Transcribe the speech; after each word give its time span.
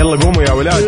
يلا 0.00 0.16
قوموا 0.16 0.42
يا 0.42 0.52
ولاد. 0.52 0.84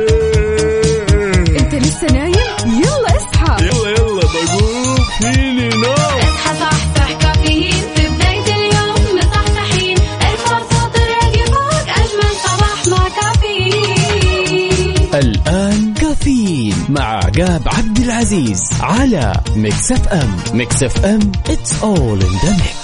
انت 1.60 1.74
لسه 1.74 2.06
نايم؟ 2.12 2.34
يلا 2.66 3.16
اصحى. 3.16 3.64
يلا 3.64 3.90
يلا 3.90 4.22
بقوم. 4.22 4.96
فيني 5.20 5.68
نو. 5.68 5.92
اصحى 5.92 6.52
صحصح 6.60 7.12
كافيين. 7.12 7.82
في 7.94 8.08
بداية 8.08 8.48
اليوم 8.56 9.18
مصحصحين. 9.18 9.96
الفرصة 9.98 10.88
تراقي 10.94 11.44
فوق 11.46 11.86
أجمل 12.00 12.32
صباح 12.44 12.86
مع 12.88 13.08
كافيين. 13.08 14.96
الآن 15.14 15.94
كافيين 15.94 16.76
مع 16.88 17.04
عقاب 17.16 17.62
عبد 17.66 17.98
العزيز 17.98 18.62
على 18.80 19.34
ميكس 19.56 19.92
أف 19.92 20.08
أم. 20.08 20.36
ميكس 20.52 20.82
أف 20.82 21.04
أم 21.04 21.32
it's 21.48 21.72
all 21.82 22.18
in 22.26 22.34
the 22.44 22.52
mix. 22.62 22.81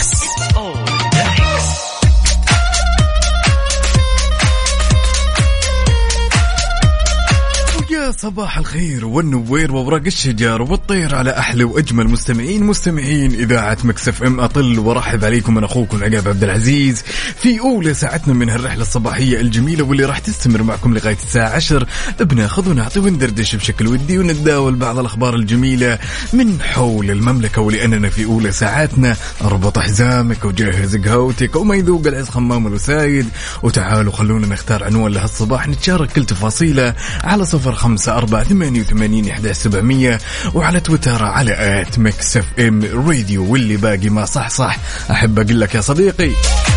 صباح 8.20 8.58
الخير 8.58 9.06
والنوير 9.06 9.72
وورق 9.72 10.02
الشجر 10.06 10.62
والطير 10.62 11.14
على 11.14 11.38
أحلى 11.38 11.64
وأجمل 11.64 12.08
مستمعين 12.08 12.64
مستمعين 12.64 13.34
إذاعة 13.34 13.78
Mix 13.84 14.22
FM. 14.22 14.40
أطل 14.40 14.78
وأرحب 14.78 15.24
عليكم 15.24 15.54
من 15.54 15.64
أخوكم 15.64 16.04
عقاب 16.04 16.28
عبد 16.28 16.44
العزيز. 16.44 17.02
في 17.42 17.60
أولى 17.60 17.94
ساعتنا 17.94 18.34
من 18.34 18.50
هالرحلة 18.50 18.82
الصباحية 18.82 19.40
الجميلة 19.40 19.84
واللي 19.84 20.04
راح 20.04 20.18
تستمر 20.18 20.62
معكم 20.62 20.94
لغاية 20.94 21.16
الساعة 21.16 21.48
10 21.48 21.86
بناخذ 22.20 22.70
ونعطي 22.70 22.98
وندردش 22.98 23.56
بشكل 23.56 23.86
ودي 23.86 24.18
ونتداول 24.18 24.74
بعض 24.74 24.98
الأخبار 24.98 25.34
الجميلة 25.34 25.98
من 26.32 26.60
حول 26.62 27.10
المملكة 27.10 27.62
ولأننا 27.62 28.08
في 28.08 28.24
أولى 28.24 28.52
ساعاتنا. 28.52 29.16
أربط 29.44 29.78
حزامك 29.78 30.44
وجهز 30.44 30.96
قهوتك 30.96 31.56
وما 31.56 31.74
يذوق 31.74 32.06
العز 32.06 32.28
خمام 32.28 32.66
الوسايد 32.66 33.28
وتعالوا 33.62 34.12
خلونا 34.12 34.46
نختار 34.46 34.84
عنوان 34.84 35.12
لهالصباح 35.12 35.68
نتشارك 35.68 36.12
كل 36.12 36.24
تفاصيله 36.24 36.94
على 37.24 37.44
صفر 37.44 37.72
خمسة 37.72 38.07
أربعة 38.08 38.44
ثمانية 38.44 38.80
وثمانين 38.80 39.30
إحداش 39.30 39.54
سبعمية 39.54 40.18
وعلى 40.54 40.80
تويتر 40.80 41.24
على 41.24 41.80
at 41.80 41.98
Mix 41.98 42.36
FM 42.36 42.82
Radio 43.08 43.52
واللي 43.52 43.76
باقي 43.76 44.08
ما 44.08 44.24
صح 44.24 44.48
صح. 44.50 44.76
أحب 45.10 45.38
أقول 45.38 45.60
لك 45.60 45.74
يا 45.74 45.80
صديقي. 45.80 46.30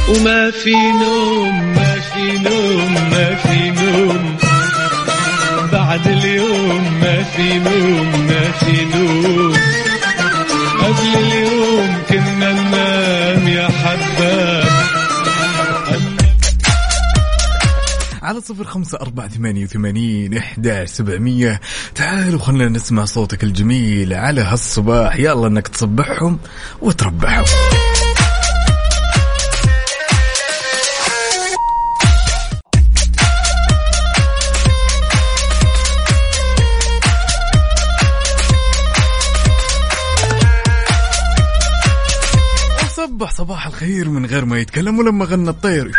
وما 0.09 0.51
في 0.51 0.73
نوم 0.75 1.73
ما 1.75 1.95
في 1.99 2.37
نوم 2.37 2.93
ما 2.93 3.35
في 3.35 3.69
نوم. 3.71 4.37
بعد 5.71 6.07
اليوم 6.07 6.99
ما 7.01 7.23
في 7.23 7.59
نوم 7.59 8.27
ما 8.27 8.51
في 8.51 8.85
نوم. 8.85 9.53
قبل 10.81 11.07
اليوم 11.17 11.97
كنا 12.09 12.60
على 18.31 18.41
صفر 18.41 18.63
خمسة 18.63 18.97
أربعة 19.01 19.27
ثمانية 19.27 19.63
وثمانين 19.63 20.37
إحدى 20.37 20.85
سبعمية. 20.85 21.59
تعالوا 21.95 22.39
خلنا 22.39 22.69
نسمع 22.69 23.05
صوتك 23.05 23.43
الجميل 23.43 24.13
على 24.13 24.41
هالصباح. 24.41 25.15
يلا 25.15 25.47
إنك 25.47 25.67
تصبحهم 25.67 26.39
وتربحهم. 26.81 27.45
صبح 42.95 43.31
صباح 43.31 43.67
الخير 43.67 44.09
من 44.09 44.25
غير 44.25 44.45
ما 44.45 44.59
يتكلم 44.59 44.99
ولما 44.99 45.25
غنى 45.25 45.49
الطير. 45.49 45.91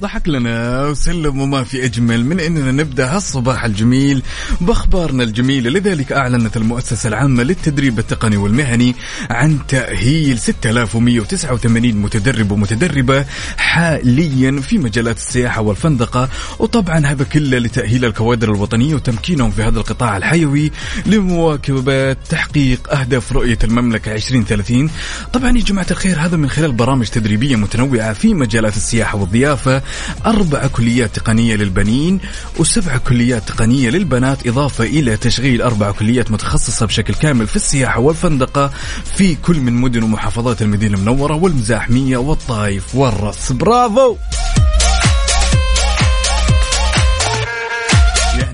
ضحك 0.00 0.28
لنا 0.28 0.86
وسلم 0.86 1.40
وما 1.40 1.64
في 1.64 1.84
أجمل 1.84 2.24
من 2.24 2.40
أننا 2.40 2.72
نبدأ 2.72 3.16
هالصباح 3.16 3.64
الجميل 3.64 4.22
بأخبارنا 4.60 5.22
الجميلة. 5.22 5.70
لذلك 5.70 6.12
أعلنت 6.12 6.56
المؤسسة 6.56 7.08
العامة 7.08 7.42
للتدريب 7.42 7.98
التقني 7.98 8.36
والمهني 8.36 8.94
عن 9.30 9.58
تأهيل 9.68 10.38
6189 10.38 11.92
متدرب 11.96 12.50
ومتدربة 12.50 13.24
حاليا 13.56 14.60
في 14.60 14.78
مجالات 14.78 15.16
السياحة 15.16 15.60
والفندقة. 15.60 16.28
وطبعا 16.58 17.06
هذا 17.06 17.24
كله 17.24 17.58
لتأهيل 17.58 18.04
الكوادر 18.04 18.52
الوطنية 18.54 18.94
وتمكينهم 18.94 19.50
في 19.50 19.62
هذا 19.62 19.78
القطاع 19.78 20.16
الحيوي 20.16 20.72
لمواكبة 21.06 22.12
تحقيق 22.12 22.94
أهداف 22.94 23.32
رؤية 23.32 23.58
المملكة 23.64 24.12
2030 24.14 24.90
طبعا 25.32 25.58
يا 25.58 25.62
جماعة 25.62 25.86
الخير 25.90 26.18
هذا 26.20 26.36
من 26.36 26.50
خلال 26.50 26.72
برامج 26.72 27.06
تدريبية 27.06 27.56
متنوعة 27.56 28.12
في 28.12 28.34
مجالات 28.34 28.76
السياحة 28.76 29.18
والضيافة. 29.18 29.82
أربع 30.26 30.66
كليات 30.66 31.16
تقنية 31.16 31.56
للبنين 31.56 32.20
وسبع 32.58 32.96
كليات 32.96 33.48
تقنية 33.48 33.90
للبنات 33.90 34.46
إضافة 34.46 34.84
إلى 34.84 35.16
تشغيل 35.16 35.62
أربع 35.62 35.90
كليات 35.90 36.30
متخصصة 36.30 36.86
بشكل 36.86 37.14
كامل 37.14 37.46
في 37.46 37.56
السياحة 37.56 38.00
والفندقة 38.00 38.70
في 39.16 39.34
كل 39.34 39.60
من 39.60 39.72
مدن 39.72 40.02
ومحافظات 40.02 40.62
المدينة 40.62 40.96
المنورة 40.96 41.34
والمزاحمية 41.34 42.16
والطايف 42.16 42.94
والرص 42.94 43.52
برافو! 43.52 44.16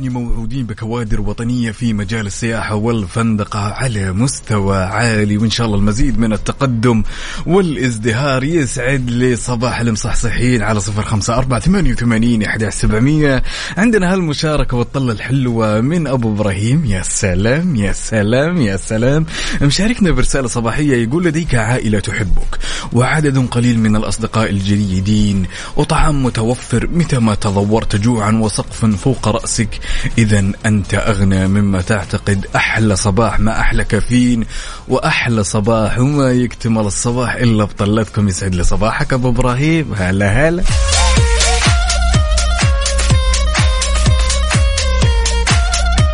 يعني 0.04 0.18
موعودين 0.18 0.66
بكوادر 0.66 1.20
وطنية 1.20 1.70
في 1.70 1.92
مجال 1.92 2.26
السياحة 2.26 2.74
والفندقة 2.74 3.58
على 3.58 4.12
مستوى 4.12 4.76
عالي 4.76 5.36
وإن 5.36 5.50
شاء 5.50 5.66
الله 5.66 5.78
المزيد 5.78 6.18
من 6.18 6.32
التقدم 6.32 7.02
والازدهار 7.46 8.44
يسعد 8.44 9.10
لي 9.10 9.36
صباح 9.36 9.80
المصحصحين 9.80 10.62
على 10.62 10.80
صفر 10.80 11.02
خمسة 11.02 11.34
أربعة 11.34 11.60
ثمانية 11.60 11.92
وثمانين 11.92 12.42
إحدى 12.42 12.70
سبعمية. 12.70 13.42
عندنا 13.76 14.12
هالمشاركة 14.12 14.76
والطلة 14.76 15.12
الحلوة 15.12 15.80
من 15.80 16.06
أبو 16.06 16.32
إبراهيم. 16.32 16.84
يا 16.84 17.02
سلام 17.02 17.76
يا 17.76 17.92
سلام 17.92 18.56
يا 18.56 18.76
سلام. 18.76 19.26
مشاركنا 19.62 20.10
برسالة 20.10 20.48
صباحية 20.48 20.96
يقول 21.02 21.24
لديك 21.24 21.54
عائلة 21.54 22.00
تحبك 22.00 22.58
وعدد 22.92 23.46
قليل 23.46 23.78
من 23.78 23.96
الأصدقاء 23.96 24.50
الجيدين 24.50 25.46
وطعام 25.76 26.24
متوفر 26.24 26.86
متى 26.86 27.18
ما 27.18 27.34
تضورت 27.34 27.96
جوعا 27.96 28.32
وسقف 28.32 28.84
فوق 28.84 29.28
رأسك. 29.28 29.80
إذا 30.18 30.52
أنت 30.66 30.94
أغنى 30.94 31.46
مما 31.48 31.80
تعتقد 31.80 32.46
أحلى 32.56 32.96
صباح 32.96 33.40
ما 33.40 33.60
أحلى 33.60 33.84
كافيين 33.84 34.46
وأحلى 34.88 35.44
صباح 35.44 35.98
وما 35.98 36.30
يكتمل 36.30 36.82
الصباح 36.82 37.34
إلا 37.34 37.64
بطلتكم 37.64 38.28
يسعد 38.28 38.54
لي 38.54 38.64
صباحك 38.64 39.12
أبو 39.12 39.28
إبراهيم. 39.28 39.94
هلا 39.94 40.48
هلا. 40.48 40.62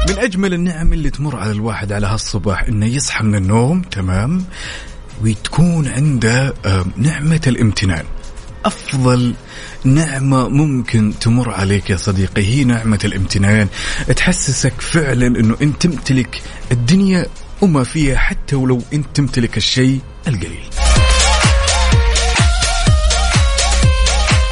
من 0.08 0.18
أجمل 0.18 0.54
النعم 0.54 0.92
اللي 0.92 1.10
تمر 1.10 1.36
على 1.36 1.50
الواحد 1.50 1.92
على 1.92 2.06
هالصباح 2.06 2.62
إنه 2.62 2.86
يصحى 2.86 3.24
من 3.24 3.34
النوم 3.34 3.82
تمام 3.82 4.44
وتكون 5.22 5.88
عنده 5.88 6.54
آه، 6.64 6.84
نعمة 6.96 7.40
الامتنان. 7.46 8.04
أفضل 8.64 9.34
نعمة 9.84 10.48
ممكن 10.48 11.14
تمر 11.20 11.50
عليك 11.50 11.90
يا 11.90 11.96
صديقي 11.96 12.42
هي 12.42 12.64
نعمة 12.64 12.98
الامتنان. 13.04 13.68
تحسسك 14.16 14.80
فعلا 14.80 15.26
أنه 15.26 15.56
أنت 15.62 15.82
تمتلك 15.82 16.42
الدنيا 16.72 17.26
وما 17.60 17.84
فيها 17.84 18.16
حتى 18.16 18.56
ولو 18.56 18.82
أنت 18.92 19.06
تمتلك 19.14 19.56
الشيء 19.56 20.00
القليل. 20.28 20.70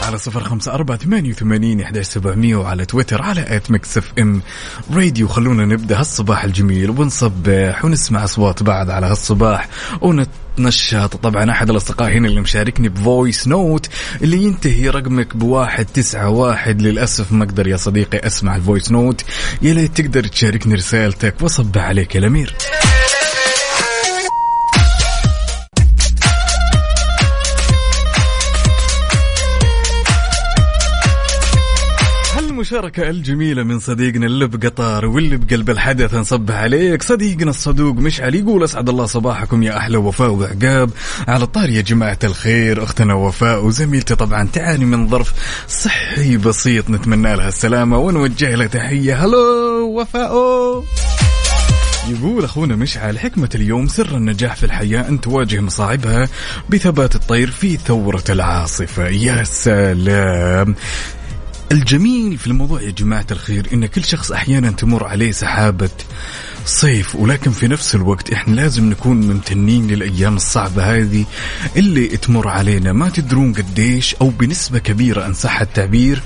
على 0.08 0.18
صفر 0.18 0.44
خمسة 0.44 0.74
أربعة 0.74 0.98
ثمانية 0.98 1.30
وثمانين 1.30 1.80
إحداش 1.80 2.02
سبعمية 2.02 2.56
وعلى 2.56 2.86
تويتر 2.86 3.22
على 3.22 3.56
at 3.56 3.70
Mix 3.70 4.12
FM 4.18 4.42
Radio. 4.92 5.28
خلونا 5.28 5.66
نبدأ 5.66 6.00
هالصباح 6.00 6.44
الجميل 6.44 6.90
ونصبح 6.90 7.84
ونسمع 7.84 8.24
أصوات 8.24 8.62
بعض 8.62 8.90
على 8.90 9.06
هالصباح 9.06 9.68
ونتنشط. 10.00 11.16
طبعا 11.16 11.50
أحد 11.50 11.70
الأصدقاء 11.70 12.12
هنا 12.12 12.28
اللي 12.28 12.40
مشاركني 12.40 12.88
ب 12.88 12.98
voice 12.98 13.48
note 13.48 13.88
اللي 14.22 14.42
ينتهي 14.42 14.88
رقمك 14.88 15.36
بواحد 15.36 15.86
تسعة 15.86 16.28
واحد. 16.28 16.82
للأسف 16.82 17.32
ما 17.32 17.44
أقدر 17.44 17.66
يا 17.66 17.76
صديقي 17.76 18.18
أسمع 18.18 18.56
ال 18.56 18.62
voice 18.62 18.92
note 18.92 19.24
يا 19.62 19.74
ليت 19.74 20.00
تقدر 20.00 20.26
تشاركني 20.26 20.74
رسالتك 20.74 21.34
وصبح 21.40 21.82
عليك 21.82 22.14
يا 22.14 22.20
الأمير. 22.20 22.56
المشاركة 32.68 33.10
الجميلة 33.10 33.62
من 33.62 33.80
صديقنا 33.80 34.26
اللي 34.26 34.46
بقطار 34.46 35.06
واللي 35.06 35.36
بقلب 35.36 35.70
الحدث 35.70 36.14
نصبح 36.14 36.54
عليك. 36.54 37.02
صديقنا 37.02 37.50
الصدوق 37.50 37.96
مشعل 37.96 38.34
يقول 38.34 38.64
أسعد 38.64 38.88
الله 38.88 39.06
صباحكم 39.06 39.62
يا 39.62 39.76
أحلى 39.76 39.96
وفاء 39.96 40.30
وعقاب. 40.30 40.90
على 41.28 41.46
طار 41.46 41.70
يا 41.70 41.80
جماعة 41.80 42.18
الخير 42.24 42.82
أختنا 42.82 43.14
وفاء 43.14 43.64
وزميلتي 43.64 44.14
طبعا 44.14 44.48
تعاني 44.52 44.84
من 44.84 45.08
ظرف 45.08 45.32
صحي 45.68 46.36
بسيط 46.36 46.90
نتمنى 46.90 47.36
لها 47.36 47.48
السلامة 47.48 47.98
ونوجه 47.98 48.54
لها 48.54 48.66
تحية. 48.66 49.24
هلو 49.24 50.00
وفاء. 50.00 50.32
يقول 52.08 52.44
أخونا 52.44 52.76
مشعل 52.76 53.18
حكمة 53.18 53.50
اليوم 53.54 53.88
سر 53.88 54.16
النجاح 54.16 54.56
في 54.56 54.64
الحياة 54.64 55.08
ان 55.08 55.20
تواجه 55.20 55.60
مصاعبها 55.60 56.28
بثبات 56.68 57.14
الطير 57.14 57.50
في 57.50 57.76
ثورة 57.76 58.24
العاصفة. 58.28 59.08
يا 59.08 59.44
سلام. 59.44 60.74
الجميل 61.72 62.38
في 62.38 62.46
الموضوع 62.46 62.82
يا 62.82 62.90
جماعة 62.90 63.26
الخير 63.30 63.68
إن 63.72 63.86
كل 63.86 64.04
شخص 64.04 64.32
أحيانا 64.32 64.70
تمر 64.70 65.04
عليه 65.04 65.32
سحابة 65.32 65.90
صيف 66.64 67.16
ولكن 67.16 67.50
في 67.50 67.68
نفس 67.68 67.94
الوقت 67.94 68.32
إحنا 68.32 68.54
لازم 68.54 68.90
نكون 68.90 69.20
ممتنين 69.20 69.86
للأيام 69.88 70.36
الصعبة 70.36 70.82
هذه 70.96 71.24
اللي 71.76 72.06
تمر 72.06 72.48
علينا. 72.48 72.92
ما 72.92 73.08
تدرون 73.08 73.52
قديش 73.52 74.14
أو 74.14 74.28
بنسبة 74.28 74.78
كبيرة 74.78 75.26
إن 75.26 75.34
صح 75.34 75.60
التعبير 75.60 76.22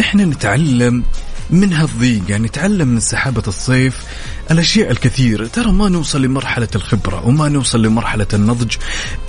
إحنا 0.00 0.24
نتعلم 0.24 1.02
من 1.50 1.72
هالضيق 1.72 2.22
يعني 2.28 2.46
نتعلم 2.46 2.88
من 2.88 3.00
سحابة 3.00 3.42
الصيف 3.48 4.04
الأشياء 4.50 4.90
الكثيرة 4.90 5.46
ترى 5.46 5.72
ما 5.72 5.88
نوصل 5.88 6.22
لمرحلة 6.22 6.68
الخبرة 6.74 7.26
وما 7.26 7.48
نوصل 7.48 7.82
لمرحلة 7.82 8.26
النضج 8.34 8.76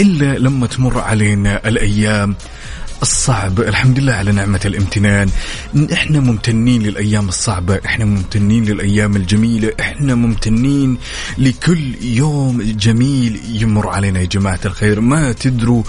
إلا 0.01 0.37
لما 0.37 0.67
تمر 0.67 0.99
علينا 0.99 1.67
الأيام. 1.67 2.35
الصعب. 3.01 3.59
الحمد 3.59 3.99
لله 3.99 4.13
على 4.13 4.31
نعمة 4.31 4.59
الامتنان. 4.65 5.29
إحنا 5.93 6.19
ممتنين 6.19 6.83
للأيام 6.83 7.27
الصعبة. 7.27 7.79
إحنا 7.85 8.05
ممتنين 8.05 8.65
للأيام 8.65 9.15
الجميلة. 9.15 9.71
إحنا 9.79 10.15
ممتنين 10.15 10.97
لكل 11.37 11.95
يوم 12.01 12.61
جميل 12.61 13.41
يمر 13.49 13.89
علينا 13.89 14.19
يا 14.19 14.25
جماعة 14.25 14.59
الخير. 14.65 15.01
ما 15.01 15.31
تدروا 15.31 15.83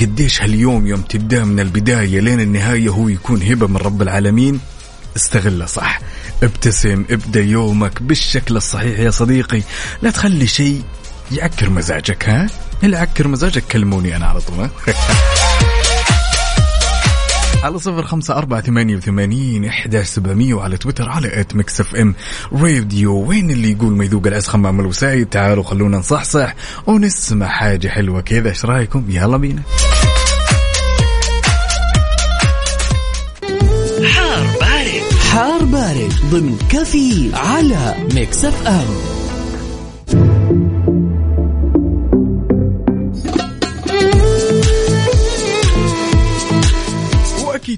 قديش 0.00 0.42
هاليوم 0.42 0.86
يوم 0.86 1.00
تبدأ 1.00 1.44
من 1.44 1.60
البداية 1.60 2.20
لين 2.20 2.40
النهاية 2.40 2.88
هو 2.88 3.08
يكون 3.08 3.42
هبة 3.42 3.66
من 3.66 3.76
رب 3.76 4.02
العالمين. 4.02 4.60
استغله 5.16 5.66
صح. 5.66 6.00
ابتسم 6.42 7.04
ابدأ 7.10 7.40
يومك 7.40 8.02
بالشكل 8.02 8.56
الصحيح 8.56 8.98
يا 8.98 9.10
صديقي. 9.10 9.62
لا 10.02 10.10
تخلي 10.10 10.46
شيء 10.46 10.82
يعكر 11.32 11.70
مزاجك 11.70 12.28
ها؟ 12.28 12.46
اللي 12.84 13.08
مزاجك. 13.20 13.64
كلموني 13.64 14.16
أنا 14.16 14.26
على 14.26 14.40
طول؟ 14.40 14.68
على 17.64 17.78
صفر 17.78 18.02
خمسة 18.02 18.34
أربعة 18.38 18.60
ثمانية 18.60 18.96
وثمانين 18.96 19.64
إحداش 19.64 20.06
سبعمية 20.06 20.54
وعلى 20.54 20.76
تويتر 20.76 21.08
على 21.08 21.40
at 21.40 21.56
Mix 21.56 21.80
FM 21.80 22.14
راديو. 22.52 23.16
وين 23.28 23.50
اللي 23.50 23.72
يقول 23.72 23.92
ما 23.92 24.04
يذوق 24.04 24.26
العز 24.26 24.46
خمام 24.46 24.80
الوسايد 24.80 25.26
تعالوا 25.26 25.64
خلونا 25.64 25.98
نصحصح 25.98 26.54
ونسمع 26.86 27.46
حاجة 27.46 27.88
حلوة 27.88 28.20
كذا. 28.20 28.48
إيش 28.48 28.64
رأيكم؟ 28.64 29.04
يلا 29.08 29.36
بينا. 29.36 29.62
حار 34.04 34.46
بارد. 34.60 35.02
حار 35.32 35.64
بارد 35.64 36.12
ضمن 36.30 36.58
كفي 36.68 37.30
على 37.34 37.94
Mix 38.14 38.44
FM. 38.44 39.14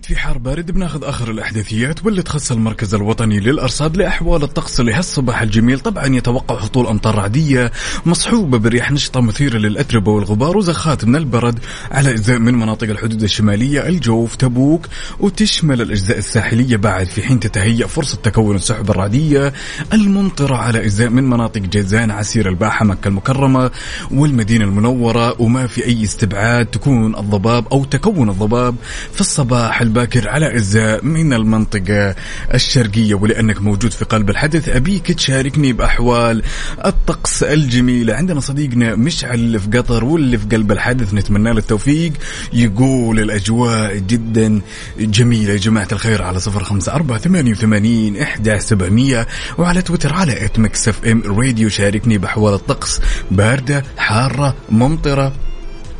في 0.07 0.17
حار 0.17 0.39
بارد 0.39 0.71
بناخذ 0.71 1.05
آخر 1.05 1.31
الأحداثيات 1.31 2.05
واللي 2.05 2.23
تخص 2.23 2.53
المركز 2.53 2.95
الوطني 2.95 3.41
للأرصاد 3.41 3.97
لأحوال 3.97 4.43
الطقس 4.43 4.81
لهالصباح 4.81 5.43
الجميل. 5.43 5.81
طبعا 5.81 6.07
يتوقع 6.07 6.55
هطول 6.55 6.87
أمطار 6.87 7.15
رعديه 7.15 7.73
مصحوبة 8.07 8.59
برياح 8.59 8.91
نشطة 8.93 9.21
مثيرة 9.21 9.59
للأتربة 9.59 10.13
والغبار 10.13 10.57
وزخات 10.57 11.05
من 11.05 11.17
البرد 11.17 11.59
على 11.91 12.11
أجزاء 12.11 12.39
من 12.39 12.55
مناطق 12.55 12.89
الحدود 12.89 13.23
الشمالية. 13.23 13.89
الجوف 13.89 14.37
تبوك 14.37 14.87
وتشمل 15.21 15.83
الأجزاء 15.83 16.19
الساحلية 16.19 16.77
بعد 16.77 17.07
في 17.07 17.23
حين 17.23 17.41
تتهيأ 17.41 17.87
فرصة 17.87 18.17
تكون 18.23 18.57
السحب 18.57 18.91
الرعدية. 18.91 19.53
الممطرة 19.93 20.57
على 20.57 20.83
أجزاء 20.83 21.09
من 21.09 21.31
مناطق 21.31 21.61
جيزان 21.61 22.11
عسير 22.11 22.49
الباحة 22.49 22.85
مكة 22.85 23.09
المكرمة 23.09 23.71
والمدينة 24.11 24.65
المنورة. 24.65 25.43
وما 25.43 25.67
في 25.67 25.85
أي 25.85 26.05
استبعاد 26.05 26.67
تكون 26.67 27.17
الضباب 27.17 27.67
أو 27.73 27.85
تكون 27.85 28.31
الضباب 28.31 28.77
في 29.13 29.21
الصباح 29.21 29.83
الباكر 29.97 30.29
على 30.29 30.55
اجزاء 30.55 31.05
من 31.05 31.33
المنطقة 31.33 32.15
الشرقية 32.55 33.15
ولأنك 33.15 33.63
موجود 33.63 33.93
في 33.93 34.05
قلب 34.05 34.31
الحدث 34.31 34.69
أبيك 34.69 35.13
تشاركني 35.13 35.73
بأحوال 35.73 36.43
الطقس 36.85 37.43
الجميلة. 37.43 38.15
عندنا 38.15 38.41
صديقنا 38.41 38.95
مشعل 38.95 39.35
اللي 39.35 39.59
في 39.59 39.79
قطر 39.79 40.05
واللي 40.05 40.39
في 40.39 40.47
قلب 40.47 40.73
الحدث 40.73 41.15
نتمنى 41.15 41.53
له 41.53 41.59
التوفيق. 41.59 42.13
يقول 42.53 43.21
الأجواء 43.21 43.97
جدا 43.99 44.61
جميلة. 44.99 45.53
يا 45.53 45.59
جماعة 45.59 45.89
الخير 45.93 46.23
على 46.23 46.41
صفر 46.41 46.65
خمسة 46.65 46.93
أربعة 46.93 47.19
ثمانية 47.19 47.53
وثمانين 47.53 48.17
إحدى 48.17 48.61
سبعمئه 48.61 49.27
وعلى 49.59 49.83
تويتر 49.83 50.13
على 50.13 50.47
إف 50.47 51.05
إم 51.07 51.23
راديو. 51.27 51.69
شاركني 51.69 52.19
بأحوال 52.19 52.55
الطقس 52.55 53.01
باردة 53.31 53.85
حارة 53.97 54.55
ممطرة. 54.71 55.33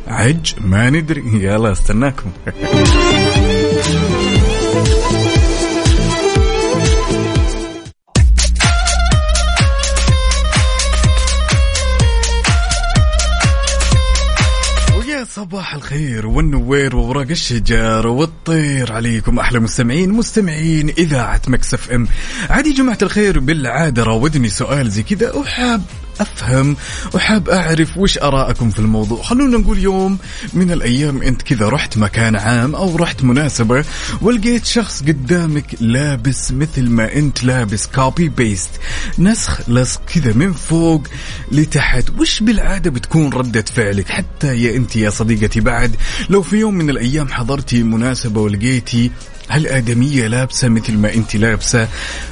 عج 0.07 0.55
ما 0.61 0.89
ندري. 0.89 1.23
يلا 1.45 1.71
استناكم. 1.71 2.31
صباح 15.37 15.73
الخير 15.73 16.27
والنوير 16.27 16.95
وورق 16.95 17.29
الشجر 17.29 18.07
والطير 18.07 18.91
عليكم 18.91 19.39
أحلى 19.39 19.59
مستمعين 19.59 20.11
مستمعين 20.11 20.89
إذاعة 20.89 21.41
مكسف 21.47 21.91
إم. 21.91 22.07
عادي 22.49 22.73
جماعة 22.73 22.97
الخير 23.01 23.39
بالعادة 23.39 24.03
راودني 24.03 24.49
سؤال 24.49 24.89
زي 24.89 25.03
كذا. 25.03 25.33
وحاب 25.33 25.81
أفهم 26.19 26.75
وحاب 27.13 27.49
أعرف 27.49 27.97
وش 27.97 28.17
آرائكم 28.17 28.69
في 28.69 28.79
الموضوع. 28.79 29.21
خلونا 29.23 29.57
نقول 29.57 29.77
يوم 29.77 30.17
من 30.53 30.71
الأيام 30.71 31.21
أنت 31.21 31.41
كذا 31.41 31.69
رحت 31.69 31.97
مكان 31.97 32.35
عام 32.35 32.75
أو 32.75 32.95
رحت 32.95 33.23
مناسبة 33.23 33.85
ولقيت 34.21 34.65
شخص 34.65 35.03
قدامك 35.03 35.75
لابس 35.81 36.51
مثل 36.51 36.89
ما 36.89 37.13
أنت 37.13 37.43
لابس 37.43 37.87
copy 37.87 38.29
paste 38.29 38.69
نسخ 39.19 39.69
لصق 39.69 40.01
كذا 40.13 40.33
من 40.33 40.53
فوق 40.53 41.07
لتحت. 41.51 42.09
وش 42.19 42.39
بالعادة 42.43 42.91
بتكون 42.91 43.33
ردة 43.33 43.65
فعلك؟ 43.75 44.09
حتى 44.09 44.63
يا 44.63 44.75
أنت 44.75 44.95
يا 44.95 45.09
صديقتي 45.09 45.59
بعد 45.59 45.95
لو 46.29 46.41
في 46.41 46.57
يوم 46.57 46.73
من 46.75 46.89
الأيام 46.89 47.27
حضرتي 47.27 47.83
مناسبة 47.83 48.41
ولقيتي 48.41 49.11
هالآدمية 49.49 50.27
لابسة 50.27 50.69
مثل 50.69 50.97
ما 50.97 51.13
أنت 51.13 51.35
لابسة 51.35 51.87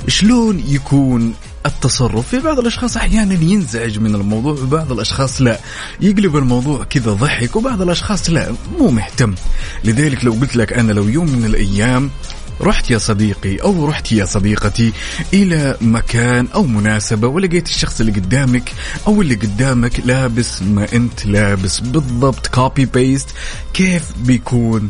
شلون 0.07 0.63
يكون 0.67 1.33
التصرف. 1.65 2.27
في 2.27 2.39
بعض 2.39 2.59
الأشخاص 2.59 2.97
أحيانا 2.97 3.33
ينزعج 3.33 3.99
من 3.99 4.15
الموضوع 4.15 4.53
وبعض 4.53 4.91
الأشخاص 4.91 5.41
لا. 5.41 5.59
يقلب 6.01 6.35
الموضوع 6.35 6.83
كذا 6.83 7.11
ضحك 7.11 7.55
وبعض 7.55 7.81
الأشخاص 7.81 8.29
لا 8.29 8.55
مو 8.79 8.89
مهتم. 8.89 9.35
لذلك 9.83 10.25
لو 10.25 10.31
قلت 10.31 10.55
لك 10.55 10.73
أنا 10.73 10.91
لو 10.91 11.07
يوم 11.07 11.29
من 11.29 11.45
الأيام 11.45 12.09
رحت 12.61 12.91
يا 12.91 12.97
صديقي 12.97 13.55
أو 13.57 13.85
رحت 13.85 14.11
يا 14.11 14.25
صديقتي 14.25 14.93
إلى 15.33 15.77
مكان 15.81 16.47
أو 16.53 16.63
مناسبة 16.63 17.27
ولقيت 17.27 17.67
الشخص 17.67 17.99
اللي 17.99 18.11
قدامك 18.11 18.71
أو 19.07 19.21
اللي 19.21 19.35
قدامك 19.35 19.99
لابس 20.05 20.61
ما 20.61 20.87
أنت 20.93 21.25
لابس 21.25 21.79
بالضبط 21.79 22.47
copy 22.47 22.85
paste 22.85 23.29
كيف 23.73 24.03
بيكون 24.17 24.89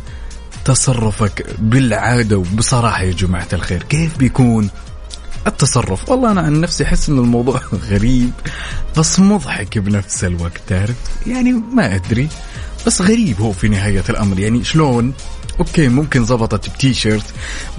تصرفك 0.65 1.45
بالعادة 1.59 2.37
وبصراحة 2.37 3.03
يا 3.03 3.11
جماعة 3.11 3.47
الخير؟ 3.53 3.83
كيف 3.83 4.17
بيكون 4.17 4.69
التصرف. 5.47 6.09
والله 6.09 6.31
أنا 6.31 6.41
عن 6.41 6.61
نفسي 6.61 6.83
أحس 6.83 7.09
إن 7.09 7.19
الموضوع 7.19 7.61
غريب 7.89 8.31
بس 8.97 9.19
مضحك 9.19 9.77
بنفس 9.77 10.23
الوقت 10.23 10.61
تعرف 10.67 10.95
يعني 11.27 11.51
ما 11.51 11.95
أدري 11.95 12.29
بس 12.87 13.01
غريب 13.01 13.41
هو 13.41 13.51
في 13.51 13.67
نهاية 13.67 14.03
الأمر. 14.09 14.39
يعني 14.39 14.63
شلون؟ 14.63 15.13
okay 15.59 15.87
ممكن 15.87 16.25
زبطت 16.25 16.69
بتيشيرت 16.69 17.25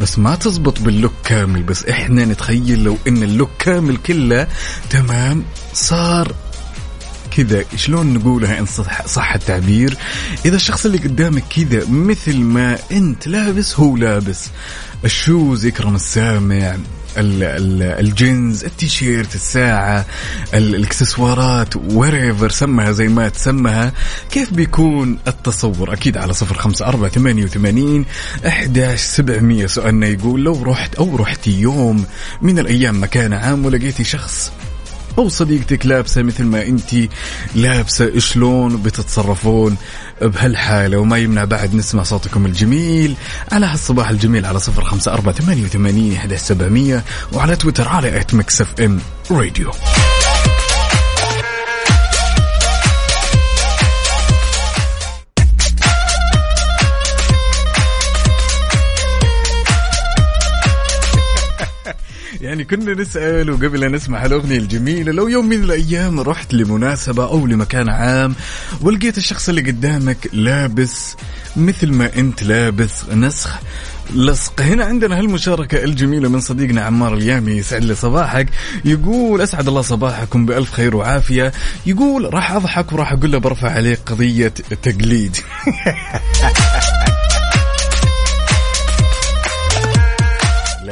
بس 0.01 0.19
ما 0.19 0.35
تزبط 0.35 0.81
بال 0.81 0.91
look 0.91 1.13
كامل. 1.25 1.63
بس 1.63 1.85
إحنا 1.85 2.25
نتخيل 2.25 2.85
لو 2.85 2.97
إن 3.09 3.23
ال 3.23 3.28
look 3.28 3.51
كامل 3.59 3.97
كله 3.97 4.49
تمام 4.91 5.45
صار 5.75 6.35
كذا. 7.37 7.65
شلون 7.77 8.15
نقولها 8.15 8.59
إن 8.59 8.67
صح, 8.67 9.07
صح 9.07 9.35
التعبير؟ 9.35 9.97
إذا 10.45 10.57
الشخص 10.57 10.87
اللي 10.87 10.99
قدامك 10.99 11.45
كذا 11.57 11.87
مثل 11.89 12.37
ما 12.37 12.79
أنت 12.93 13.27
لابس 13.27 13.81
هو 13.81 13.97
لابس. 13.97 14.49
ال 15.05 15.15
shoes 15.15 15.65
يكرم 15.65 15.95
السامع. 15.95 16.77
ال- 17.19 17.43
ال- 17.43 17.83
الجينز 18.07 18.65
التيشيرت 18.65 19.35
الساعة 19.35 20.07
ال- 20.55 20.75
الاكسسوارات 20.75 21.77
whatever 21.77 22.51
سمها 22.51 22.93
زي 22.93 23.09
ما 23.09 23.29
تسمها. 23.29 23.93
كيف 24.31 24.53
بيكون 24.53 25.19
التصرف؟ 25.29 25.93
أكيد 25.93 26.17
على 26.17 26.33
صفر 26.33 26.55
خمسة 26.59 26.87
أربعة 26.87 27.11
ثمانية 27.11 27.45
وثمانين 27.45 28.05
إحداش 28.47 29.01
سبعمية 29.01 29.67
سؤالنا 29.67 30.07
يقول 30.07 30.45
لو 30.45 30.63
رحت 30.63 30.95
أو 30.95 31.17
رحتي 31.17 31.61
يوم 31.61 32.05
من 32.43 32.59
الأيام 32.59 33.03
مكان 33.03 33.33
عام 33.33 33.65
ولقيتي 33.67 34.05
شخص 34.05 34.53
أو 35.19 35.29
صديقتك 35.29 35.87
لابسة 35.87 36.23
مثل 36.23 36.45
ما 36.45 36.67
أنت 36.67 36.95
لابسة 37.55 38.19
شلون 38.19 38.83
بتتصرفون 38.83 39.77
بهالحالة؟ 40.23 40.99
وما 40.99 41.19
يمنع 41.19 41.45
بعد 41.45 41.75
نسمع 41.75 42.03
صوتكم 42.03 42.47
الجميل. 42.47 43.15
على 43.53 43.67
هالصباح 43.67 44.11
الجميل 44.11 44.47
على 44.47 44.61
صفر 44.61 44.85
خمسة 44.85 45.13
أربعة 45.13 45.35
ثمانية 45.35 45.65
وثمانين 45.65 46.19
وعلى 47.33 47.57
تويتر 47.57 47.89
على 47.89 48.21
at 48.21 48.35
Mix 48.35 48.61
FM 48.61 49.01
Radio 49.31 49.71
يعني 62.57 62.69
كنا 62.69 62.95
نسأل 62.95 63.51
وقبل 63.51 63.85
أن 63.85 63.93
نسمع 63.93 64.25
الأغنية 64.25 64.59
الجميلة 64.59 65.13
لو 65.13 65.29
يوم 65.29 65.49
من 65.49 65.63
الأيام 65.63 66.21
رحت 66.21 66.55
لمناسبة 66.55 67.25
أو 67.25 67.47
لمكان 67.47 67.89
عام 67.89 68.35
ولقيت 68.81 69.19
الشخص 69.19 69.49
اللي 69.49 69.61
قدامك 69.61 70.29
لابس 70.33 71.17
مثل 71.57 71.93
ما 71.93 72.11
أنت 72.17 72.43
لابس 72.43 73.09
نسخ 73.09 73.61
لصق. 74.15 74.61
هنا 74.61 74.85
عندنا 74.85 75.19
هالمشاركة 75.19 75.85
الجميلة 75.85 76.29
من 76.29 76.41
صديقنا 76.41 76.83
عمار 76.83 77.15
اليامي 77.15 77.53
يسعد 77.53 77.85
لي 77.85 77.95
صباحك. 77.95 78.49
يقول 78.85 79.41
أسعد 79.41 79.69
الله 79.69 79.83
صباحكم 79.83 80.47
بألف 80.47 80.73
خير 80.73 80.97
وعافية. 80.97 81.53
يقول 81.87 82.35
راح 82.35 82.53
أضحك 82.53 82.93
وراح 82.93 83.13
أقول 83.13 83.33
له 83.33 83.39
برفع 83.39 83.71
عليك 83.71 83.99
قضية 84.07 84.49
تقليد. 84.83 85.37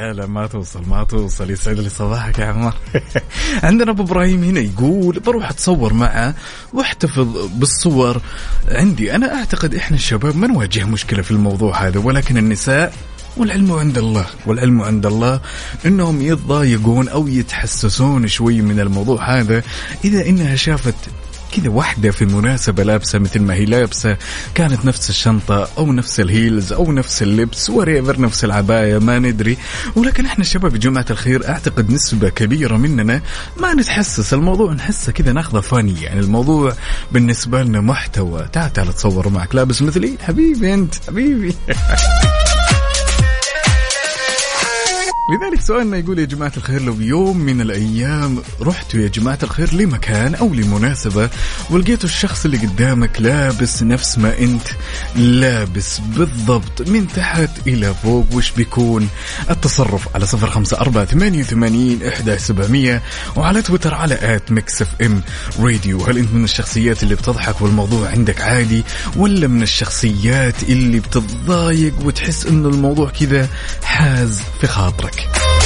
لا 0.05 0.13
لا 0.13 0.27
ما 0.27 0.47
توصل 0.47 0.89
ما 0.89 1.05
توصل. 1.05 1.51
يسعد 1.51 1.79
لي 1.79 1.89
صباحك 1.89 2.39
يا 2.39 2.45
عمار 2.45 2.75
عندنا 3.63 3.91
أبو 3.91 4.03
إبراهيم 4.03 4.45
هنا 4.45 4.61
يقول 4.61 5.21
بروح 5.21 5.51
أتصور 5.51 5.93
معه 5.93 6.35
وأحتفظ 6.73 7.47
بالصور. 7.55 8.21
عندي 8.69 9.15
أنا 9.15 9.35
أعتقد 9.35 9.75
إحنا 9.75 9.97
الشباب 9.97 10.37
ما 10.37 10.47
نواجه 10.47 10.85
مشكلة 10.85 11.23
في 11.23 11.31
الموضوع 11.31 11.87
هذا 11.87 11.99
ولكن 11.99 12.37
النساء 12.37 12.93
والعلم 13.37 13.73
عند 13.73 13.99
الله 13.99 14.27
والعلم 14.47 14.83
عند 14.83 15.07
الله 15.07 15.41
إنهم 15.87 16.23
يتضايقون 16.23 17.09
أو 17.09 17.29
يتحسسون 17.29 18.29
شوي 18.29 18.63
من 18.63 18.81
الموضوع 18.81 19.39
هذا 19.39 19.63
إذا 20.05 20.27
إنها 20.27 20.57
شافت 20.57 20.95
كذا 21.57 21.69
واحدة 21.69 22.11
في 22.11 22.25
مناسبة 22.25 22.83
لابسة 22.83 23.19
مثل 23.19 23.41
ما 23.41 23.55
هي 23.55 23.65
لابسة. 23.65 24.17
كانت 24.55 24.85
نفس 24.85 25.11
الشنطة 25.11 25.69
أو 25.79 25.93
نفس 25.93 26.21
الهيلز 26.21 26.73
أو 26.73 26.93
نفس 26.93 27.23
اللبس 27.23 27.71
وريفر 27.71 28.21
نفس 28.21 28.45
العباية 28.45 28.99
ما 28.99 29.19
ندري. 29.19 29.57
ولكن 29.97 30.27
إحنا 30.27 30.45
شباب 30.45 30.79
جماعة 30.79 31.07
الخير 31.11 31.49
أعتقد 31.49 31.91
نسبة 31.91 32.29
كبيرة 32.29 32.77
مننا 32.77 33.21
ما 33.57 33.75
نتحسس. 33.75 34.35
الموضوع 34.35 34.73
نحسه 34.73 35.13
كذا 35.13 35.33
ناخذه 35.33 35.61
فاني. 35.61 36.03
يعني 36.03 36.21
الموضوع 36.21 36.73
بالنسبة 37.13 37.63
لنا 37.63 37.81
محتوى. 37.81 38.49
تعال 38.53 38.73
تعال 38.73 38.93
تصور 38.93 39.29
معك. 39.29 39.55
لابس 39.55 39.83
مثلي؟ 39.83 40.19
حبيبي 40.23 40.75
أنت 40.75 40.95
حبيبي. 41.07 41.55
لذلك 45.29 45.61
سؤالنا 45.61 45.97
يقول 45.97 46.19
يا 46.19 46.25
جماعة 46.25 46.53
الخير 46.57 46.83
لو 46.83 47.01
يوم 47.01 47.39
من 47.39 47.61
الأيام 47.61 48.43
رحتوا 48.61 49.01
يا 49.01 49.09
جماعة 49.09 49.39
الخير 49.43 49.75
لمكان 49.75 50.35
أو 50.35 50.55
لمناسبة 50.55 51.31
ولقيتوا 51.71 52.09
الشخص 52.09 52.45
اللي 52.45 52.57
قدامك 52.57 53.21
لابس 53.21 53.83
نفس 53.83 54.19
ما 54.19 54.39
أنت 54.39 54.67
لابس 55.17 55.99
بالضبط 55.99 56.89
من 56.89 57.09
تحت 57.09 57.51
إلى 57.67 57.95
فوق 57.95 58.27
وش 58.35 58.51
بيكون؟ 58.51 59.09
التصرف 59.51 60.09
على 60.15 60.27
صفر 60.27 60.51
خمسة 60.51 60.81
أربعة 60.81 61.05
ثمانية 61.05 61.41
وثمانين 61.41 62.03
إحداش 62.07 62.39
سبعمية 62.39 63.03
وعلى 63.37 63.63
تويتر 63.63 63.95
على 63.95 64.37
at 64.37 64.53
Mix 64.53 64.83
FM 64.83 65.23
Radio. 65.61 66.05
هل 66.05 66.19
أنت 66.19 66.33
من 66.33 66.45
الشخصيات 66.45 67.03
اللي 67.03 67.15
بتضحك 67.15 67.61
والموضوع 67.63 68.09
عندك 68.09 68.41
عادي 68.41 68.85
ولا 69.17 69.47
من 69.47 69.63
الشخصيات 69.63 70.63
اللي 70.63 71.01
بتتضايق 71.01 71.95
وتحس 72.05 72.47
أنه 72.47 72.69
الموضوع 72.69 73.11
كذا 73.11 73.49
حاز 73.83 74.43
في 74.61 74.67
خاطرك؟ 74.67 75.14
ويا 75.17 75.64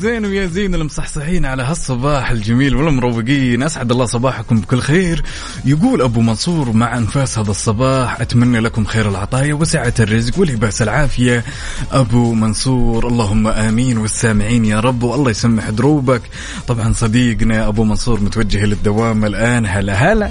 زين 0.00 0.26
ويا 0.26 0.46
زين 0.46 0.74
المصحصحين 0.74 1.46
على 1.46 1.62
هالصباح 1.62 2.30
الجميل 2.30 2.76
والمروقين. 2.76 3.62
أسعد 3.62 3.90
الله 3.90 4.04
صباحكم 4.04 4.60
بكل 4.60 4.78
خير. 4.78 5.22
يقول 5.64 6.02
أبو 6.02 6.20
منصور 6.20 6.72
مع 6.72 6.98
أنفاس 6.98 7.38
هذا 7.38 7.50
الصباح 7.50 8.20
أتمنى 8.20 8.60
لكم 8.60 8.84
خير 8.84 9.08
العطايا 9.08 9.54
وسعة 9.54 9.94
الرزق 10.00 10.38
ولباس 10.38 10.82
العافية. 10.82 11.44
أبو 11.92 12.34
منصور 12.34 13.08
اللهم 13.08 13.46
آمين 13.46 13.98
والسامعين 13.98 14.64
يا 14.64 14.80
رب 14.80 15.02
والله 15.02 15.30
يسمح 15.30 15.70
دروبك. 15.70 16.22
طبعا 16.68 16.92
صديقنا 16.92 17.68
أبو 17.68 17.84
منصور 17.84 18.20
متوجه 18.20 18.64
للدوام 18.64 19.24
الآن. 19.24 19.66
هلا 19.66 20.12
هلا. 20.12 20.30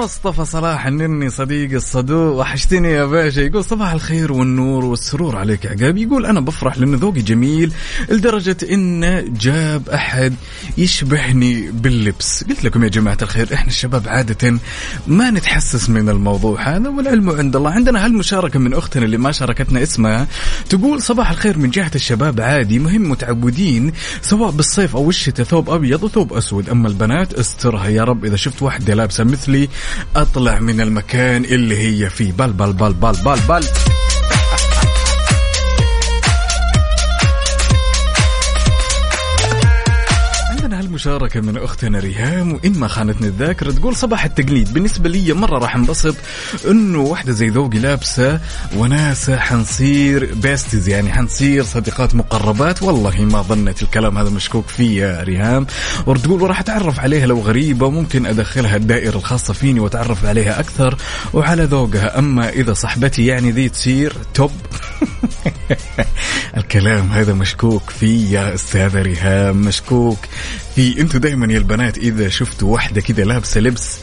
مصطفى 0.00 0.44
صلاح 0.44 0.86
النني 0.86 1.30
صديقي 1.30 1.76
الصدوق. 1.76 2.36
وحشتني 2.36 2.88
يا 2.88 3.04
باشا. 3.04 3.40
يقول 3.40 3.64
صباح 3.64 3.92
الخير 3.92 4.32
والنور 4.32 4.84
والسرور 4.84 5.36
عليك 5.36 5.64
يا 5.64 5.70
عقاب. 5.70 5.96
يقول 5.96 6.26
أنا 6.26 6.40
بفرح 6.40 6.78
لأن 6.78 6.94
ذوقي 6.94 7.22
جميل 7.22 7.72
لدرجة 8.08 8.56
انه 8.70 9.20
جاب 9.20 9.88
أحد 9.88 10.34
يشبهني 10.78 11.70
باللبس. 11.70 12.44
قلت 12.44 12.64
لكم 12.64 12.84
يا 12.84 12.88
جماعة 12.88 13.18
الخير 13.22 13.54
إحنا 13.54 13.68
الشباب 13.68 14.08
عادة 14.08 14.58
ما 15.06 15.30
نتحسس 15.30 15.90
من 15.90 16.08
الموضوع 16.08 16.76
هذا 16.76 16.88
والعلم 16.88 17.30
عند 17.30 17.56
الله. 17.56 17.70
عندنا 17.70 18.04
هالمشاركة 18.04 18.58
من 18.58 18.74
أختنا 18.74 19.04
اللي 19.04 19.16
ما 19.16 19.32
شاركتنا 19.32 19.82
اسمها. 19.82 20.26
تقول 20.68 21.02
صباح 21.02 21.30
الخير 21.30 21.58
من 21.58 21.70
جهة 21.70 21.90
الشباب 21.94 22.40
عادي 22.40 22.78
مهم 22.78 23.10
متعودين 23.10 23.92
سواء 24.22 24.50
بالصيف 24.50 24.96
أو 24.96 25.08
الشتاء 25.10 25.46
ثوب 25.46 25.70
أبيض 25.70 26.02
وثوب 26.02 26.32
أسود. 26.32 26.68
أما 26.68 26.88
البنات 26.88 27.34
استرها 27.34 27.88
يا 27.88 28.04
رب. 28.04 28.24
إذا 28.24 28.36
شفت 28.36 28.62
واحدة 28.62 28.94
لابسة 28.94 29.24
مثلي 29.24 29.68
أطلع 30.16 30.58
من 30.58 30.80
المكان 30.80 31.44
اللي 31.44 31.78
هي 31.78 32.10
فيه. 32.10 32.32
بل 32.32 32.52
بل 32.52 32.72
بل 32.72 32.92
بل 32.92 33.12
بل 33.12 33.38
بل. 33.48 33.64
هالمشاركة 41.00 41.40
من 41.40 41.56
أختنا 41.56 41.98
ريهام 41.98 42.52
وإن 42.52 42.78
ما 42.78 42.88
خانتني 42.88 43.26
الذاكرة 43.26 43.72
تقول 43.72 43.96
صباح 43.96 44.24
التقليد. 44.24 44.72
بالنسبة 44.72 45.08
لي 45.08 45.32
مرة 45.32 45.58
راح 45.58 45.76
انبسط 45.76 46.14
إنه 46.70 47.00
واحدة 47.00 47.32
زي 47.32 47.48
ذوقي 47.48 47.78
لابسة 47.78 48.40
وناسة 48.76 49.36
حنصير 49.36 50.34
بيستز 50.34 50.88
يعني 50.88 51.12
حنصير 51.12 51.64
صديقات 51.64 52.14
مقربات. 52.14 52.82
والله 52.82 53.20
ما 53.20 53.42
ظنت 53.42 53.82
الكلام 53.82 54.18
هذا 54.18 54.30
مشكوك 54.30 54.68
فيه 54.68 55.02
يا 55.02 55.22
ريهام. 55.22 55.66
وتقول 56.06 56.42
وراح 56.42 56.60
أتعرف 56.60 57.00
عليها 57.00 57.26
لو 57.26 57.40
غريبة 57.40 57.90
ممكن 57.90 58.26
أدخلها 58.26 58.76
الدائرة 58.76 59.16
الخاصة 59.16 59.54
فيني 59.54 59.80
وأتعرف 59.80 60.24
عليها 60.24 60.60
أكثر. 60.60 60.96
وعلى 61.32 61.64
ذوقها 61.64 62.18
أما 62.18 62.48
إذا 62.48 62.72
صاحبتي 62.72 63.26
يعني 63.26 63.50
ذي 63.50 63.68
تصير 63.68 64.12
توب 64.34 64.52
الكلام 66.56 67.12
هذا 67.12 67.34
مشكوك 67.34 67.90
فيه 67.90 68.38
يا 68.38 68.54
أستاذة 68.54 69.02
ريهام 69.02 69.56
مشكوك 69.56 70.18
في 70.74 70.89
أنتوا 70.98 71.20
دائما 71.20 71.52
يا 71.52 71.58
البنات 71.58 71.98
إذا 71.98 72.28
شفتوا 72.28 72.72
واحدة 72.72 73.00
كذا 73.00 73.24
لابسة 73.24 73.60
لبس 73.60 73.98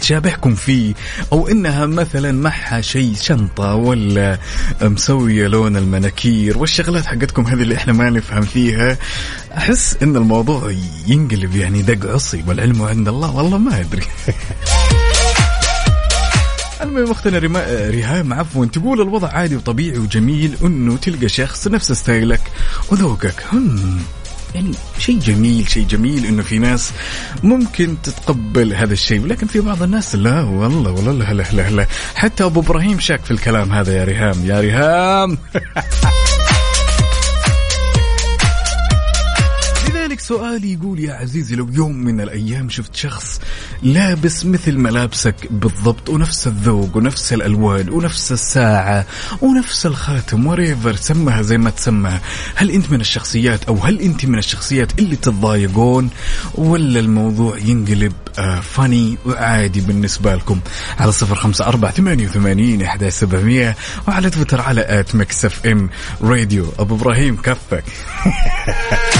تشابهكم 0.00 0.54
فيه 0.54 0.94
أو 1.32 1.48
إنها 1.48 1.86
مثلا 1.86 2.32
معها 2.32 2.80
شيء 2.80 3.14
شنطة 3.14 3.74
ولا 3.74 4.38
مسوية 4.82 5.46
لون 5.46 5.76
المناكير 5.76 6.58
والشغلات 6.58 7.06
حقتكم 7.06 7.46
هذه 7.46 7.62
اللي 7.62 7.74
إحنا 7.74 7.92
ما 7.92 8.10
نفهم 8.10 8.42
فيها 8.42 8.98
أحس 9.56 9.96
إن 10.02 10.16
الموضوع 10.16 10.74
ينقلب 11.06 11.56
يعني 11.56 11.82
دق 11.82 12.10
عصي 12.10 12.44
والعلم 12.46 12.82
عند 12.82 13.08
الله 13.08 13.36
والله 13.36 13.58
ما 13.58 13.80
أدري 13.80 14.02
المهم 16.84 17.10
أختنا. 17.10 17.38
ريهام 17.88 18.32
عفوا 18.32 18.66
تقول 18.66 19.00
الوضع 19.00 19.28
عادي 19.28 19.56
وطبيعي 19.56 19.98
وجميل 19.98 20.56
انه 20.64 20.96
تلقى 20.96 21.28
شخص 21.28 21.68
نفس 21.68 21.92
ستايلك 21.92 22.40
وذوقك 22.90 23.44
هم 23.52 23.98
يعني 24.54 24.70
شيء 24.98 25.18
جميل 25.18 25.68
شيء 25.70 25.86
جميل 25.86 26.26
إنه 26.26 26.42
في 26.42 26.58
ناس 26.58 26.92
ممكن 27.42 27.96
تتقبل 28.02 28.74
هذا 28.74 28.92
الشيء 28.92 29.20
ولكن 29.22 29.46
في 29.46 29.60
بعض 29.60 29.82
الناس 29.82 30.14
لا 30.14 30.42
والله 30.42 30.90
والله 30.90 31.32
لا 31.32 31.44
لا 31.52 31.70
لا. 31.70 31.86
حتى 32.14 32.44
أبو 32.44 32.60
إبراهيم 32.60 33.00
شاك 33.00 33.24
في 33.24 33.30
الكلام 33.30 33.72
هذا 33.72 33.96
يا 33.96 34.04
ريهام 34.04 34.46
يا 34.46 34.60
ريهام. 34.60 35.38
سؤالي 40.26 40.72
يقول 40.72 41.00
يا 41.00 41.14
عزيزي 41.14 41.56
لو 41.56 41.68
يوم 41.72 41.96
من 41.96 42.20
الأيام 42.20 42.68
شفت 42.68 42.96
شخص 42.96 43.40
لابس 43.82 44.46
مثل 44.46 44.78
ملابسك 44.78 45.34
بالضبط 45.50 46.08
ونفس 46.08 46.46
الذوق 46.46 46.96
ونفس 46.96 47.32
الألوان 47.32 47.88
ونفس 47.88 48.32
الساعة 48.32 49.06
ونفس 49.40 49.86
الخاتم 49.86 50.46
whatever 50.46 50.96
سمها 50.96 51.42
زي 51.42 51.58
ما 51.58 51.70
تسمى 51.70 52.18
هل 52.54 52.70
أنت 52.70 52.90
من 52.90 53.00
الشخصيات 53.00 53.64
أو 53.64 53.76
هل 53.76 54.00
أنت 54.00 54.26
من 54.26 54.38
الشخصيات 54.38 54.98
اللي 54.98 55.16
تتضايقون 55.16 56.10
ولا 56.54 57.00
الموضوع 57.00 57.58
ينقلب 57.58 58.12
آه 58.38 58.60
funny 58.60 59.18
وعادي 59.26 59.80
بالنسبة 59.80 60.34
لكم؟ 60.34 60.60
على 60.98 61.12
صفر 61.12 61.34
خمسة 61.34 61.66
أربعة 61.66 61.92
ثمانية 61.92 62.26
وثمانين 62.26 62.82
إحداش 62.82 63.10
سبعمئه 63.10 63.74
وعلى 64.08 64.30
تويتر 64.30 64.60
على 64.60 65.00
at 65.00 65.14
Mix 65.14 65.44
FM 65.44 65.90
Radio 66.22 66.66
أبو 66.78 66.94
إبراهيم 66.94 67.36
كفك. 67.36 67.84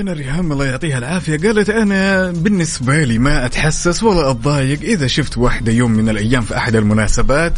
اختنا 0.00 0.12
ريهام 0.12 0.52
الله 0.52 0.66
يعطيها 0.66 0.98
العافية. 0.98 1.36
قالت 1.36 1.70
أنا 1.70 2.30
بالنسبة 2.30 3.04
لي 3.04 3.18
ما 3.18 3.46
أتحسس 3.46 4.02
ولا 4.02 4.30
أتضايق 4.30 4.80
إذا 4.80 5.06
شفت 5.06 5.38
واحدة 5.38 5.72
يوم 5.72 5.90
من 5.90 6.08
الأيام 6.08 6.42
في 6.42 6.56
أحد 6.56 6.76
المناسبات 6.76 7.52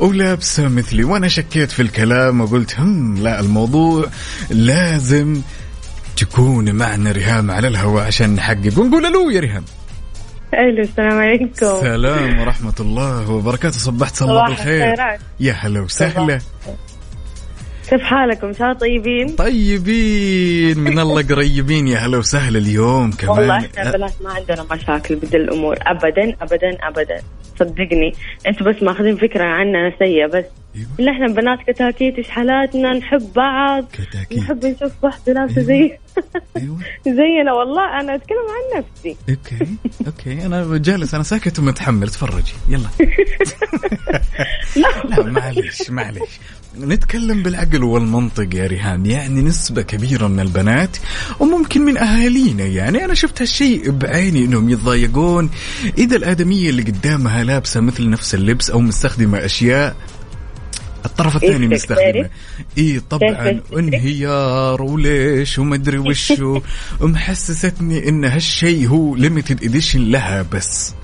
ولابسة 0.00 0.68
مثلي 0.68 1.04
وأنا 1.04 1.28
شكيت 1.28 1.70
في 1.70 1.82
الكلام 1.82 2.40
وقلت 2.40 2.80
هم 2.80 3.22
لا 3.22 3.40
الموضوع 3.40 4.06
لازم 4.50 5.40
تكون 6.16 6.74
معنا 6.74 7.12
ريهام 7.12 7.50
على 7.50 7.68
الهواء 7.68 8.06
عشان 8.06 8.34
نحقق. 8.34 8.78
ونقول 8.78 9.06
ألو 9.06 9.30
يا 9.30 9.40
ريهام. 9.40 9.64
ألو 10.54 10.82
السلام 10.82 11.18
عليكم. 11.18 11.80
سلام 11.80 12.40
ورحمة 12.40 12.74
الله 12.80 13.30
وبركاته. 13.30 13.78
صبحت 13.78 14.22
بالخير 14.22 14.48
الخيرات. 14.48 15.20
يا 15.40 15.52
هلا 15.52 15.80
وسهلا. 15.80 16.40
كيف 17.90 18.02
حالكم؟ 18.02 18.46
ان 18.46 18.54
شاء 18.54 18.66
الله 18.66 18.78
طيبين؟ 18.78 19.28
طيبين 19.28 20.78
من 20.78 20.98
الله 20.98 21.22
قريبين 21.22 21.88
يا 21.88 21.98
هلا 21.98 22.18
وسهلا 22.18 22.58
اليوم 22.58 23.10
كمان. 23.12 23.38
والله 23.38 23.56
إحنا 23.56 23.92
بنات 23.96 24.12
ما 24.22 24.30
عندنا 24.32 24.66
مشاكل 24.72 25.16
بدل 25.16 25.40
الأمور. 25.40 25.76
ابدا 25.82 26.36
ابدا 26.42 26.78
ابدا. 26.82 27.22
صدقني. 27.58 28.12
أنتوا 28.46 28.66
بس 28.72 28.82
ماخذين 28.82 29.16
فكرة 29.16 29.44
عننا 29.44 29.92
سيئه 29.98 30.26
بس. 30.26 30.44
أيوة. 30.76 30.88
اللي 30.98 31.10
إحنا 31.10 31.26
بنات 31.26 31.58
كتاكيت 31.70 32.14
إيش 32.14 32.28
حالاتنا؟ 32.28 32.92
نحب 32.92 33.32
بعض. 33.36 33.84
كتاكيت. 33.92 34.38
نحب 34.38 34.66
نشوف 34.66 34.92
واحدة 35.02 35.32
لابسه 35.32 35.56
أيوة. 35.56 35.66
زي 35.66 35.98
أيوه. 36.56 36.78
زينا. 37.18 37.52
والله 37.52 38.00
أنا 38.00 38.14
أتكلم 38.14 38.36
عن 38.38 38.78
نفسي. 38.82 39.16
okay 39.28 39.66
okay. 40.06 40.46
أنا 40.46 40.78
جالس 40.78 41.14
أنا 41.14 41.22
ساكت 41.22 41.58
ومتحمل. 41.58 42.08
تفرجي. 42.08 42.54
يلا. 42.68 42.88
لا 44.76 45.22
معلش 45.22 45.90
معلش 45.90 46.40
نتكلم 46.80 47.42
بالعقل 47.42 47.84
والمنطق 47.84 48.54
يا 48.54 48.66
ريهام 48.66 49.06
يعني 49.06 49.42
نسبة 49.42 49.82
كبيرة 49.82 50.26
من 50.26 50.40
البنات 50.40 50.96
وممكن 51.40 51.82
من 51.82 51.96
أهالينا 51.98 52.64
يعني 52.64 53.04
أنا 53.04 53.14
شفت 53.14 53.42
هالشيء 53.42 53.90
بعيني 53.90 54.44
إنهم 54.44 54.70
يتضايقون. 54.70 55.50
إذا 55.98 56.16
الآدمية 56.16 56.70
اللي 56.70 56.82
قدامها 56.82 57.44
لابسة 57.44 57.80
مثل 57.80 58.10
نفس 58.10 58.34
اللبس 58.34 58.70
أو 58.70 58.80
مستخدمة 58.80 59.44
أشياء 59.44 59.96
الطرف 61.04 61.36
الثاني 61.36 61.66
إيه 61.66 61.70
مستخدمة. 61.74 62.12
تعرف؟ 62.12 62.26
اي 62.78 63.00
طبعا 63.10 63.50
كيف 63.50 63.60
تفتكري؟ 63.60 63.80
انهيار 63.80 64.82
وليش 64.82 65.58
ومدري 65.58 65.98
وشو. 66.08 66.60
محسستني 67.00 68.08
إن 68.08 68.24
هالشيء 68.24 68.88
هو 68.88 69.16
limited 69.16 69.64
edition 69.64 70.00
لها 70.10 70.42
بس. 70.52 70.94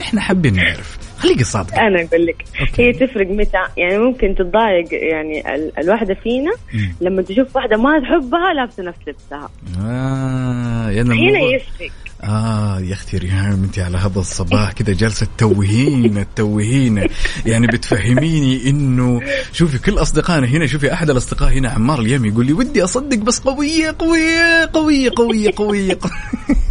إحنا 0.00 0.20
حابين 0.20 0.54
نعرف. 0.54 1.01
خليك 1.22 1.42
صادق. 1.42 1.78
أنا 1.78 2.02
أقول 2.02 2.26
لك. 2.26 2.44
أوكي. 2.60 2.82
هي 2.82 2.92
تفرق 2.92 3.26
متى؟ 3.26 3.58
يعني 3.76 3.98
ممكن 3.98 4.34
تتضايق 4.34 4.88
يعني 4.92 5.54
ال- 5.54 5.78
الواحدة 5.78 6.14
فينا 6.14 6.50
مم. 6.74 6.94
لما 7.00 7.22
تشوف 7.22 7.56
واحدة 7.56 7.76
ما 7.76 8.00
تحبها 8.00 8.52
لابسه 8.54 8.82
نفس 8.82 8.98
لبسها 9.06 9.50
آه 9.80 10.90
يعني 10.90 11.30
هنا 11.30 11.38
يفرق. 11.38 11.90
آه 12.24 12.80
يا 12.80 12.92
أختي 12.92 13.18
ريهام 13.18 13.62
أنت 13.64 13.78
على 13.78 13.98
هذا 13.98 14.18
الصباح 14.18 14.72
كذا 14.72 14.94
جالسة 14.94 15.26
تتوهينا 15.36 16.22
تتوهينا 16.22 17.08
يعني 17.46 17.66
بتفهميني 17.66 18.70
إنه 18.70 19.20
شوفي 19.52 19.78
كل 19.78 19.98
أصدقائنا 19.98 20.46
هنا 20.46 20.66
شوفي 20.66 20.92
أحد 20.92 21.10
الأصدقاء 21.10 21.52
هنا 21.52 21.70
عمار 21.70 22.00
اليوم 22.00 22.24
يقول 22.24 22.46
لي 22.46 22.52
ودي 22.52 22.84
أصدق 22.84 23.18
بس 23.18 23.40
قوية 23.40 23.96
قوية 23.98 24.70
قوية 24.72 25.10
قوية 25.16 25.50
قوية, 25.56 25.98
قوية. 25.98 25.98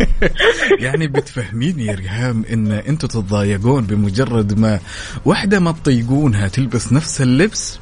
يعني 0.85 1.07
بتفهميني 1.07 1.85
يا 1.85 1.95
ريهام 1.95 2.45
إن 2.53 2.71
أنتم 2.71 3.07
تتضايقون 3.07 3.83
بمجرد 3.83 4.59
ما 4.59 4.79
واحدة 5.25 5.59
ما 5.59 5.71
تطيقونها 5.71 6.47
تلبس 6.47 6.93
نفس 6.93 7.21
اللبس؟ 7.21 7.79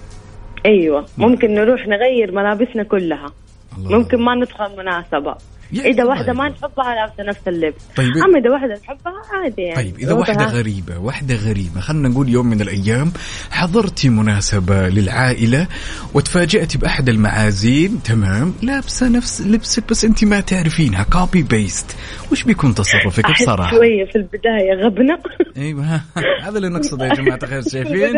أيوه. 0.65 1.05
ممكن 1.17 1.53
نروح 1.53 1.87
نغير 1.87 2.31
ملابسنا 2.31 2.83
كلها. 2.83 3.33
الله. 3.77 3.97
ممكن 3.97 4.21
ما 4.21 4.35
ندخل 4.35 4.77
مناسبة. 4.77 5.35
إذا 5.73 5.89
الله 5.89 6.05
واحدة 6.05 6.33
ما. 6.33 6.49
نحبها 6.49 6.95
لابسة 6.95 7.23
نفس 7.23 7.47
اللبس. 7.47 7.81
طيب. 7.95 8.07
أما 8.17 8.39
إذا 8.39 8.49
واحدة 8.49 8.73
نحبها 8.83 9.13
عادي 9.33 9.61
يعني. 9.61 9.75
طيب 9.75 9.99
إذا 9.99 10.13
واحدة 10.13 10.33
وضعها- 10.45 10.51
غريبة 10.57 10.97
واحدة 10.97 11.35
غريبة 11.35 11.79
خلنا 11.81 12.09
نقول 12.09 12.29
يوم 12.29 12.45
من 12.47 12.61
الأيام 12.61 13.11
حضرتي 13.51 14.09
مناسبة 14.09 14.89
للعائلة 14.89 15.67
وتفاجأتي 16.13 16.77
بأحد 16.77 17.09
المعازيم 17.09 17.97
تمام 18.05 18.53
لابسة 18.61 19.07
نفس 19.09 19.41
لبسك 19.41 19.83
بس 19.89 20.05
أنت 20.05 20.23
ما 20.23 20.39
تعرفينها 20.39 21.03
copy 21.03 21.43
paste 21.43 21.95
وش 22.31 22.43
بيكون 22.43 22.75
تصرفك؟ 22.75 23.25
أحس 23.25 23.43
بصراحة. 23.43 23.71
شوية 23.71 24.05
في 24.05 24.15
البداية 24.15 24.85
غبنة. 24.85 25.19
أيوه 25.57 26.01
هذا 26.43 26.57
اللي 26.57 26.69
نقصده 26.69 27.05
يا 27.05 27.13
جماعة 27.13 27.39
الخير. 27.43 27.61
في 27.63 27.69
شايفين؟ 27.69 28.13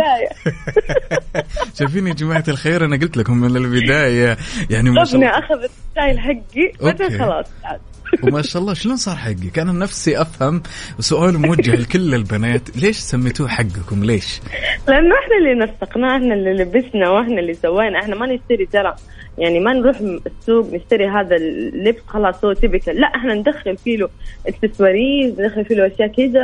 شايفين 1.79 2.07
يا 2.07 2.13
جماعة 2.13 2.43
الخير؟ 2.47 2.85
أنا 2.85 2.95
قلت 2.97 3.17
لكم 3.17 3.37
من 3.37 3.57
البداية 3.57 4.37
يعني 4.69 4.89
الله. 4.89 5.03
أخذت 5.29 5.71
style 5.91 6.19
حقي 6.19 6.71
بعدين 6.81 7.01
okay. 7.05 7.17
خلاص. 7.63 7.81
وما 8.23 8.41
شاء 8.41 8.61
الله 8.61 8.73
شلون 8.73 8.95
صار 8.95 9.15
حقك؟ 9.15 9.59
أنا 9.59 9.71
نفسي 9.71 10.21
أفهم 10.21 10.63
سؤال 10.99 11.37
موجه 11.37 11.75
لكل 11.75 12.15
البنات 12.15 12.77
ليش 12.77 12.97
سميتوه 12.97 13.47
حقكم؟ 13.47 14.03
ليش؟ 14.03 14.41
لأنه 14.87 15.15
إحنا 15.15 15.37
اللي 15.37 15.65
نسقناه 15.65 16.17
إحنا 16.17 16.33
اللي 16.33 16.53
لبسنا 16.53 17.09
وإحنا 17.09 17.39
اللي 17.39 17.53
سوينا. 17.53 17.99
إحنا 17.99 18.15
ما 18.15 18.25
نشتري 18.25 18.65
ترى 18.65 18.95
يعني 19.37 19.59
ما 19.59 19.73
نروح 19.73 19.97
السوق 19.99 20.73
نشتري 20.73 21.07
هذا 21.07 21.35
اللبس 21.35 22.01
خلاص 22.07 22.45
هو 22.45 22.53
تبكل 22.53 23.01
لا 23.01 23.07
إحنا 23.07 23.33
ندخل 23.33 23.77
فيه 23.77 23.97
له 23.97 24.09
اكسسوارز 24.47 25.39
ندخل 25.39 25.65
فيه 25.65 25.75
له 25.75 25.87
أشياء 25.87 26.07
كذا. 26.07 26.41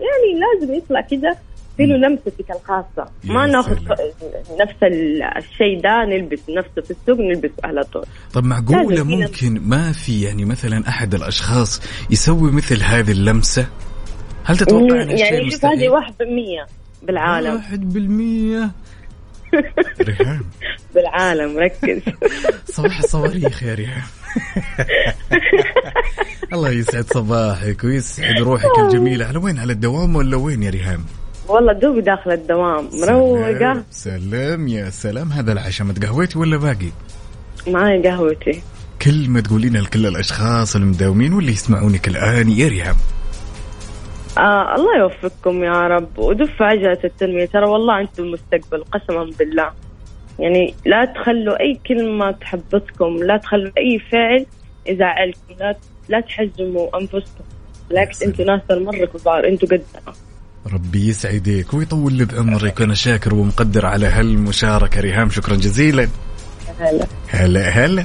يعني 0.00 0.40
لازم 0.40 0.74
يطلع 0.74 1.00
كذا. 1.00 1.36
فيه 1.80 1.86
له 1.86 2.08
لمستك 2.08 2.50
الخاصة. 2.50 3.10
ما 3.24 3.46
ناخذ. 3.46 3.76
نفس 4.60 4.82
ال- 4.82 5.22
الشيء 5.22 5.80
ده 5.82 6.04
نلبس 6.04 6.40
نفسه 6.48 6.82
في 6.82 6.90
السوق 6.90 7.18
نلبسه 7.20 7.54
على 7.64 7.82
طول. 7.84 8.04
طب 8.32 8.44
معقولة 8.44 8.96
في 9.04 9.16
ممكن 9.16 9.60
ما 9.68 9.92
في 9.92 10.22
يعني 10.22 10.44
مثلا 10.44 10.88
أحد 10.88 11.14
الأشخاص 11.14 11.82
يسوي 12.10 12.52
مثل 12.52 12.82
هذه 12.82 13.10
اللمسة؟ 13.10 13.66
هل 14.44 14.56
تتوقع 14.56 14.96
يعني 14.96 15.50
شوف 15.50 15.64
هذه؟ 15.64 15.88
واحد 15.88 16.14
بالمية 16.18 16.66
بالعالم. 17.02 17.54
واحد 17.54 17.92
بالمية. 17.92 18.70
ريهام 20.08 20.40
بالعالم 20.94 21.58
ركز. 21.58 22.00
صباح 22.76 22.98
الصواريخ 22.98 23.62
يا 23.62 23.74
ريهام 23.74 24.02
الله 26.52 26.70
يسعد 26.70 27.04
صباحك 27.14 27.84
ويسعد 27.84 28.40
روحك 28.40 28.78
الجميلة. 28.78 29.26
على 29.26 29.38
وين؟ 29.38 29.58
على 29.58 29.72
الدوام 29.72 30.16
ولا 30.16 30.36
وين 30.36 30.62
يا 30.62 30.70
ريهام 30.70 31.04
والله 31.50 31.72
دوبي 31.72 32.00
داخل 32.00 32.32
الدوام 32.32 32.88
مروقة. 32.92 33.58
سلام, 33.58 33.84
سلام 33.90 34.68
يا 34.68 34.90
سلام. 34.90 35.32
هذا 35.32 35.52
العشاء 35.52 35.86
ما 35.86 35.92
تقهويتي 35.92 36.38
ولا 36.38 36.56
باقي؟ 36.56 36.90
معي 37.66 38.02
قهوتي. 38.02 38.62
كلمة 39.02 39.40
تقولينها 39.40 39.80
لكل 39.80 40.06
الأشخاص 40.06 40.76
المداومين 40.76 41.32
واللي 41.32 41.52
يسمعونك 41.52 42.08
الآن 42.08 42.48
يا 42.48 42.68
ريهام 42.68 42.96
آه 44.38 44.74
الله 44.74 44.98
يوفقكم 44.98 45.64
يا 45.64 45.88
رب. 45.88 46.18
ودف 46.18 46.62
عجلة 46.62 46.98
التنمية. 47.04 47.46
ترى 47.46 47.66
والله 47.66 48.00
أنتم 48.00 48.22
المستقبل 48.22 48.84
قسما 48.84 49.30
بالله. 49.38 49.70
يعني 50.38 50.74
لا 50.86 51.04
تخلوا 51.04 51.60
أي 51.60 51.80
كلمة 51.86 52.30
تحبطكم. 52.30 53.16
لا 53.16 53.36
تخلوا 53.36 53.72
أي 53.78 53.98
فعل 54.12 54.46
يزعلكم. 54.86 55.54
لا 55.60 55.76
لا 56.08 56.20
تحجموا 56.20 57.00
أنفسكم. 57.00 57.44
بالعكس 57.88 58.22
أنتم 58.22 58.44
ناس 58.44 58.60
مرة 58.70 59.04
كبار 59.04 59.48
أنتم 59.48 59.66
قدنا 59.66 60.14
ربي 60.66 61.08
يسعدك 61.08 61.74
ويطول 61.74 62.12
لي 62.12 62.24
بعمرك 62.24 62.80
وأنا 62.80 62.94
شاكر 62.94 63.34
ومقدر 63.34 63.86
على 63.86 64.06
هالمشاركة 64.06 65.00
ريهام. 65.00 65.30
شكرا 65.30 65.56
جزيلا. 65.56 66.08
هلا. 66.80 67.06
هلا 67.28 67.68
هلا. 67.68 68.04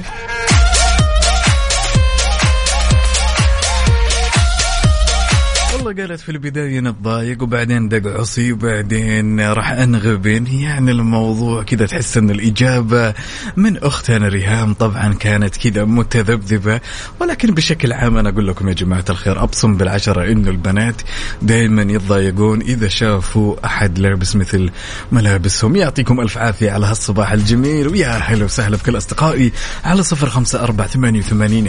والله 5.86 6.02
قالت 6.02 6.20
في 6.20 6.28
البداية 6.28 6.80
نتضايق 6.80 7.42
وبعدين 7.42 7.88
دق 7.88 8.20
عصي 8.20 8.52
وبعدين 8.52 9.40
راح 9.40 9.70
أنغبن. 9.70 10.46
يعني 10.46 10.90
الموضوع 10.90 11.62
كذا 11.62 11.86
تحس 11.86 12.16
إن 12.16 12.30
الإجابة 12.30 13.14
من 13.56 13.76
أختنا 13.76 14.28
ريهام 14.28 14.74
طبعا 14.74 15.14
كانت 15.14 15.56
كذا 15.56 15.84
متذبذبة. 15.84 16.80
ولكن 17.20 17.54
بشكل 17.54 17.92
عام 17.92 18.16
أنا 18.16 18.28
أقول 18.28 18.48
لكم 18.48 18.68
يا 18.68 18.74
جماعة 18.74 19.04
الخير 19.10 19.42
أبصم 19.42 19.76
بالعشرة 19.76 20.32
إنه 20.32 20.50
البنات 20.50 21.02
دائما 21.42 21.82
يتضايقون 21.82 22.60
إذا 22.60 22.88
شافوا 22.88 23.66
أحد 23.66 23.98
لابس 23.98 24.36
مثل 24.36 24.70
ملابسهم. 25.12 25.76
يعطيكم 25.76 26.20
ألف 26.20 26.38
عافية 26.38 26.70
على 26.70 26.86
هالصباح 26.86 27.32
الجميل 27.32 27.88
ويا 27.88 28.08
هلا 28.08 28.44
وسهلا 28.44 28.76
بكل 28.76 28.96
أصدقائي 28.96 29.52
على 29.84 30.02
صفر 30.02 30.28
خمسة 30.28 30.62
أربعة 30.62 30.86
ثمانية 30.86 31.18
وثمانين 31.18 31.66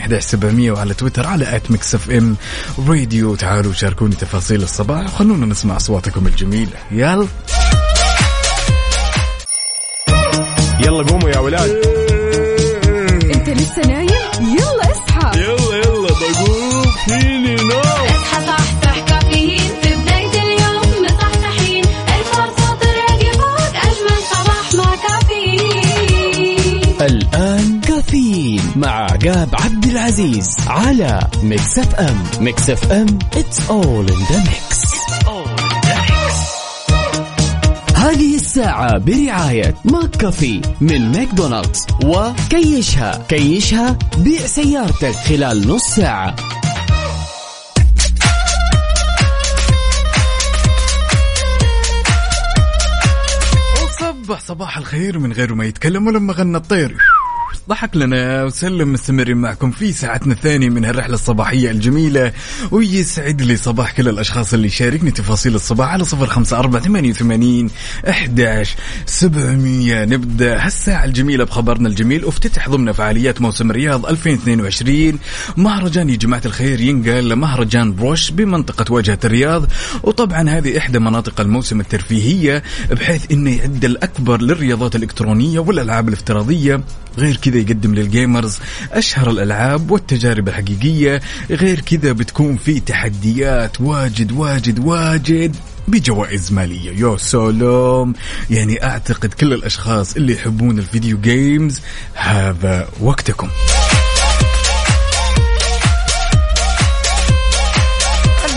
وعلى 0.71 0.93
تويتر 0.93 1.27
على 1.27 1.55
at 1.55 1.71
ميكس 1.71 1.95
اف 1.95 2.11
ام 2.11 2.35
راديو 2.87 3.35
تعالوا 3.35 3.73
شاركوني 4.07 4.15
تفاصيل 4.15 4.63
الصباح. 4.63 5.05
وخلونا 5.05 5.45
نسمع 5.45 5.75
أصواتكم 5.77 6.27
الجميلة. 6.27 6.77
يلا. 6.91 7.27
يلا 10.79 11.03
قوموا 11.03 11.29
يا 11.29 11.39
ولاد. 11.39 11.69
انت 13.35 13.49
لسه 13.49 13.81
نايم؟ 13.87 14.07
يلا 14.41 14.91
اصحى. 14.91 15.39
يلا 15.39 15.75
يلا 15.77 16.07
بقوم. 16.07 16.83
فيني 17.05 17.36
مع 28.77 28.89
عقاب 28.89 29.49
عبد 29.53 29.85
العزيز 29.85 30.47
على 30.67 31.27
ميكس 31.43 31.79
اف 31.79 31.95
ام. 31.95 32.23
ميكس 32.39 32.69
اف 32.69 32.91
ام 32.91 33.19
it's 33.33 33.59
all 33.69 34.11
in 34.11 34.19
the 34.31 34.49
mix. 34.49 34.87
هذه 37.95 38.35
الساعة 38.35 38.97
برعاية 38.97 39.75
ماك 39.85 40.09
كافي 40.09 40.61
من 40.81 41.11
ماكدونالدز 41.11 41.85
وكيشها. 42.05 43.25
كيشها 43.29 43.97
بيع 44.17 44.45
سيارتك 44.45 45.15
خلال 45.15 45.67
نص 45.67 45.83
ساعة. 45.83 46.35
وصبح 53.83 54.39
صباح 54.39 54.77
الخير 54.77 55.19
من 55.19 55.33
غير 55.33 55.53
ما 55.55 55.65
يتكلم 55.65 56.07
ولما 56.07 56.33
غنى 56.33 56.57
الطير. 56.57 56.97
ضحك 57.69 57.95
لنا 57.97 58.43
وسلم 58.43 58.93
مستمرين 58.93 59.37
معكم 59.37 59.71
في 59.71 59.91
ساعتنا 59.93 60.33
الثانية 60.33 60.69
من 60.69 60.85
هالرحلة 60.85 61.13
الصباحية 61.13 61.71
الجميلة 61.71 62.31
ويسعد 62.71 63.41
لي 63.41 63.57
صباح 63.57 63.91
كل 63.91 64.09
الأشخاص 64.09 64.53
اللي 64.53 64.67
يشاركني 64.67 65.11
تفاصيل 65.11 65.55
الصباح 65.55 65.89
على 65.89 66.03
صفر 66.05 66.25
خمسة 66.25 66.59
أربعة 66.59 66.81
ثمانية 66.81 67.09
وثمانين 67.09 67.69
أحداش 68.09 68.75
سبعمية. 69.05 70.05
نبدأ 70.05 70.65
هالساعة 70.65 71.05
الجميلة 71.05 71.43
بخبرنا 71.43 71.89
الجميل 71.89 72.25
وافتتح 72.25 72.69
ضمن 72.69 72.91
فعاليات 72.91 73.41
موسم 73.41 73.71
الرياض 73.71 74.05
2022 74.05 75.19
مهرجان 75.57 76.09
يا 76.09 76.15
جماعة 76.15 76.41
الخير 76.45 76.81
ينقل 76.81 77.29
لمهرجان 77.29 77.95
بروش 77.95 78.31
بمنطقة 78.31 78.93
واجهة 78.93 79.19
الرياض 79.25 79.65
وطبعا 80.03 80.49
هذه 80.49 80.77
إحدى 80.77 80.99
مناطق 80.99 81.41
الموسم 81.41 81.79
الترفيهية 81.79 82.63
بحيث 82.91 83.31
إنه 83.31 83.57
يعد 83.57 83.85
الأكبر 83.85 84.41
للرياضات 84.41 84.95
الإلكترونية 84.95 85.59
والألعاب 85.59 86.07
الافتراضية. 86.07 86.81
غير 87.17 87.35
كذا 87.35 87.57
يقدم 87.57 87.95
لل 87.95 88.11
gamers 88.11 88.59
أشهر 88.91 89.29
الألعاب 89.29 89.91
والتجارب 89.91 90.47
الحقيقية. 90.47 91.21
غير 91.49 91.79
كذا 91.79 92.11
بتكون 92.11 92.57
في 92.57 92.79
تحديات 92.79 93.81
واجد 93.81 94.31
واجد 94.31 94.79
واجد 94.79 95.55
بجوائز 95.87 96.51
مالية. 96.51 96.91
يا 96.91 97.17
سلام! 97.17 98.13
يعني 98.49 98.83
أعتقد 98.83 99.33
كل 99.33 99.53
الأشخاص 99.53 100.15
اللي 100.15 100.33
يحبون 100.33 100.79
ال 100.79 100.86
video 100.86 101.17
games 101.21 101.81
هذا 102.13 102.89
وقتكم. 103.01 103.49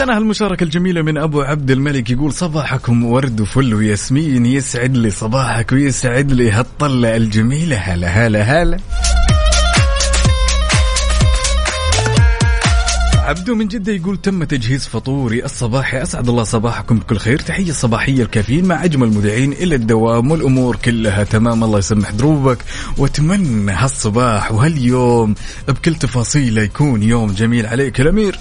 عندنا 0.00 0.16
هالمشاركة 0.16 0.64
الجميلة 0.64 1.02
من 1.02 1.18
أبو 1.18 1.42
عبد 1.42 1.70
الملك 1.70 2.10
يقول 2.10 2.32
صباحكم 2.32 3.04
ورد 3.04 3.40
وفل 3.40 3.74
وياسمين 3.74 4.46
يسعد 4.46 4.96
لي 4.96 5.10
صباحك 5.10 5.72
ويسعد 5.72 6.32
لي 6.32 6.50
هالطلة 6.50 7.16
الجميلة. 7.16 7.76
هلا 7.76 8.08
هلا 8.08 8.42
هلا. 8.42 8.78
عبدو 13.14 13.54
من 13.54 13.68
جدة 13.68 13.92
يقول 13.92 14.16
تم 14.16 14.44
تجهيز 14.44 14.86
فطوري 14.86 15.44
الصباحي 15.44 16.02
أسعد 16.02 16.28
الله 16.28 16.44
صباحكم 16.44 16.98
بكل 16.98 17.18
خير 17.18 17.38
تحية 17.38 17.72
صباحية 17.72 18.22
الكافيين 18.22 18.64
مع 18.64 18.84
أجمل 18.84 19.08
مذيعين 19.08 19.52
إلى 19.52 19.74
الدوام 19.74 20.30
والأمور 20.30 20.76
كلها 20.76 21.24
تمام 21.24 21.64
الله 21.64 21.78
يسمح 21.78 22.10
دروبك 22.10 22.58
وأتمنى 22.98 23.72
هالصباح 23.72 24.52
وهاليوم 24.52 25.34
بكل 25.68 25.94
تفاصيله 25.94 26.62
يكون 26.62 27.02
يوم 27.02 27.32
جميل 27.32 27.66
عليك 27.66 28.00
الأمير. 28.00 28.38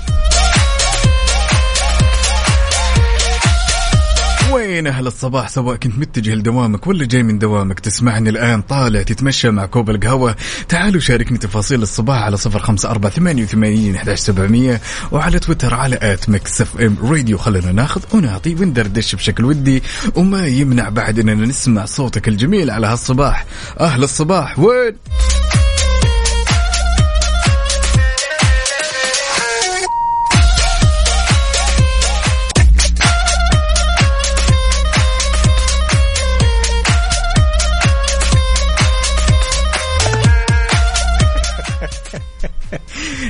وين 4.54 4.88
أهل 4.88 5.08
الصباح؟ 5.08 5.50
سواء 5.50 5.76
كنت 5.76 6.00
متجه 6.00 6.36
لدوامك 6.36 6.88
ولا 6.88 7.06
جاي 7.06 7.24
من 7.24 7.40
دوامك 7.40 7.80
تسمعني 7.80 8.30
الآن. 8.30 8.62
طالع 8.62 9.02
تتمشى 9.02 9.50
مع 9.50 9.66
كوب 9.66 9.90
القهوة. 9.90 10.36
تعالوا 10.70 11.00
شاركني 11.00 11.38
تفاصيل 11.38 11.82
الصباح 11.82 12.18
على 12.18 12.38
صفر 12.38 12.60
خمسة 12.60 12.90
أربعة 12.90 13.12
ثمانية 13.12 13.44
وثمانين 13.44 13.96
أحداش 13.96 14.20
سبعمية 14.20 14.82
وعلى 15.12 15.40
تويتر 15.40 15.74
على 15.74 16.00
at 16.02 16.30
ميكس 16.30 16.62
إف 16.62 16.82
إم 16.82 16.98
راديو. 17.04 17.38
خلينا 17.38 17.72
ناخذ 17.72 18.02
ونعطي 18.14 18.56
وندردش 18.56 19.16
بشكل 19.16 19.46
ودي 19.46 19.84
وما 20.16 20.48
يمنع 20.48 20.90
بعد 20.90 21.20
اننا 21.20 21.46
نسمع 21.46 21.86
صوتك 21.86 22.28
الجميل 22.28 22.72
على 22.72 22.88
هالصباح. 22.88 23.46
أهل 23.80 24.04
الصباح 24.04 24.60
وين؟ 24.60 24.96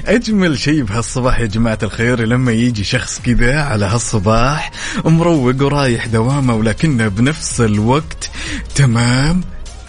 أجمل 0.09 0.59
شيء 0.59 0.83
بهالصباح 0.83 1.39
يا 1.39 1.45
جماعة 1.45 1.77
الخير 1.83 2.25
لما 2.25 2.51
يجي 2.51 2.83
شخص 2.83 3.21
كذا 3.21 3.61
على 3.61 3.85
هالصباح 3.85 4.71
مروق 5.05 5.63
ورايح 5.63 6.05
دوامه 6.07 6.55
ولكنه 6.55 7.07
بنفس 7.07 7.61
الوقت 7.61 8.31
تمام؟ 8.75 9.41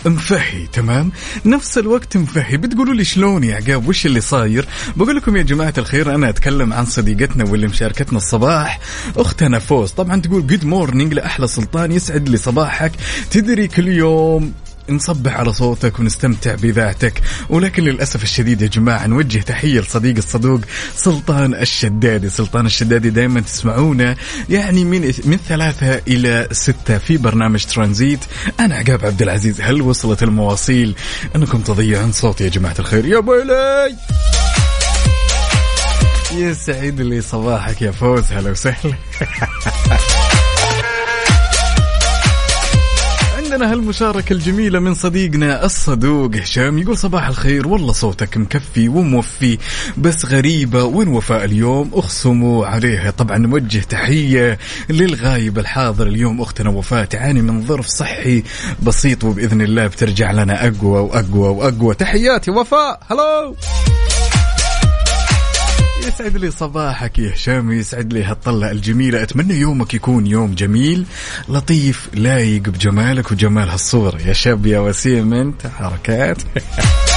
مفهي 0.06 0.66
تمام؟ 0.66 1.12
نفس 1.44 1.78
الوقت 1.78 2.16
مفهي. 2.16 2.56
بتقولوا 2.56 2.94
لي 2.94 3.04
شلون 3.04 3.44
يا 3.44 3.56
عقاب؟ 3.56 3.88
وش 3.88 4.06
اللي 4.06 4.20
صاير؟ 4.20 4.66
بقول 4.96 5.16
لكم 5.16 5.36
يا 5.36 5.42
جماعة 5.42 5.74
الخير 5.78 6.14
أنا 6.14 6.28
أتكلم 6.28 6.72
عن 6.72 6.84
صديقتنا 6.84 7.44
واللي 7.44 7.66
مشاركتنا 7.66 8.18
الصباح 8.18 8.80
أختنا 9.16 9.58
فوز. 9.58 9.90
طبعا 9.90 10.20
تقول 10.20 10.46
good 10.46 10.64
morning 10.64 11.14
لأحلى 11.14 11.48
سلطان 11.48 11.92
يسعد 11.92 12.28
لي 12.28 12.36
صباحك. 12.36 12.92
تدري 13.30 13.68
كل 13.68 13.88
يوم 13.88 14.52
نصبح 14.90 15.36
على 15.36 15.52
صوتك 15.52 15.98
ونستمتع 15.98 16.54
بذاتك. 16.54 17.22
ولكن 17.48 17.82
للأسف 17.82 18.22
الشديد 18.22 18.62
يا 18.62 18.66
جماعة 18.66 19.06
نوجه 19.06 19.38
تحية 19.38 19.80
لصديق 19.80 20.16
الصدوق 20.16 20.60
سلطان 20.96 21.54
الشدادي. 21.54 22.28
سلطان 22.28 22.66
الشدادي 22.66 23.10
دائما 23.10 23.40
تسمعونا 23.40 24.16
يعني 24.48 24.84
من 24.84 25.12
من 25.24 25.36
ثلاثة 25.48 26.02
إلى 26.08 26.48
ستة 26.52 26.98
في 26.98 27.16
برنامج 27.16 27.64
ترانزيت. 27.64 28.20
أنا 28.60 28.74
عقاب 28.74 29.06
عبد 29.06 29.22
العزيز 29.22 29.60
هل 29.60 29.82
وصلت 29.82 30.22
المواصيل؟ 30.22 30.94
أنكم 31.36 31.60
تضيعون 31.60 32.12
صوتي 32.12 32.44
يا 32.44 32.48
جماعة 32.48 32.76
الخير. 32.78 33.06
يا 33.06 33.20
بويلي! 33.20 33.96
يسعد 36.34 37.00
لي 37.00 37.20
صباحك 37.20 37.82
يا 37.82 37.90
فوز 37.90 38.24
هلا 38.32 38.50
وسهلا. 38.50 38.94
عندنا 43.52 43.72
هالمشاركة 43.72 44.32
الجميلة 44.32 44.78
من 44.78 44.94
صديقنا 44.94 45.64
الصدوق. 45.64 46.36
هشام 46.36 46.78
يقول 46.78 46.98
صباح 46.98 47.28
الخير 47.28 47.68
والله 47.68 47.92
صوتك 47.92 48.36
مكفي 48.36 48.88
وموفي 48.88 49.58
بس 49.98 50.26
غريبة 50.26 50.84
وين 50.84 51.08
وفاء 51.08 51.44
اليوم؟ 51.44 51.90
اخصموا 51.94 52.66
عليها. 52.66 53.10
طبعا 53.10 53.38
نوجه 53.38 53.78
تحية 53.78 54.58
للغايب 54.90 55.58
الحاضر 55.58 56.06
اليوم 56.06 56.40
أختنا 56.40 56.70
وفاء 56.70 57.04
تعاني 57.04 57.42
من 57.42 57.66
ظرف 57.66 57.86
صحي 57.86 58.42
بسيط 58.82 59.24
وبإذن 59.24 59.62
الله 59.62 59.86
بترجع 59.86 60.32
لنا 60.32 60.66
أقوى 60.66 61.00
وأقوى 61.00 61.48
وأقوى. 61.48 61.94
تحياتي 61.94 62.50
وفاء. 62.50 63.00
هلو 63.10 63.56
يسعد 66.10 66.36
لي 66.36 66.50
صباحك 66.50 67.18
يا 67.18 67.32
هشام 67.32 67.72
يسعد 67.72 68.12
لي 68.12 68.24
هالطلة 68.24 68.70
الجميلة. 68.70 69.22
أتمنى 69.22 69.54
يومك 69.54 69.94
يكون 69.94 70.26
يوم 70.26 70.54
جميل 70.54 71.04
لطيف 71.48 72.08
لايق 72.14 72.62
بجمالك 72.62 73.32
وجمال 73.32 73.68
هالصورة 73.68 74.18
يا 74.26 74.32
شاب 74.32 74.66
يا 74.66 74.80
وسيم 74.80 75.34
أنت 75.34 75.66
حركات. 75.66 76.38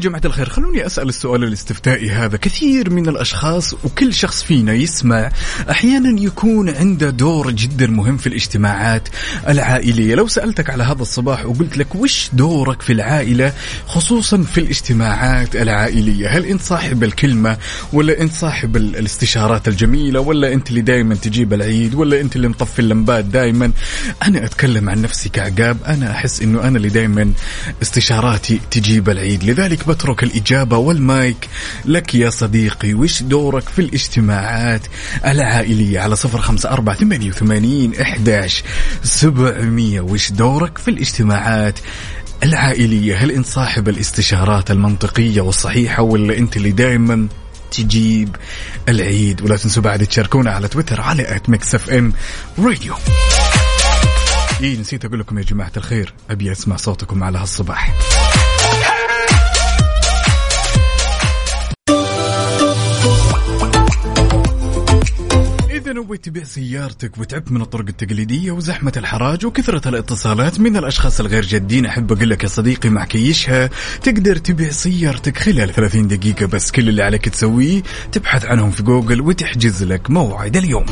جماعة 0.00 0.20
الخير 0.24 0.48
خلوني 0.48 0.86
أسأل 0.86 1.08
السؤال 1.08 1.44
الاستفتائي 1.44 2.10
هذا. 2.10 2.36
كثير 2.36 2.90
من 2.90 3.08
الأشخاص 3.08 3.74
وكل 3.84 4.14
شخص 4.14 4.42
فينا 4.42 4.72
يسمع 4.72 5.30
أحيانا 5.70 6.20
يكون 6.20 6.68
عنده 6.70 7.10
دور 7.10 7.50
جدا 7.50 7.86
مهم 7.86 8.16
في 8.16 8.26
الاجتماعات 8.26 9.08
العائلية. 9.48 10.14
لو 10.14 10.28
سألتك 10.28 10.70
على 10.70 10.84
هذا 10.84 11.02
الصباح 11.02 11.46
وقلت 11.46 11.76
لك 11.78 11.94
وش 11.94 12.30
دورك 12.32 12.82
في 12.82 12.92
العائلة 12.92 13.52
خصوصا 13.86 14.42
في 14.42 14.58
الاجتماعات 14.60 15.56
العائلية 15.56 16.28
هل 16.28 16.44
أنت 16.44 16.62
صاحب 16.62 17.04
الكلمة 17.04 17.56
ولا 17.92 18.20
أنت 18.20 18.32
صاحب 18.32 18.76
ال- 18.76 18.96
الاستشارات 18.96 19.68
الجميلة 19.68 20.20
ولا 20.20 20.52
أنت 20.52 20.70
اللي 20.70 20.80
دائما 20.80 21.14
تجيب 21.14 21.52
العيد 21.52 21.94
ولا 21.94 22.20
أنت 22.20 22.36
اللي 22.36 22.48
مطفي 22.48 22.78
اللمبات 22.78 23.24
دائما 23.24 23.72
أنا 24.22 24.44
أتكلم 24.44 24.88
عن 24.90 25.02
نفسي 25.02 25.28
كعقاب 25.28 25.76
أنا 25.86 26.10
أحس 26.10 26.42
أنه 26.42 26.62
أنا 26.68 26.76
اللي 26.76 26.88
دائما 26.88 27.32
استشاراتي 27.82 28.60
تجيب 28.70 29.08
العيد. 29.10 29.44
لذلك 29.44 29.88
بترك 29.90 30.22
الإجابة 30.22 30.76
والمايك. 30.76 31.48
لك 31.84 32.14
يا 32.14 32.30
صديقي 32.30 32.94
وش 32.94 33.22
دورك 33.22 33.68
في 33.68 33.78
الاجتماعات 33.78 34.80
العائلية؟ 35.24 36.00
على 36.00 36.16
صفر 36.16 36.40
خمسة 36.40 36.70
أربعة 36.70 36.96
ثمانية 36.96 37.28
وثمانين 37.28 38.00
إحداش 38.00 38.62
سبعمية. 39.02 40.00
وش 40.00 40.32
دورك 40.32 40.78
في 40.78 40.90
الاجتماعات 40.90 41.78
العائلية؟ 42.42 43.16
هل 43.16 43.30
أنت 43.30 43.46
صاحب 43.46 43.88
الاستشارات 43.88 44.70
المنطقية 44.70 45.40
والصحيحة 45.40 46.02
ولا 46.02 46.38
أنت 46.38 46.56
اللي 46.56 46.70
دائما 46.70 47.28
تجيب 47.70 48.36
العيد؟ 48.88 49.42
ولا 49.42 49.56
تنسوا 49.56 49.82
بعد 49.82 50.06
تشاركونا 50.06 50.50
على 50.50 50.68
تويتر 50.68 51.00
على 51.00 51.36
at 51.36 51.48
ميكس 51.48 51.74
إف 51.74 51.90
إم 51.90 52.12
راديو. 52.58 52.94
إي 54.62 54.76
نسيت 54.76 55.04
أقول 55.04 55.20
لكم 55.20 55.38
يا 55.38 55.44
جماعة 55.44 55.72
الخير 55.76 56.14
أبي 56.30 56.52
أسمع 56.52 56.76
صوتكم 56.76 57.24
على 57.24 57.38
هالصباح. 57.38 57.94
إذا 65.90 65.98
نويت 65.98 66.24
تبيع 66.24 66.44
سيارتك 66.44 67.18
وتعبت 67.18 67.52
من 67.52 67.62
الطرق 67.62 67.84
التقليدية 67.88 68.52
وزحمة 68.52 68.92
الحراج 68.96 69.46
وكثرة 69.46 69.88
الاتصالات 69.88 70.60
من 70.60 70.76
الأشخاص 70.76 71.20
الغير 71.20 71.42
جادين 71.42 71.86
أحب 71.86 72.12
أقول 72.12 72.30
لك 72.30 72.42
يا 72.42 72.48
صديقي 72.48 72.88
مع 72.88 73.04
كيشها 73.04 73.70
تقدر 74.02 74.36
تبيع 74.36 74.70
سيارتك 74.70 75.38
خلال 75.38 75.72
30 75.72 76.08
دقيقة 76.08 76.46
بس. 76.46 76.70
كل 76.70 76.88
اللي 76.88 77.02
عليك 77.02 77.28
تسويه 77.28 77.82
تبحث 78.12 78.44
عنهم 78.44 78.70
في 78.70 78.82
جوجل 78.82 79.20
وتحجز 79.20 79.82
لك 79.82 80.10
موعد 80.10 80.56
اليوم. 80.56 80.86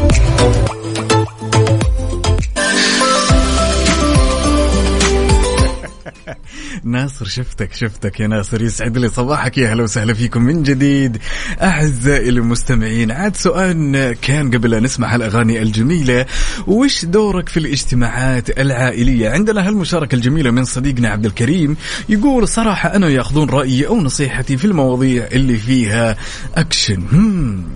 ناصر 6.84 7.24
شفتك 7.24 7.74
شفتك 7.74 8.20
يا 8.20 8.26
ناصر 8.26 8.62
يسعد 8.62 8.98
لي 8.98 9.08
صباحك 9.08 9.58
يا 9.58 9.72
هلا 9.72 9.82
وسهلا 9.82 10.14
فيكم 10.14 10.42
من 10.42 10.62
جديد. 10.62 11.18
أعزائي 11.62 12.28
المستمعين 12.28 13.10
عاد 13.10 13.36
سؤال 13.36 14.16
كان 14.22 14.50
قبل 14.50 14.74
أن 14.74 14.82
نسمع 14.82 15.14
هالأغاني 15.14 15.62
الجميلة. 15.62 16.26
وش 16.66 17.04
دورك 17.04 17.48
في 17.48 17.56
الاجتماعات 17.56 18.60
العائلية؟ 18.60 19.30
عندنا 19.30 19.68
هالمشاركة 19.68 20.14
الجميلة 20.14 20.50
من 20.50 20.64
صديقنا 20.64 21.08
عبد 21.08 21.26
الكريم 21.26 21.76
يقول 22.08 22.48
صراحة 22.48 22.96
أنا 22.96 23.08
يأخذون 23.08 23.50
رأيي 23.50 23.86
أو 23.86 24.00
نصيحتي 24.00 24.56
في 24.56 24.64
المواضيع 24.64 25.28
اللي 25.32 25.56
فيها 25.56 26.16
أكشن. 26.54 27.02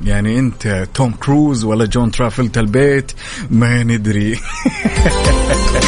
يعني 0.04 0.38
أنت 0.38 0.88
توم 0.94 1.12
كروز 1.12 1.64
ولا 1.64 1.84
جون 1.84 2.10
ترافلت 2.10 2.58
البيت؟ 2.58 3.12
ما 3.50 3.82
ندري. 3.82 4.38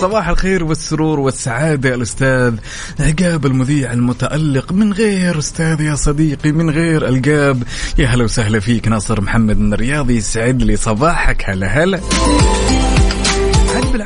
صباح 0.00 0.28
الخير 0.28 0.64
والسرور 0.64 1.20
والسعادة 1.20 1.94
الأستاذ 1.94 2.54
عقاب 3.00 3.46
المذيع 3.46 3.92
المتألق. 3.92 4.72
من 4.72 4.92
غير 4.92 5.38
أستاذ 5.38 5.80
يا 5.80 5.94
صديقي 5.94 6.52
من 6.52 6.70
غير 6.70 7.08
القاب. 7.08 7.62
يا 7.98 8.06
هلا 8.06 8.24
وسهلا 8.24 8.60
فيك 8.60 8.88
ناصر 8.88 9.20
محمد 9.20 9.58
من 9.58 9.72
الرياض 9.72 10.10
يسعد 10.10 10.62
لي 10.62 10.76
صباحك. 10.76 11.44
هلا 11.50 11.66
هلا. 11.66 12.00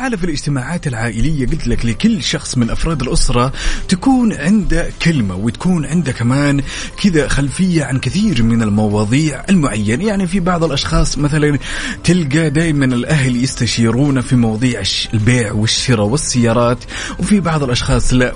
بالعالم 0.04 0.20
في 0.20 0.24
الاجتماعات 0.24 0.86
العائلية 0.86 1.46
قلت 1.46 1.66
لك 1.66 1.86
لكل 1.86 2.22
شخص 2.22 2.58
من 2.58 2.70
أفراد 2.70 3.02
الأسرة 3.02 3.52
تكون 3.88 4.32
عنده 4.32 4.90
كلمة 5.02 5.34
وتكون 5.34 5.86
عنده 5.86 6.12
كمان 6.12 6.62
كذا 7.02 7.28
خلفية 7.28 7.84
عن 7.84 7.98
كثير 7.98 8.42
من 8.42 8.62
المواضيع 8.62 9.44
المعينة. 9.48 10.04
يعني 10.04 10.26
في 10.26 10.40
بعض 10.40 10.64
الأشخاص 10.64 11.18
مثلا 11.18 11.58
تلقى 12.04 12.50
دائما 12.50 12.84
الأهل 12.84 13.44
يستشيرون 13.44 14.20
في 14.20 14.36
مواضيع 14.36 14.82
البيع 15.14 15.52
والشراء 15.52 16.06
والسيارات 16.06 16.78
وفي 17.18 17.40
بعض 17.40 17.62
الأشخاص 17.62 18.12
لا. 18.12 18.34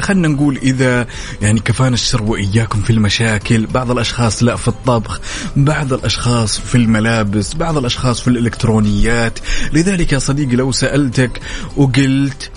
خلنا 0.00 0.28
نقول 0.28 0.56
إذا 0.56 1.06
يعني 1.42 1.60
كفانا 1.60 1.94
الشر 1.94 2.22
وإياكم 2.22 2.80
في 2.80 2.90
المشاكل 2.90 3.66
بعض 3.66 3.90
الأشخاص 3.90 4.42
لا 4.42 4.56
في 4.56 4.68
الطبخ 4.68 5.20
بعض 5.56 5.92
الأشخاص 5.92 6.60
في 6.60 6.74
الملابس 6.74 7.54
بعض 7.54 7.76
الأشخاص 7.76 8.20
في 8.20 8.28
الإلكترونيات. 8.28 9.38
لذلك 9.72 10.12
يا 10.12 10.18
صديقي 10.18 10.56
لو 10.56 10.72
سألتك 10.72 11.40
وقلت 11.76 12.50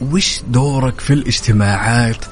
وش 0.00 0.40
دورك 0.48 1.00
في 1.00 1.12
الاجتماعات 1.12 2.24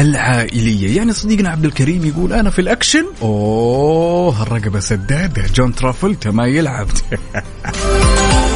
العائلية؟ 0.00 0.96
يعني 0.96 1.12
صديقنا 1.12 1.48
عبد 1.48 1.64
الكريم 1.64 2.06
يقول 2.06 2.32
أنا 2.32 2.50
في 2.50 2.60
الأكشن. 2.60 3.04
أوه 3.22 4.42
الرقبة 4.42 4.80
سدادة. 4.80 5.44
جون 5.54 5.74
ترافلتا 5.74 6.30
ما 6.30 6.46
يلعب. 6.46 6.88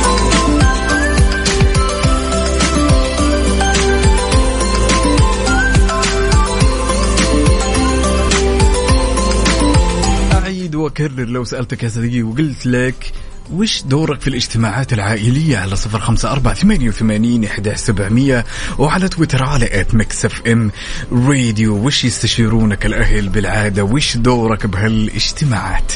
وأكرر 10.91 11.25
لو 11.25 11.45
سألتك 11.45 11.83
يا 11.83 11.89
صديقي 11.89 12.23
وقلت 12.23 12.67
لك 12.67 13.13
وش 13.53 13.83
دورك 13.83 14.21
في 14.21 14.29
الاجتماعات 14.29 14.93
العائلية؟ 14.93 15.59
على 15.59 15.77
صفر 15.77 16.01
خمسة 16.01 16.33
أربعة 16.33 16.55
ثمانية 16.55 16.89
وثمانين 16.89 17.45
إحدى 17.45 17.77
سبعمية 17.77 18.45
وعلى 18.79 19.09
تويتر 19.09 19.45
على 19.45 19.81
at 19.81 19.95
ميكس 19.95 20.25
اف 20.25 20.43
ام 20.47 20.71
راديو. 21.13 21.87
وش 21.87 22.05
يستشيرونك 22.05 22.87
الأهل 22.87 23.29
بالعادة؟ 23.29 23.85
وش 23.85 24.17
دورك 24.17 24.67
بهالاجتماعات؟ 24.67 25.93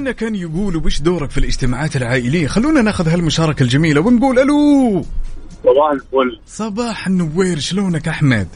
وسؤالنا 0.00 0.12
كان 0.12 0.34
يقول 0.34 0.76
وش 0.76 1.00
دورك 1.00 1.30
في 1.30 1.38
الاجتماعات 1.38 1.96
العائلية؟ 1.96 2.46
خلونا 2.46 2.82
ناخذ 2.82 3.08
هالمشاركة 3.08 3.62
الجميلة 3.62 4.00
ونقول 4.00 4.38
ألو. 4.38 5.04
صباح 5.64 5.90
الفل. 5.92 6.40
صباح 6.46 7.06
النوير 7.06 7.58
شلونك 7.58 8.08
أحمد؟ 8.08 8.48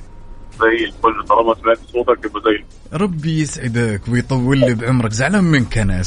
زي 0.60 0.84
الفل. 0.84 1.26
طالما 1.28 1.54
سمعت 1.54 1.78
صوتك 1.92 2.24
يبقى 2.24 2.42
زي. 2.44 2.64
ربي 2.92 3.40
يسعدك 3.40 4.00
ويطول 4.08 4.58
لي 4.58 4.74
بعمرك. 4.74 5.12
زعلان 5.12 5.44
منك 5.44 5.78
أنا 5.78 6.00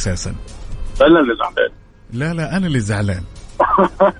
اللي 1.19 1.35
زعلان 1.35 1.71
لا 2.13 2.33
لا 2.33 2.33
اللي 2.33 2.33
زعلان. 2.33 2.33
لا 2.33 2.33
شو 2.33 2.57
أنا 2.57 2.67
اللي؟ 2.67 2.79
زعلان. 2.79 3.23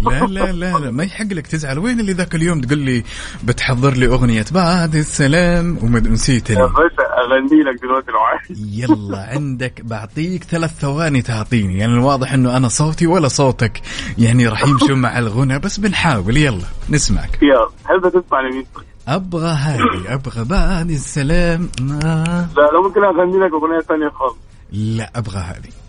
لا 0.00 0.26
لا 0.26 0.52
لا 0.52 0.78
لا 0.78 0.90
ما 0.90 1.04
يحق 1.04 1.32
لك 1.32 1.46
تزعل. 1.46 1.78
وين 1.78 2.00
اللي 2.00 2.12
ذاك 2.12 2.34
اليوم 2.34 2.60
تقول 2.60 2.78
لي 2.78 3.04
بتحضر 3.44 3.92
لي 3.92 4.06
أغنية 4.06 4.44
بعد 4.52 4.94
السلام؟ 4.94 5.78
ومنسيت 5.82 6.50
يا 6.50 6.66
باشا 6.66 7.04
أغني 7.24 7.62
لك 7.62 7.82
دلوقتي 7.82 8.10
لو 8.10 8.18
عايز. 8.18 8.80
يلا 8.80 9.18
عندك 9.18 9.80
بعطيك 9.84 10.44
ثلاث 10.44 10.70
ثواني 10.80 11.22
تعطيني. 11.22 11.78
يعني 11.78 11.92
الواضح 11.92 12.32
إنه 12.32 12.56
أنا 12.56 12.68
صوتي 12.68 13.06
ولا 13.06 13.28
صوتك. 13.28 13.80
يعني 14.18 14.48
راح 14.48 14.66
يمشوا 14.66 14.96
مع 14.96 15.18
الغنى 15.18 15.58
بس 15.58 15.80
بنحاول. 15.80 16.36
يلا 16.36 16.66
نسمعك. 16.90 17.38
يلا 17.42 17.68
تحب 17.84 18.08
تسمع 18.08 18.40
لمين؟ 18.40 18.66
أبغى 19.08 19.48
هذه 19.48 20.14
أبغى 20.14 20.44
بعد 20.44 20.90
السلام. 20.90 21.68
ما 21.80 22.48
لا 22.56 22.70
لو 22.72 22.82
ممكن 22.82 23.04
أغني 23.04 23.38
لك 23.38 23.52
أغنية 23.52 23.80
ثانية 23.80 24.08
خالص. 24.08 24.36
لا 24.72 25.10
أبغى 25.16 25.38
هذه 25.38 25.85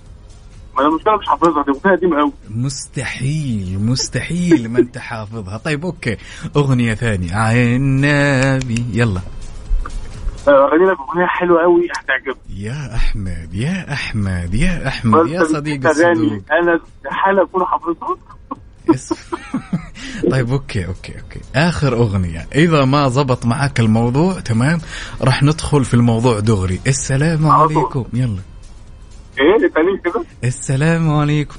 ما 0.78 0.84
أنا 0.84 0.90
المشكلة 0.90 1.18
مش 1.18 1.28
حافظها 1.28 1.64
دي 1.64 1.72
أغنية 1.72 1.96
قديمة 1.98 2.18
قوي 2.20 2.32
مستحيل 2.50 3.80
مستحيل 3.80 4.70
ما 4.70 4.80
أنت 4.80 4.98
حافظها. 4.98 5.58
طيب 5.58 5.86
أوكي. 5.86 6.18
أغنية 6.56 6.94
ثانية. 6.94 7.36
عين 7.36 7.76
النبي. 7.76 8.86
يلا. 8.94 9.22
أغني 10.48 10.86
لك 10.86 10.98
أغنية 11.00 11.26
حلوة 11.26 11.62
قوي 11.62 11.88
هتعجبك. 12.00 12.38
يا 12.50 12.96
أحمد 12.96 13.54
يا 13.54 13.94
أحمد 13.94 14.54
يا 14.54 14.88
أحمد 14.88 15.28
يا 15.28 15.44
صديق 15.44 15.88
الصدوق. 15.88 16.42
أنا 16.52 16.80
استحاله 16.98 17.44
أكون 17.44 17.66
حافظها. 17.66 18.18
طيب 20.32 20.50
okay 20.50 20.86
okay 20.86 21.14
okay. 21.20 21.40
آخر 21.56 21.94
أغنية. 21.94 22.48
إذا 22.56 22.86
ما 22.86 23.10
زبط 23.10 23.46
معك 23.46 23.80
الموضوع 23.80 24.40
تمام 24.40 24.80
راح 25.22 25.44
ندخل 25.44 25.86
في 25.86 25.94
الموضوع 25.94 26.40
دغري. 26.40 26.80
السلام. 26.88 27.48
عليكم. 27.48 28.06
يلا. 28.14 28.40
إيه 29.40 30.02
كده؟ 30.04 30.24
السلام 30.44 31.12
عليكم. 31.12 31.56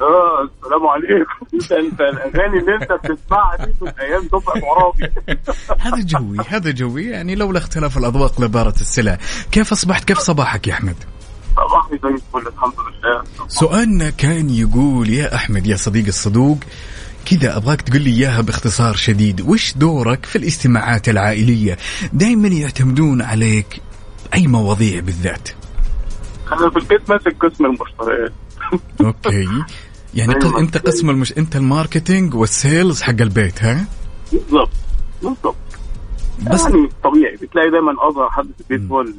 آه 0.00 0.42
السلام 0.42 0.86
عليكم. 0.86 1.46
انت 1.54 1.72
انت 1.72 2.00
الاغاني 2.00 2.58
اللي 2.58 2.74
انت 2.74 2.92
بتسمعها 2.92 3.56
دي 3.64 3.72
من 3.80 3.88
أيام 3.88 4.22
دفعة 4.22 4.62
عرابي 4.64 5.12
هذا 5.86 6.02
جوي 6.02 6.36
هذا 6.48 6.70
جوي. 6.70 7.04
يعني 7.04 7.34
لولا 7.34 7.58
اختلاف 7.58 7.98
الأذواق 7.98 8.40
لبارت 8.40 8.80
السلع. 8.80 9.18
كيف 9.52 9.72
أصبحت؟ 9.72 10.04
كيف 10.04 10.18
صباحك 10.18 10.66
يا 10.66 10.72
أحمد؟ 10.72 10.96
صباحي 11.56 11.98
زي 12.02 12.08
الفل 12.08 12.48
الحمد 12.48 12.74
لله. 12.78 13.22
سؤالنا 13.48 14.10
كان 14.10 14.50
يقول 14.50 15.10
يا 15.10 15.34
أحمد 15.34 15.66
يا 15.66 15.76
صديق 15.76 16.06
الصدوق 16.06 16.58
كذا 17.30 17.56
أبغاك 17.56 17.82
تقول 17.82 18.02
لي 18.02 18.10
إياها 18.10 18.40
باختصار 18.40 18.96
شديد. 18.96 19.40
وش 19.40 19.74
دورك 19.76 20.26
في 20.26 20.36
الاجتماعات 20.36 21.08
العائلية؟ 21.08 21.76
دائما 22.12 22.48
يعتمدون 22.48 23.22
عليك 23.22 23.80
أي 24.34 24.46
مواضيع 24.46 25.00
بالذات؟ 25.00 25.48
أنا 26.52 26.70
في 26.70 26.76
البيت 26.76 27.10
ماسك 27.10 27.36
قسم 27.40 27.64
المشتريات. 27.66 28.32
okay. 29.00 29.48
يعني 30.14 30.34
أيوة. 30.44 30.60
أنت 30.60 30.76
قسم 30.78 31.10
المش... 31.10 31.38
أنت 31.38 31.56
ال 31.56 31.64
marketing 31.64 32.34
وال 32.34 32.53
sales 32.53 33.02
حق 33.02 33.20
البيت 33.20 33.64
ها؟ 33.64 33.86
بالظبط 34.32 34.70
بالظبط 35.22 35.56
بس 36.50 36.62
يعني 36.62 36.88
طبيعي. 37.04 37.36
بتلاقي 37.36 37.70
دايما 37.70 37.92
اصغر 38.10 38.30
حد 38.30 38.44
في 38.44 38.74
البيت 38.74 38.90
هو 38.90 39.00
اللي 39.00 39.12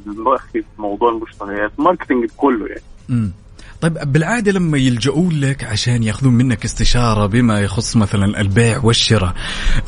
في 0.52 0.64
موضوع 0.78 1.10
المشتريات. 1.10 1.72
marketing 1.78 2.30
كله 2.36 2.66
يعني. 2.66 2.82
مم. 3.08 3.32
طيب 3.80 4.12
بالعادة 4.12 4.52
لما 4.52 4.78
يلجؤون 4.78 5.40
لك 5.40 5.64
عشان 5.64 6.02
يأخذون 6.02 6.32
منك 6.32 6.64
استشارة 6.64 7.26
بما 7.26 7.60
يخص 7.60 7.96
مثلا 7.96 8.40
البيع 8.40 8.80
والشراء 8.84 9.34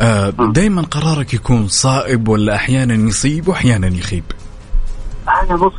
آه 0.00 0.31
دائما 0.31 0.83
قرارك 0.83 1.35
يكون 1.35 1.68
صائب 1.68 2.29
ولا 2.29 2.55
أحيانا 2.55 2.94
يصيب 2.94 3.48
واحيانا 3.48 3.87
يخيب؟ 3.87 4.24
يعني 5.26 5.55
بص 5.61 5.72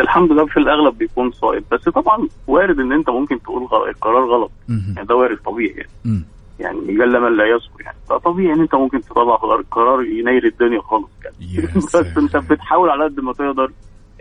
الحمد 0.00 0.32
لله 0.32 0.46
في 0.46 0.56
الأغلب 0.56 0.98
بيكون 0.98 1.30
صائب. 1.32 1.64
بس 1.72 1.88
طبعا 1.88 2.28
وارد 2.46 2.80
إن 2.80 2.92
أنت 2.92 3.10
ممكن 3.10 3.42
تقول 3.42 3.62
القرار 3.88 4.24
غلط. 4.30 4.50
يعني 4.68 5.06
ده 5.08 5.14
وارد 5.14 5.38
طبيعي 5.46 5.74
يعني. 6.04 6.22
يعني 6.60 6.78
قل 6.80 7.20
من 7.20 7.36
لا 7.36 7.44
يذكر 7.44 7.80
يعني. 7.84 7.96
فطبيعي 8.10 8.52
إن 8.54 8.60
أنت 8.60 8.74
ممكن 8.74 9.00
تطلع 9.00 9.34
قرار- 9.70 10.04
ينيل 10.04 10.46
الدنيا 10.46 10.80
خالص 10.80 11.08
يعني. 11.24 11.66
بس. 11.76 11.94
أنت 12.18 12.36
بتحاول 12.36 12.90
على 12.90 13.04
قد 13.04 13.20
ما 13.20 13.32
تقدر 13.32 13.70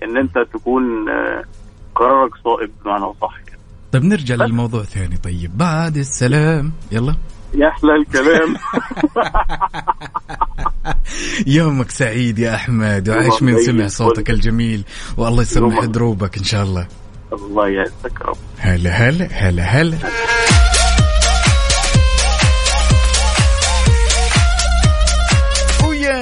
إن 0.03 0.17
أنت 0.17 0.39
تكون 0.53 1.09
آه، 1.09 1.43
قرارك 1.95 2.31
صائب 2.43 2.69
بمعنى 2.85 3.13
صح 3.21 3.37
يعني. 3.47 3.59
طيب 3.91 4.03
نرجع 4.03 4.35
للموضوع 4.35 4.83
ثاني 4.83 5.17
طيب 5.17 5.57
بعد 5.57 5.97
السلام. 5.97 6.71
يلا. 6.91 7.15
يحلى 7.53 7.95
الكلام 7.95 8.55
يومك 11.47 11.91
سعيد 11.91 12.39
يا 12.39 12.55
أحمد 12.55 13.09
وعاش 13.09 13.25
يومك 13.25 13.41
من. 13.41 13.63
سمع 13.63 13.87
صوتك 13.87 14.29
الجميل 14.29 14.83
والله 15.17 15.41
يسمح. 15.41 15.85
دروبك 15.85 16.37
إن 16.37 16.43
شاء 16.43 16.63
الله 16.63 16.87
الله 17.33 17.67
يعزك 17.69 18.19
يا 18.21 18.25
رب 18.25 18.37
هلا 18.57 18.89
هلا 18.91 19.25
هلا 19.31 19.63
هلا 19.63 19.97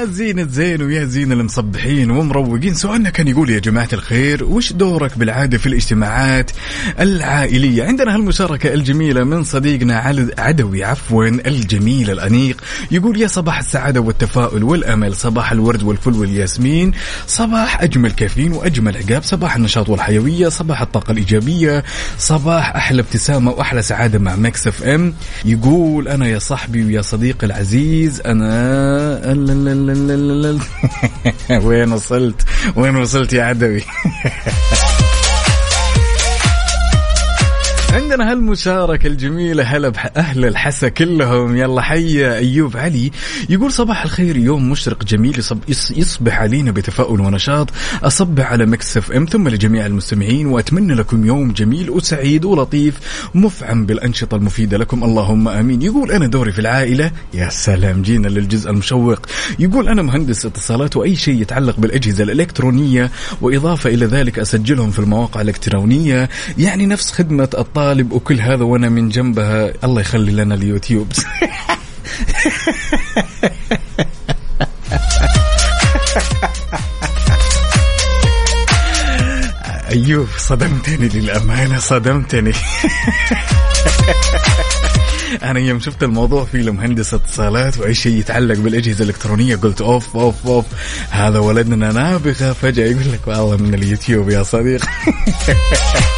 ويا 0.06 0.14
زينة 0.14 0.48
زين 0.48 0.82
ويا 0.82 1.06
زين 1.06 1.32
المصبحين 1.32 2.12
ومروقين. 2.12 2.74
سؤالنا 2.74 3.10
كان 3.10 3.28
يقول 3.28 3.50
يا 3.50 3.60
جماعة 3.60 3.90
الخير 3.94 4.44
وش 4.44 4.74
دورك 4.74 5.18
بالعادة 5.18 5.58
في 5.58 5.66
الاجتماعات 5.66 6.52
العائلية؟ 7.00 7.84
عندنا 7.84 8.16
هالمشاركة 8.16 8.74
الجميلة 8.74 9.24
من 9.24 9.44
صديقنا 9.44 9.98
عدوي 10.38 10.84
عفوا 10.84 11.26
الجميل 11.28 12.12
الأنيق. 12.12 12.62
يقول 12.92 13.22
يا 13.22 13.28
صباح 13.28 13.60
السعادة 13.60 14.02
والتفاؤل 14.02 14.64
والأمل 14.64 15.16
صباح 15.16 15.52
الورد 15.52 15.84
والفل 15.84 16.14
والياسمين 16.14 16.92
صباح 17.28 17.82
أجمل 17.82 18.12
كافيين 18.12 18.52
وأجمل 18.52 18.98
عقاب 18.98 19.24
صباح 19.24 19.56
النشاط 19.56 19.90
والحيوية 19.90 20.50
صباح 20.50 20.82
الطاقة 20.82 21.12
الإيجابية 21.12 21.84
صباح 22.18 22.76
أحلى 22.76 23.02
ابتسامة 23.02 23.52
وأحلى 23.52 23.82
سعادة 23.82 24.20
مع 24.20 24.36
Mix 24.36 24.68
FM. 24.68 25.14
يقول 25.46 26.08
أنا 26.08 26.28
يا 26.28 26.40
صاحبي 26.40 26.86
ويا 26.86 27.02
صديقي 27.02 27.48
العزيز 27.48 28.22
أنا 28.22 28.56
وين 31.50 31.92
وصلت 31.92 32.42
وين 32.76 32.96
وصلت 32.96 33.34
يا 33.34 33.44
عدوي 33.44 33.82
عندنا 37.96 38.32
هالمشاركة 38.32 39.08
الجميلة 39.08 39.64
هلا 39.64 39.90
بأهل 39.90 40.46
الحسا 40.46 40.90
كلهم. 40.90 41.56
يلا 41.58 41.82
حي 41.82 42.26
أيوب 42.36 42.78
علي. 42.78 43.12
يقول 43.50 43.72
صباح 43.72 44.04
الخير 44.04 44.38
يوم 44.38 44.70
مشرق 44.70 45.04
جميل 45.04 45.40
يصب 45.40 45.58
يص- 45.68 45.92
يصبح 45.92 46.40
علينا 46.40 46.72
بتفاؤل 46.72 47.22
ونشاط. 47.22 47.70
أصبح 48.04 48.52
على 48.52 48.66
مكسف 48.66 49.12
أم 49.12 49.26
ثم 49.26 49.48
لجميع 49.48 49.86
المستمعين 49.86 50.48
وأتمنى 50.48 50.94
لكم 50.94 51.26
يوم 51.26 51.52
جميل 51.52 51.90
وسعيد 51.90 52.46
ولطيف 52.46 52.96
مفعم 53.36 53.86
بالأنشطة 53.86 54.36
المفيدة 54.36 54.78
لكم. 54.78 55.04
اللهم 55.04 55.48
آمين. 55.48 55.82
يقول 55.82 56.12
أنا 56.12 56.28
دوري 56.28 56.52
في 56.52 56.60
العائلة. 56.60 57.12
يا 57.34 57.50
سلام 57.50 58.02
جينا 58.02 58.28
للجزء 58.28 58.70
المشوق. 58.70 59.20
يقول 59.60 59.90
أنا 59.90 60.02
مهندس 60.02 60.46
اتصالات 60.46 60.98
وأي 60.98 61.16
شيء 61.16 61.42
يتعلق 61.42 61.80
بالأجهزة 61.80 62.24
الإلكترونية 62.24 63.12
وإضافة 63.42 63.90
إلى 63.90 64.06
ذلك 64.06 64.40
أسجلهم 64.40 64.92
في 64.92 65.00
المواقع 65.00 65.42
الإلكترونية. 65.42 66.30
يعني 66.58 66.86
نفس 66.86 67.12
خدمة 67.12 67.50
الطالب 67.58 67.85
وكل 67.94 68.42
هذا 68.42 68.64
وأنا 68.64 68.90
من 68.90 69.10
جنبها. 69.10 69.74
الله 69.84 70.02
يخلي 70.02 70.32
لنا 70.32 70.56
اليوتيوب. 70.56 71.12
أيوب 79.92 80.28
صدمتني 80.38 81.08
للأمانة 81.08 81.80
صدمتني. 81.80 82.54
أنا 85.44 85.60
يوم 85.60 85.80
شفت 85.80 86.04
الموضوع 86.04 86.46
فيه 86.46 86.62
لمهندس 86.62 87.14
اتصالات 87.14 87.78
وأي 87.78 87.94
شيء 87.94 88.20
يتعلق 88.20 88.56
بالأجهزة 88.56 89.04
الإلكترونية 89.04 89.56
قلت 89.56 89.82
أوف 89.82 90.16
أوف 90.18 90.48
أوف 90.48 90.66
هذا 91.10 91.40
ولدنا 91.40 91.92
نابغة. 91.92 92.54
فجأة 92.54 92.86
يقول 92.86 93.12
لك 93.14 93.28
والله 93.28 93.58
من 93.58 93.74
اليوتيوب 93.74 94.30
يا 94.30 94.44
صديق. 94.44 94.86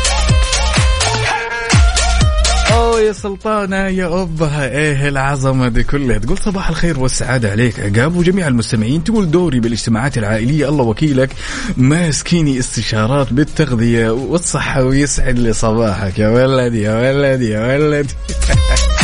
يا 2.99 3.11
سلطانة 3.11 3.87
يا 3.87 4.21
أبها 4.21 4.69
إيه 4.69 5.07
العظمة 5.09 5.67
دي 5.67 5.83
كلها. 5.83 6.17
تقول 6.17 6.37
صباح 6.37 6.69
الخير 6.69 6.99
والسعادة 6.99 7.51
عليك. 7.51 7.79
عقاب 7.79 8.15
وجميع 8.15 8.47
المستمعين. 8.47 9.03
تقول 9.03 9.31
دوري 9.31 9.59
بالاجتماعات 9.59 10.17
العائلية. 10.17 10.69
الله 10.69 10.83
وكيلك. 10.83 11.29
ماسكيني 11.77 12.59
استشارات 12.59 13.33
بالتغذية 13.33 14.09
والصحة 14.09 14.83
ويسعد 14.83 15.39
لي 15.39 15.53
صباحك. 15.53 16.19
يا 16.19 16.29
ولد 16.29 16.73
يا 16.73 16.95
ولد 16.95 17.41
يا 17.41 17.75
ولد 17.77 18.11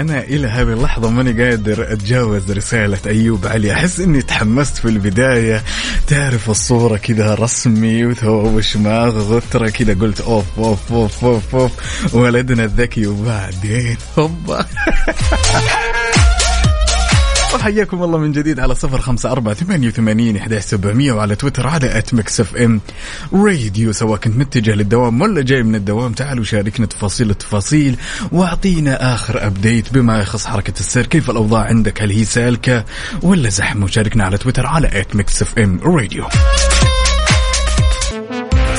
أنا 0.00 0.20
إلى 0.20 0.48
هذه 0.48 0.72
اللحظة 0.72 1.10
ماني 1.10 1.44
قادر 1.44 1.92
أتجاوز 1.92 2.50
رسالة 2.50 2.98
أيوب 3.06 3.46
علي. 3.46 3.72
أحس 3.72 4.00
إني 4.00 4.22
تحمست 4.22 4.76
في 4.76 4.84
البداية. 4.84 5.62
تعرف 6.06 6.50
الصورة 6.50 6.96
كذا 6.96 7.34
رسمي 7.34 8.06
وثوب 8.06 8.60
شماغ 8.60 9.18
غترة 9.18 9.68
كذا 9.68 9.94
قلت 9.94 10.20
أوف 10.20 10.58
أوف 10.58 10.92
أوف 10.92 11.24
أوف 11.24 11.54
أوف. 11.54 11.72
ولدنا 12.14 12.64
الذكي 12.64 13.06
وبعدين 13.06 13.96
هوبا. 14.18 14.66
وحياكم 17.54 18.02
الله 18.02 18.18
من 18.18 18.32
جديد 18.32 18.60
على 18.60 18.74
صفر 18.74 19.00
خمسة 19.00 19.32
أربعة 19.32 19.54
ثمانية 19.54 19.88
وثمانين 19.88 20.36
إحدى 20.36 20.60
سبعمية 20.60 21.12
وعلى 21.12 21.36
تويتر 21.36 21.66
على 21.66 21.98
at 21.98 22.14
Mix 22.14 22.40
FM 22.40 22.80
Radio 23.32 23.92
سواء 23.92 24.18
كنت 24.18 24.36
متجه 24.36 24.74
للدوام 24.74 25.20
ولا 25.20 25.42
جاي 25.42 25.62
من 25.62 25.74
الدوام 25.74 26.12
تعالوا 26.12 26.44
شاركنا 26.44 26.86
تفاصيل 26.86 27.30
التفاصيل 27.30 27.96
واعطينا 28.32 29.14
آخر 29.14 29.46
update 29.46 29.92
بما 29.92 30.20
يخص 30.20 30.46
حركة 30.46 30.80
السير 30.80 31.06
كيف 31.06 31.30
الأوضاع 31.30 31.62
عندك؟ 31.62 32.02
هل 32.02 32.10
هي 32.10 32.24
سالكة 32.24 32.84
ولا 33.22 33.48
زحمة؟ 33.48 33.84
وشاركنا 33.84 34.24
على 34.24 34.38
تويتر 34.38 34.66
على 34.66 35.00
at 35.00 35.16
Mix 35.16 35.42
FM 35.42 35.80
Radio 35.82 36.24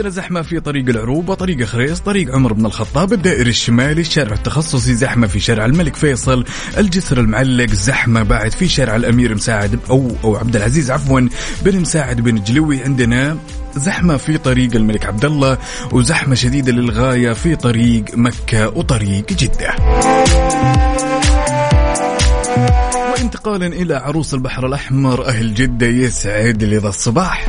عندنا 0.00 0.14
زحمة 0.14 0.42
في 0.42 0.60
طريق 0.60 0.88
العروبة 0.88 1.34
طريق 1.34 1.64
خريص 1.64 2.00
طريق 2.00 2.34
عمر 2.34 2.52
بن 2.52 2.66
الخطاب 2.66 3.12
الدائري 3.12 3.50
الشمالي 3.50 4.00
الشارع 4.00 4.32
التخصصي 4.32 4.94
زحمة 4.94 5.26
في 5.26 5.40
شارع 5.40 5.64
الملك 5.64 5.96
فيصل 5.96 6.44
الجسر 6.78 7.20
المعلق 7.20 7.70
زحمة 7.70 8.22
بعد 8.22 8.52
في 8.52 8.68
شارع 8.68 8.96
الأمير 8.96 9.34
مساعد 9.34 9.78
أو 9.90 10.10
أو 10.24 10.36
عبد 10.36 10.56
العزيز 10.56 10.90
عفوا 10.90 11.28
بن 11.62 11.80
مساعد 11.80 12.20
بن 12.20 12.42
جلوي 12.42 12.82
عندنا 12.82 13.38
زحمة 13.76 14.16
في 14.16 14.38
طريق 14.38 14.76
الملك 14.76 15.06
عبد 15.06 15.24
الله 15.24 15.58
وزحمة 15.92 16.34
شديدة 16.34 16.72
للغاية 16.72 17.32
في 17.32 17.56
طريق 17.56 18.04
مكة 18.14 18.68
وطريق 18.68 19.32
جدة. 19.32 19.74
وانتقالا 23.12 23.66
إلى 23.66 23.94
عروس 23.94 24.34
البحر 24.34 24.66
الأحمر 24.66 25.26
أهل 25.26 25.54
جدة 25.54 25.86
يسعد 25.86 26.64
لي 26.64 26.76
ذا 26.76 26.88
الصباح. 26.88 27.48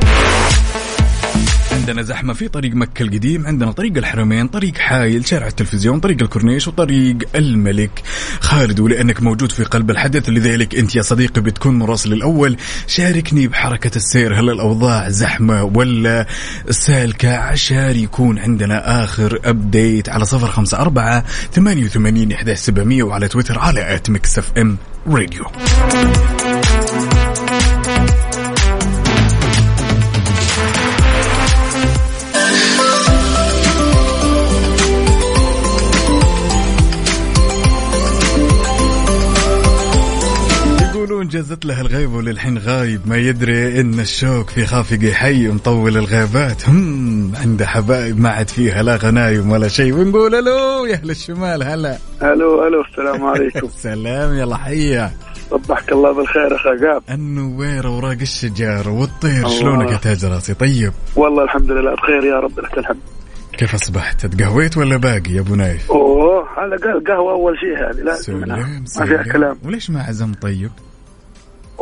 عندنا 1.82 2.02
زحمة 2.02 2.32
في 2.32 2.48
طريق 2.48 2.74
مكة 2.74 3.02
القديم 3.02 3.46
عندنا 3.46 3.72
طريق 3.72 3.96
الحرمين 3.96 4.48
طريق 4.48 4.76
حايل 4.76 5.26
شارع 5.26 5.46
التلفزيون 5.46 6.00
طريق 6.00 6.22
الكورنيش 6.22 6.68
وطريق 6.68 7.16
الملك. 7.34 8.02
خالد 8.40 8.80
ولأنك 8.80 9.22
موجود 9.22 9.52
في 9.52 9.64
قلب 9.64 9.90
الحدث 9.90 10.28
لذلك 10.28 10.74
أنت 10.74 10.96
يا 10.96 11.02
صديقي 11.02 11.40
بتكون 11.40 11.78
مراسل 11.78 12.12
الأول. 12.12 12.56
شاركني 12.86 13.46
بحركة 13.46 13.96
السير 13.96 14.40
هل 14.40 14.50
الأوضاع 14.50 15.08
زحمة 15.08 15.64
ولا 15.64 16.26
سالكة 16.70 17.36
عشان 17.36 17.96
يكون 17.96 18.38
عندنا 18.38 19.04
آخر 19.04 19.38
update 19.44 20.08
على 20.08 20.24
صفر 20.24 20.46
خمسة 20.46 20.78
أربعة 20.78 21.24
ثمانية 21.52 21.84
وثمانين 21.84 22.32
إحدى 22.32 22.54
سبعمية 22.54 23.02
وعلى 23.02 23.28
تويتر 23.28 23.58
على 23.58 23.94
at 23.94 24.10
Mix 24.10 24.38
FM 24.38 24.76
Radio 25.06 25.44
جازت 41.42 41.64
له 41.64 41.80
الغيب 41.80 42.12
وللحين 42.12 42.58
غايب. 42.58 43.00
ما 43.06 43.16
يدري 43.16 43.80
إن 43.80 44.00
الشوق 44.00 44.50
في 44.50 44.66
خافق 44.66 44.98
حي 44.98 45.48
مطول 45.48 45.96
الغيبات 45.96 46.68
هم 46.68 47.32
عنده 47.36 47.66
حبايب 47.66 48.20
ما 48.20 48.28
عاد 48.28 48.48
فيها 48.48 48.82
لا 48.82 48.96
غنايم 48.96 49.50
ولا 49.50 49.68
شيء. 49.68 49.94
ونقول 49.94 50.34
ألو 50.34 50.86
يا 50.86 50.94
أهل 50.94 51.10
الشمال 51.10 51.62
هلا. 51.62 51.98
ألو 52.22 52.66
ألو 52.66 52.82
السلام 52.82 53.24
عليكم. 53.24 53.68
سلام 53.88 54.34
يلا 54.34 54.56
حيا. 54.56 55.12
صبحك 55.50 55.92
الله 55.92 56.12
بالخير 56.12 56.56
اخ 56.56 56.66
عقاب. 56.66 57.02
النوير 57.10 57.86
اوراق 57.86 58.18
الشجار 58.20 58.88
والطير. 58.88 59.48
شلونك 59.48 59.90
يا 59.90 59.96
تاج 59.96 60.24
راسي؟ 60.24 60.54
طيب. 60.54 60.92
والله 61.16 61.44
الحمد 61.44 61.70
لله 61.70 61.94
بخير 61.94 62.24
يا 62.24 62.40
رب 62.40 62.60
لك 62.60 62.78
الحمد. 62.78 63.00
كيف 63.58 63.74
أصبحت؟ 63.74 64.26
تقهويت 64.26 64.76
ولا 64.76 64.96
باقي 64.96 65.30
يا 65.30 65.40
أبو 65.40 65.54
نايف؟ 65.54 65.90
أوه 65.90 66.48
على 66.56 66.76
قهوة 66.76 67.32
أول 67.32 67.54
شيء 67.58 67.90
هذه 67.90 68.04
لازم 68.04 68.40
ما 68.40 69.06
فيها 69.06 69.22
كلام. 69.32 69.58
وليش 69.64 69.90
ما 69.90 70.02
عزم 70.02 70.32
طيب؟ 70.34 70.70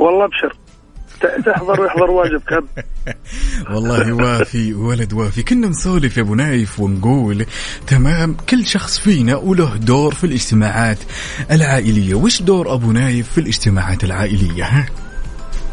والله 0.01 0.24
أبشر. 0.24 0.57
تحضر 1.46 1.80
ويحضر 1.80 2.11
واجبك 2.11 2.53
أب. 2.53 2.64
والله 3.74 4.12
وافي 4.12 4.74
ولد 4.74 5.12
وافي. 5.12 5.42
كنا 5.42 5.68
نسولف 5.68 6.16
يا 6.16 6.22
أبو 6.22 6.34
نايف 6.34 6.80
ونقول 6.80 7.46
تمام 7.86 8.36
كل 8.51 8.66
شخص 8.66 8.98
فينا 8.98 9.36
وله 9.36 9.76
دور 9.76 10.14
في 10.14 10.24
الاجتماعات 10.24 10.98
العائلية. 11.51 12.14
وش 12.14 12.42
دور 12.42 12.74
أبو 12.74 12.92
نايف 12.92 13.32
في 13.32 13.38
الاجتماعات 13.38 14.05
العائلية 14.05 14.64
ها؟ 14.64 14.86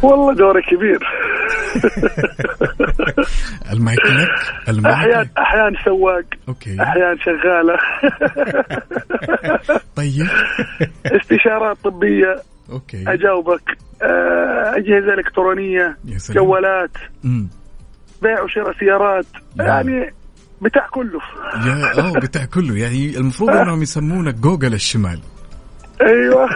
والله 0.01 0.34
دوري 0.34 0.61
كبير. 0.61 0.99
المايك 3.73 3.99
لك 4.05 4.28
المايك 4.69 4.95
احيان 4.95 5.21
لك. 5.21 5.30
احيان 5.38 5.73
سواق 5.86 6.25
okay. 6.47 6.82
أحيان 6.82 7.17
شغالة. 7.19 7.78
طيب. 9.97 10.28
استشارات 11.05 11.78
طبية. 11.84 12.36
okay. 12.72 13.03
أجاوبك. 13.07 13.78
آه، 14.01 14.74
أجهزة 14.78 15.13
إلكترونية. 15.13 15.97
جوالات. 16.30 16.91
بيع 18.22 18.41
وشراء 18.43 18.80
سيارات. 18.80 19.26
يعني 19.59 20.13
بتاع 20.61 20.88
كله. 20.88 21.20
يا 21.65 21.99
آه 21.99 22.11
بتاع 22.20 22.45
كله. 22.45 22.78
يعني 22.78 23.18
المفروض 23.18 23.49
إنهم 23.49 23.82
يسمونك 23.82 24.36
جوجل 24.36 24.74
الشمال. 24.74 25.20
أيوه. 26.01 26.49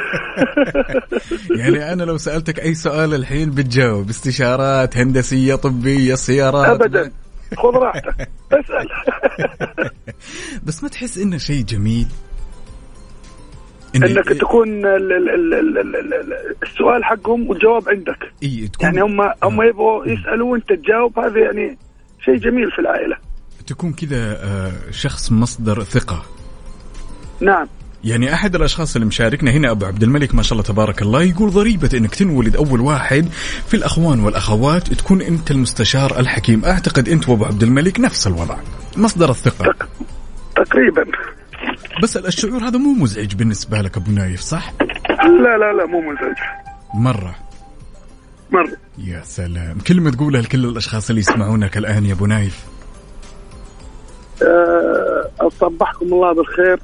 يعني 1.59 1.93
أنا 1.93 2.03
لو 2.03 2.17
سألتك 2.17 2.59
أي 2.59 2.73
سؤال 2.73 3.13
الحين 3.13 3.51
بتجاوب. 3.51 4.09
استشارات 4.09 4.97
هندسية 4.97 5.55
طبية 5.55 6.15
سيارات. 6.15 6.81
ابدا. 6.81 7.11
خذ 7.57 7.69
راحتك. 7.69 8.29
اسأل. 8.51 8.87
بس 10.65 10.83
ما 10.83 10.89
تحس 10.89 11.17
إنه 11.17 11.37
شيء 11.37 11.63
جميل؟ 11.63 12.07
إنك 13.95 14.29
تكون 14.29 14.85
ال- 14.85 14.85
ال- 14.85 15.29
ال- 15.29 15.53
ال- 15.53 15.77
ال- 15.77 16.13
ال- 16.13 16.55
السؤال 16.63 17.03
حقهم 17.03 17.49
والجواب 17.49 17.89
عندك. 17.89 18.31
إيه 18.43 18.67
تكون 18.67 18.85
يعني 18.85 19.01
هم 19.01 19.21
هم 19.43 19.61
يبغوا 19.61 20.05
يسألوا 20.05 20.51
وأنت 20.51 20.69
تجاوب 20.73 21.19
هذا 21.19 21.39
يعني 21.39 21.77
شيء 22.25 22.35
جميل 22.35 22.71
في 22.71 22.79
العائلة. 22.79 23.17
تكون 23.67 23.93
كذا 23.93 24.37
آه، 24.43 24.71
شخص 24.91 25.31
مصدر 25.31 25.83
ثقة. 25.83 26.23
نعم. 27.41 27.67
يعني 28.03 28.33
أحد 28.33 28.55
الأشخاص 28.55 28.95
اللي 28.95 29.07
مشاركنا 29.07 29.51
هنا 29.51 29.71
أبو 29.71 29.85
عبد 29.85 30.03
الملك 30.03 30.35
ما 30.35 30.43
شاء 30.43 30.53
الله 30.53 30.63
تبارك 30.63 31.01
الله 31.01 31.23
يقول 31.23 31.49
ضريبة 31.51 31.89
إنك 31.93 32.15
تنولد 32.15 32.55
أول 32.55 32.81
واحد 32.81 33.25
في 33.67 33.73
الأخوان 33.73 34.19
والأخوات 34.19 34.93
تكون 34.93 35.21
أنت 35.21 35.51
المستشار 35.51 36.19
الحكيم. 36.19 36.65
أعتقد 36.65 37.09
أنت 37.09 37.29
وأبو 37.29 37.45
عبد 37.45 37.63
الملك 37.63 37.99
نفس 37.99 38.27
الوضع. 38.27 38.57
مصدر 38.97 39.29
الثقة. 39.29 39.75
تقريبا. 40.55 41.05
بس 42.03 42.17
الشعور 42.17 42.63
هذا 42.63 42.77
مو 42.77 42.93
مزعج 42.93 43.35
بالنسبة 43.35 43.81
لك 43.81 43.97
أبو 43.97 44.11
نايف 44.11 44.41
صح؟ 44.41 44.73
لا 45.09 45.57
لا 45.57 45.73
لا 45.73 45.85
مو 45.85 46.01
مزعج. 46.01 46.35
مرة. 46.93 47.35
مرة. 48.51 48.77
يا 48.97 49.21
سلام. 49.23 49.79
كلمه 49.79 50.11
تقولها 50.11 50.41
لكل 50.41 50.65
الأشخاص 50.65 51.09
اللي 51.09 51.21
يسمعونك 51.21 51.77
الآن 51.77 52.05
يا 52.05 52.13
أبو 52.13 52.25
نايف. 52.25 52.65
أه، 54.43 55.49
صبحكم 55.59 56.13
الله 56.13 56.33
بالخير. 56.33 56.79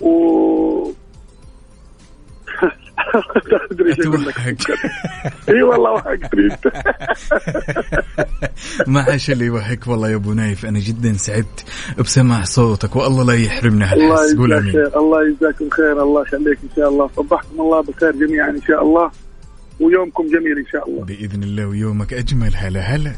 و 0.00 0.92
ادري 3.72 3.94
إي 5.48 5.62
والله 5.62 5.92
وحقتني 5.92 6.44
انت 6.52 6.72
ما 8.86 9.02
عاش 9.02 9.30
اللي 9.30 9.44
يوهك 9.44 9.86
والله 9.86 10.10
يا 10.10 10.14
أبو 10.14 10.32
نايف. 10.32 10.66
أنا 10.66 10.78
جدا 10.78 11.12
سعدت 11.12 11.64
بسماع 11.98 12.44
صوتك 12.44 12.96
والله 12.96 13.24
لا 13.24 13.34
يحرمنا 13.34 13.92
هالحس. 13.92 14.36
قول 14.36 14.52
آمين. 14.52 14.76
الله 14.96 15.28
يجزاكم 15.28 15.70
خير 15.70 16.02
الله 16.02 16.22
يخليك 16.22 16.58
إن 16.64 16.68
شاء 16.76 16.88
الله. 16.88 17.10
صبحكم 17.16 17.60
الله 17.60 17.80
بالخير 17.82 18.12
جميعا 18.12 18.50
إن 18.50 18.62
شاء 18.68 18.82
الله 18.82 19.10
ويومكم 19.80 20.24
جميل 20.24 20.58
إن 20.58 20.66
شاء 20.72 20.90
الله. 20.90 21.04
بإذن 21.04 21.42
الله 21.42 21.66
ويومك 21.66 22.12
أجمل. 22.14 22.52
هلا 22.56 22.80
هلا. 22.80 23.12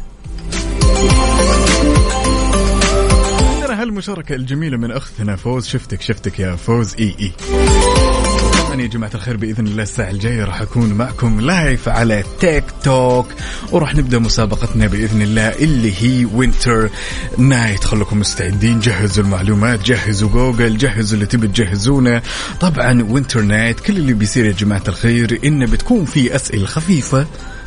هالمشاركة 3.71 4.35
الجميلة 4.35 4.77
من 4.77 4.91
أختنا 4.91 5.37
فوز. 5.37 5.67
شفتك 5.67 6.01
شفتك 6.01 6.41
يا 6.41 6.57
فوز. 6.57 6.97
إي 6.99 7.15
إي. 7.21 7.33
طبعا 8.81 8.89
يا 8.89 8.95
جماعة 8.95 9.11
الخير 9.15 9.37
بإذن 9.37 9.67
الله 9.67 9.83
الساعة 9.83 10.11
الجاية 10.11 10.45
راح 10.45 10.61
أكون 10.61 10.93
معكم 10.95 11.41
live 11.41 11.89
على 11.89 12.25
تيك 12.41 12.65
توك 12.85 13.27
وراح 13.73 13.95
نبدأ 13.95 14.19
مسابقتنا 14.19 14.87
بإذن 14.87 15.23
الله 15.23 15.49
اللي 15.49 15.93
هي 15.99 16.25
Winter 16.25 16.91
Night 17.39 17.85
خليكم 17.85 18.21
مستعدين 18.21 18.81
جهزوا 18.81 19.25
المعلومات 19.25 19.83
جهزوا 19.83 20.29
جوجل 20.29 20.77
جهزوا 20.79 21.15
اللي 21.15 21.27
تبي 21.27 21.49
تجهزونه. 21.49 22.23
طبعا 22.61 23.03
Winter 23.03 23.41
Night 23.41 23.81
كل 23.81 23.97
اللي 23.97 24.13
بيصير 24.13 24.45
يا 24.47 24.53
جماعة 24.53 24.83
الخير 24.89 25.41
إنه 25.45 25.67
بتكون 25.67 26.05
في 26.05 26.35
أسئلة 26.37 26.67
خفيفة 26.67 27.27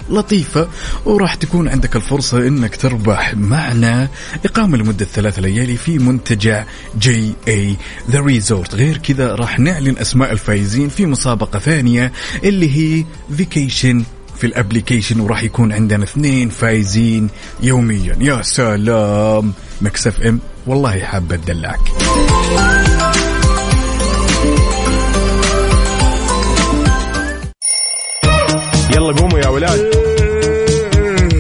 لطيفة 0.10 0.68
وراح 1.06 1.36
تكون 1.36 1.68
عندك 1.68 1.96
الفرصة 1.96 2.48
إنك 2.48 2.76
تربح 2.76 3.34
معنا 3.36 4.08
اقامة 4.46 4.78
لمدة 4.78 5.06
ثلاث 5.06 5.40
ليالي 5.40 5.78
في 5.78 6.00
منتجع 6.00 6.66
JA 7.00 7.34
The 7.48 8.20
Resort 8.20 8.76
غير 8.76 8.98
كذا 8.98 9.36
راح 9.36 9.60
نعلن 9.60 9.98
أسماء 9.98 10.32
الفائزين 10.32 10.90
في 10.90 11.06
مسابقة 11.06 11.60
ثانية 11.60 12.12
اللي 12.44 12.78
هي 12.78 13.06
vacation 13.38 14.04
في 14.38 14.48
ال 14.48 14.54
application 14.54 15.20
وراح 15.20 15.44
يكون 15.44 15.72
عندنا 15.72 16.04
اثنين 16.04 16.50
فايزين 16.50 17.30
يوميا. 17.62 18.16
يا 18.20 18.42
سلام! 18.42 19.54
مكسف 19.82 20.22
إم 20.22 20.40
والله 20.68 21.00
حابة 21.00 21.36
ادلعك 21.36 21.80
يلا 28.96 29.14
قوموا 29.22 29.40
يا 29.40 29.48
ولاد. 29.48 29.80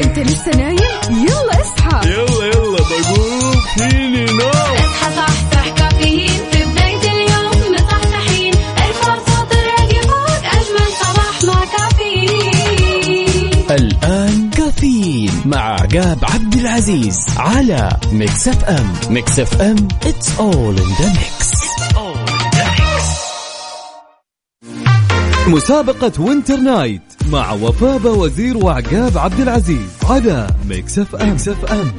انت 0.04 0.20
لسه 0.20 0.51
نايم؟ 0.51 0.78
يلا 1.12 1.62
اصحى. 1.62 2.10
يلا 2.10 2.45
يلا 2.45 2.78
بقوم. 2.78 3.62
فيني 3.78 4.26
نوم. 4.26 4.49
اصحى 4.49 5.16
صحصح 5.16 5.70
كافيين. 5.70 6.30
في 6.51 6.64
بداية 6.66 7.12
اليوم 7.12 7.74
مصحصحين. 7.74 8.54
ارفع 8.78 9.16
صوت 9.16 9.51
الراديو 9.51 10.01
فوق 10.01 10.43
أجمل 10.45 10.89
صباح 11.01 11.43
مع 11.43 11.66
كافيين. 11.78 13.51
الآن 13.72 14.49
كافيين 14.49 15.41
مع 15.45 15.74
عقاب 15.74 16.20
عبد 16.24 16.54
العزيز 16.54 17.18
على 17.38 17.89
Mix 18.11 18.47
FM. 18.47 18.93
Mix 19.09 19.39
FM 19.39 19.88
it's 20.01 20.28
all 20.39 20.78
in 20.78 20.91
the 20.99 21.08
mix. 21.20 21.54
مسابقة 25.47 26.12
Winter 26.20 26.55
Night 26.55 27.01
مع 27.32 27.51
وفاء 27.51 28.17
وزير 28.17 28.57
وعقاب 28.57 29.17
عبد 29.17 29.39
العزيز 29.39 29.89
على 30.03 30.47
Mix 30.70 30.99
FM, 30.99 31.30
Mix 31.30 31.47
FM. 31.47 31.91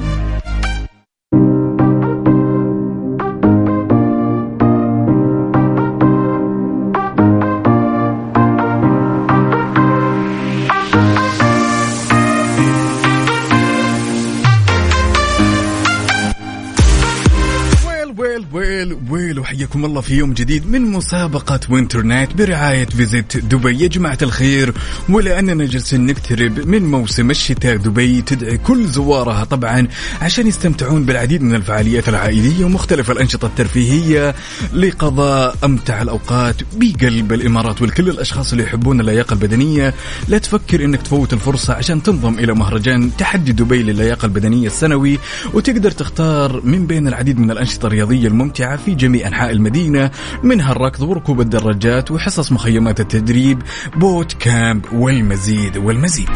ويل 19.75 19.85
وحياكم 19.85 19.85
الله 19.85 20.01
في 20.01 20.15
يوم 20.17 20.33
جديد 20.33 20.71
من 20.71 20.81
مسابقة 20.81 21.59
Winter 21.69 22.01
Night 22.01 22.33
برعاية 22.33 22.85
Visit 22.85 23.37
Dubai. 23.37 23.83
يا 23.83 23.87
جماعة 23.87 24.17
الخير 24.21 24.73
ولأننا 25.09 25.65
جالسين 25.65 26.05
نقترب 26.05 26.67
من 26.67 26.91
موسم 26.91 27.29
الشتاء 27.31 27.75
دبي 27.77 28.21
تدعي 28.21 28.57
كل 28.57 28.87
زوارها 28.87 29.43
طبعا 29.43 29.87
عشان 30.21 30.47
يستمتعون 30.47 31.05
بالعديد 31.05 31.41
من 31.41 31.55
الفعاليات 31.55 32.09
العائلية 32.09 32.65
ومختلف 32.65 33.11
الأنشطة 33.11 33.45
الترفيهية 33.45 34.35
لقضاء 34.73 35.55
أمتع 35.63 36.01
الأوقات 36.01 36.55
بقلب 36.75 37.33
الإمارات. 37.33 37.81
والكل 37.81 38.09
الأشخاص 38.09 38.51
اللي 38.51 38.63
يحبون 38.63 38.99
اللياقة 38.99 39.33
البدنية 39.33 39.93
لا 40.27 40.37
تفكر 40.37 40.85
إنك 40.85 41.01
تفوت 41.01 41.33
الفرصة 41.33 41.73
عشان 41.73 42.03
تنضم 42.03 42.39
إلى 42.39 42.53
مهرجان 42.53 43.11
تحدي 43.17 43.51
دبي 43.51 43.83
للياقة 43.83 44.25
البدنية 44.25 44.67
السنوي 44.67 45.19
وتقدر 45.53 45.91
تختار 45.91 46.61
من 46.63 46.87
بين 46.87 47.07
العديد 47.07 47.39
من 47.39 47.51
الأنشطة 47.51 47.85
الرياضية 47.87 48.27
الممتعة 48.27 48.77
في 48.77 48.95
جميع 48.95 49.27
أنحاء 49.27 49.51
المدينة 49.65 50.11
منها 50.43 50.71
الركض 50.71 51.01
وركوب 51.01 51.41
الدراجات 51.41 52.11
وحصص 52.11 52.51
مخيمات 52.51 52.99
التدريب 52.99 53.61
boot 53.95 54.33
camp 54.33 54.85
والمزيد 54.93 55.77
والمزيد. 55.77 56.29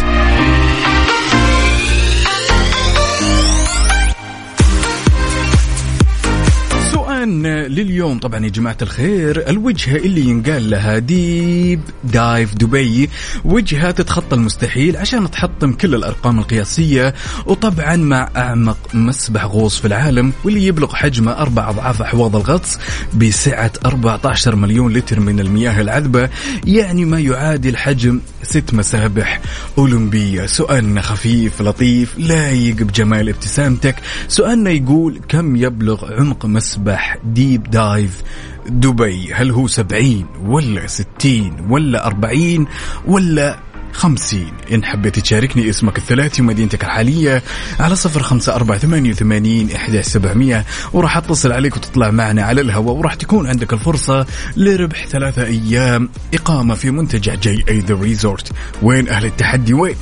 لليوم. 7.68 8.20
طبعا 8.20 8.44
يا 8.46 8.50
جماعة 8.50 8.78
الخير 8.82 9.50
الوجهة 9.50 9.96
اللي 9.96 10.22
ينقال 10.22 10.70
لها 10.70 10.98
Deep 11.00 11.82
Dive 12.04 12.54
Dubai 12.56 13.10
وجهة 13.46 13.92
تتخطى 13.92 14.36
المستحيل 14.36 14.98
عشان 14.98 15.32
تحطم 15.32 15.72
كل 15.74 15.96
الأرقام 15.96 16.40
القياسية 16.40 17.14
وطبعا 17.46 17.96
مع 17.96 18.30
أعمق 18.38 18.78
مسبح 18.94 19.46
غوص 19.46 19.80
في 19.80 19.88
العالم 19.88 20.34
واللي 20.44 20.66
يبلغ 20.66 20.96
حجمه 20.96 21.32
أربع 21.32 21.70
أضعاف 21.70 22.02
أحواض 22.02 22.36
الغطس 22.36 22.78
بسعة 23.14 23.72
14 23.86 24.56
مليون 24.56 24.94
لتر 24.94 25.20
من 25.20 25.40
المياه 25.40 25.82
العذبة 25.82 26.30
يعني 26.66 27.06
ما 27.06 27.20
يعادل 27.20 27.78
حجم 27.78 28.20
ست 28.44 28.74
مسابح 28.74 29.42
أولمبية. 29.78 30.46
سؤالنا 30.46 31.02
خفيف 31.02 31.62
لطيف 31.62 32.18
لايق 32.18 32.76
بجمال 32.76 33.30
ابتسامتك. 33.30 33.96
سؤالنا 34.28 34.70
يقول 34.70 35.20
كم 35.28 35.56
يبلغ 35.56 36.14
عمق 36.14 36.46
مسبح 36.46 37.18
Deep 37.24 37.64
Dive 37.64 38.22
دبي 38.68 39.34
هل 39.34 39.52
هو 39.52 39.68
سبعين 39.68 40.26
ولا 40.46 40.88
ستين 40.88 41.54
ولا 41.70 42.08
أربعين 42.08 42.68
ولا 43.08 43.60
خمسين؟ 43.94 44.52
إن 44.74 44.84
حبيت 44.86 45.20
تشاركني 45.20 45.70
اسمك 45.70 45.98
الثلاثي 45.98 46.42
ومدينتك 46.42 46.84
الحالية 46.84 47.44
على 47.80 47.96
صفر 47.96 48.24
خمسة 48.24 48.56
أربعة 48.56 48.78
ثمانية 48.78 49.10
وثمانين 49.10 49.72
إحدى 49.72 50.04
سبعمية. 50.04 50.66
وراح 50.94 51.18
أتصل 51.18 51.52
عليك 51.52 51.78
وتطلع 51.78 52.12
معنا 52.12 52.44
على 52.44 52.62
الهواء 52.62 52.96
وراح 52.96 53.14
تكون 53.14 53.48
عندك 53.48 53.74
الفرصة 53.74 54.26
لربح 54.58 55.08
ثلاثة 55.08 55.46
أيام 55.46 56.10
إقامة 56.34 56.76
في 56.76 56.92
منتجع 56.92 57.36
JA 57.36 57.66
The 57.70 57.96
Resort. 57.96 58.52
وين 58.82 59.10
أهل 59.10 59.26
التحدي؟ 59.26 59.74
وين؟ 59.74 59.96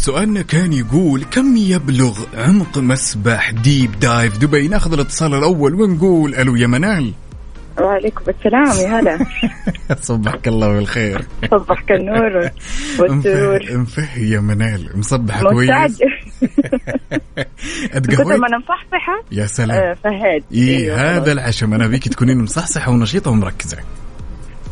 سؤالنا 0.00 0.42
كان 0.42 0.72
يقول 0.72 1.24
كم 1.24 1.56
يبلغ 1.56 2.18
عمق 2.34 2.78
مسبح 2.78 3.50
Deep 3.50 3.98
Dive 4.00 4.38
دبي؟ 4.38 4.68
ناخذ 4.68 4.92
الاتصال 4.92 5.34
الأول 5.34 5.74
ونقول 5.74 6.34
ألو 6.34 6.56
يا 6.56 6.66
منال. 6.66 7.12
وعليكم 7.80 8.24
السلام 8.28 8.90
يا 8.90 9.00
هلا. 9.00 9.18
صبحك 10.00 10.48
الله 10.48 10.72
بالخير. 10.72 11.24
صبحك 11.50 11.92
النور 11.92 12.50
والسرور. 12.98 13.60
مفه 13.70 14.18
يا 14.18 14.40
منال. 14.40 14.98
مصحصح 14.98 15.42
كويس؟ 15.42 15.70
اتقهويت 17.92 18.40
ما 18.40 18.48
أنا 18.48 18.58
مصحصحة. 18.58 19.24
يا 19.32 19.46
سلام. 19.46 19.82
آه، 19.82 19.94
فهد. 20.04 20.44
إيه 20.52 20.76
أيوة، 20.76 21.16
هذا 21.16 21.32
العشم. 21.32 21.74
أنا 21.74 21.86
بيك 21.86 22.08
تكونين 22.08 22.38
مصحصحة 22.38 22.90
ونشيطة 22.90 23.30
ومركزة. 23.30 23.78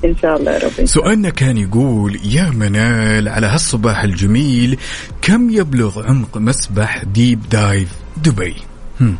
إن 0.04 0.16
شاء 0.22 0.36
الله 0.36 0.52
يا 0.52 0.58
رب 0.58 0.84
سؤالنا 0.86 1.30
كان 1.30 1.56
يقول 1.56 2.18
يا 2.24 2.50
منال 2.50 3.28
على 3.28 3.46
هالصباح 3.46 4.02
الجميل 4.02 4.78
كم 5.22 5.50
يبلغ 5.50 6.06
عمق 6.08 6.38
مسبح 6.38 7.04
Deep 7.04 7.40
Dive 7.50 7.92
دبي؟ 8.16 8.54
هم. 9.00 9.16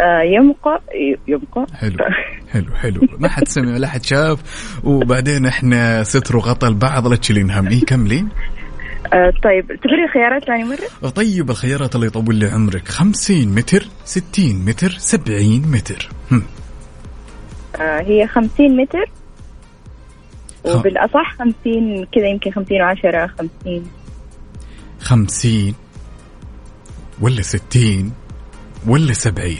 آه، 0.00 0.22
يمقى 0.22 0.82
يمقى. 1.28 1.66
حلو 1.74 1.96
حلو 2.52 2.74
حلو. 2.74 3.00
ما 3.18 3.28
حد 3.28 3.48
سمع 3.48 3.74
ولا 3.74 3.88
حد 3.88 4.04
شاف. 4.04 4.38
وبعدين 4.84 5.46
إحنا 5.46 6.02
ستر 6.04 6.36
وغطى 6.36 6.66
البعض 6.68 7.06
لا 7.08 7.16
تشيلين 7.16 7.50
هم 7.50 7.68
إيه 7.68 7.84
كملين 7.84 8.28
آه، 9.12 9.32
طيب 9.44 9.66
تقولي 9.66 10.04
الخيارات 10.04 10.44
ثاني 10.44 10.64
مرة؟ 10.64 11.08
طيب 11.10 11.50
الخيارات 11.50 11.94
اللي 11.94 12.06
يطول 12.06 12.34
لي 12.34 12.46
عمرك. 12.46 12.88
50 12.88 13.48
متر 13.48 13.86
60 14.04 14.64
متر 14.64 14.90
70 14.90 15.62
متر. 15.72 16.08
هم. 16.32 16.42
آه، 17.80 18.00
هي 18.00 18.26
50 18.26 18.76
متر 18.76 19.04
وبالأصح 20.74 21.36
50 21.38 22.04
كذا 22.12 22.26
يمكن 22.28 22.50
50 22.50 22.78
و10 22.78 23.30
50 23.38 23.86
50 25.00 25.74
ولا 27.20 27.42
60 27.42 28.12
ولا 28.86 29.12
70 29.12 29.56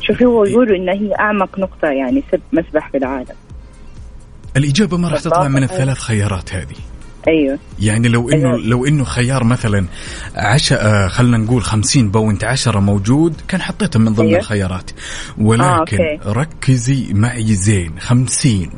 شوفي 0.00 0.24
هو 0.24 0.44
يقولوا 0.44 0.76
إن 0.76 0.88
هي 0.88 1.14
أعمق 1.20 1.58
نقطة 1.58 1.88
يعني 1.88 2.22
سب 2.32 2.40
مسبح 2.52 2.90
في 2.90 2.96
العالم. 2.96 3.34
الإجابة 4.56 4.96
ما 4.96 5.08
راح 5.08 5.20
تطلع 5.20 5.48
من. 5.48 5.62
الثلاث 5.62 5.98
خيارات 5.98 6.54
هذه. 6.54 6.74
أيوه. 7.28 7.58
يعني 7.80 8.08
لو 8.08 8.30
انه 8.30 8.48
أيوة. 8.48 8.66
لو 8.66 8.86
إنه 8.86 9.04
خيار 9.04 9.44
مثلا 9.44 9.86
عش... 10.36 10.72
آه 10.72 11.08
خلينا 11.08 11.38
نقول 11.38 11.62
50 11.62 12.10
point 12.10 12.44
10 12.44 12.80
موجود 12.80 13.34
كان 13.48 13.62
حطيته 13.62 13.98
من 13.98 14.14
ضمن 14.14 14.26
أيوة. 14.26 14.38
الخيارات. 14.38 14.90
آه، 14.90 15.42
ولكن 15.42 15.72
okay. 15.74 16.18
ركزي 16.26 17.12
معي 17.14 17.54
زين 17.54 17.98
50 17.98 18.70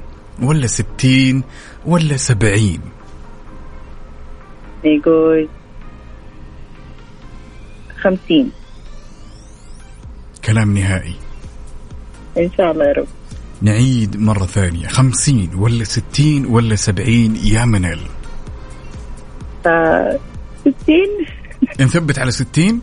ولا 0.42 0.66
60 0.66 1.42
ولا 1.86 2.16
70 2.16 2.78
يقول 4.84 5.48
50 8.00 8.50
كلام 10.44 10.78
نهائي. 10.78 11.14
إن 12.38 12.50
شاء 12.56 12.72
الله 12.72 12.84
يا 12.84 12.92
رب. 12.92 13.06
نعيد 13.62 14.16
مرة 14.16 14.46
ثانية. 14.46 14.88
50 14.88 15.54
ولا 15.54 15.84
60 15.84 16.46
ولا 16.46 16.76
70 16.76 17.36
يا 17.36 17.64
منال 17.64 18.00
ف 19.64 19.68
60 20.60 20.74
نثبت 21.80 22.18
على 22.18 22.30
60 22.30 22.82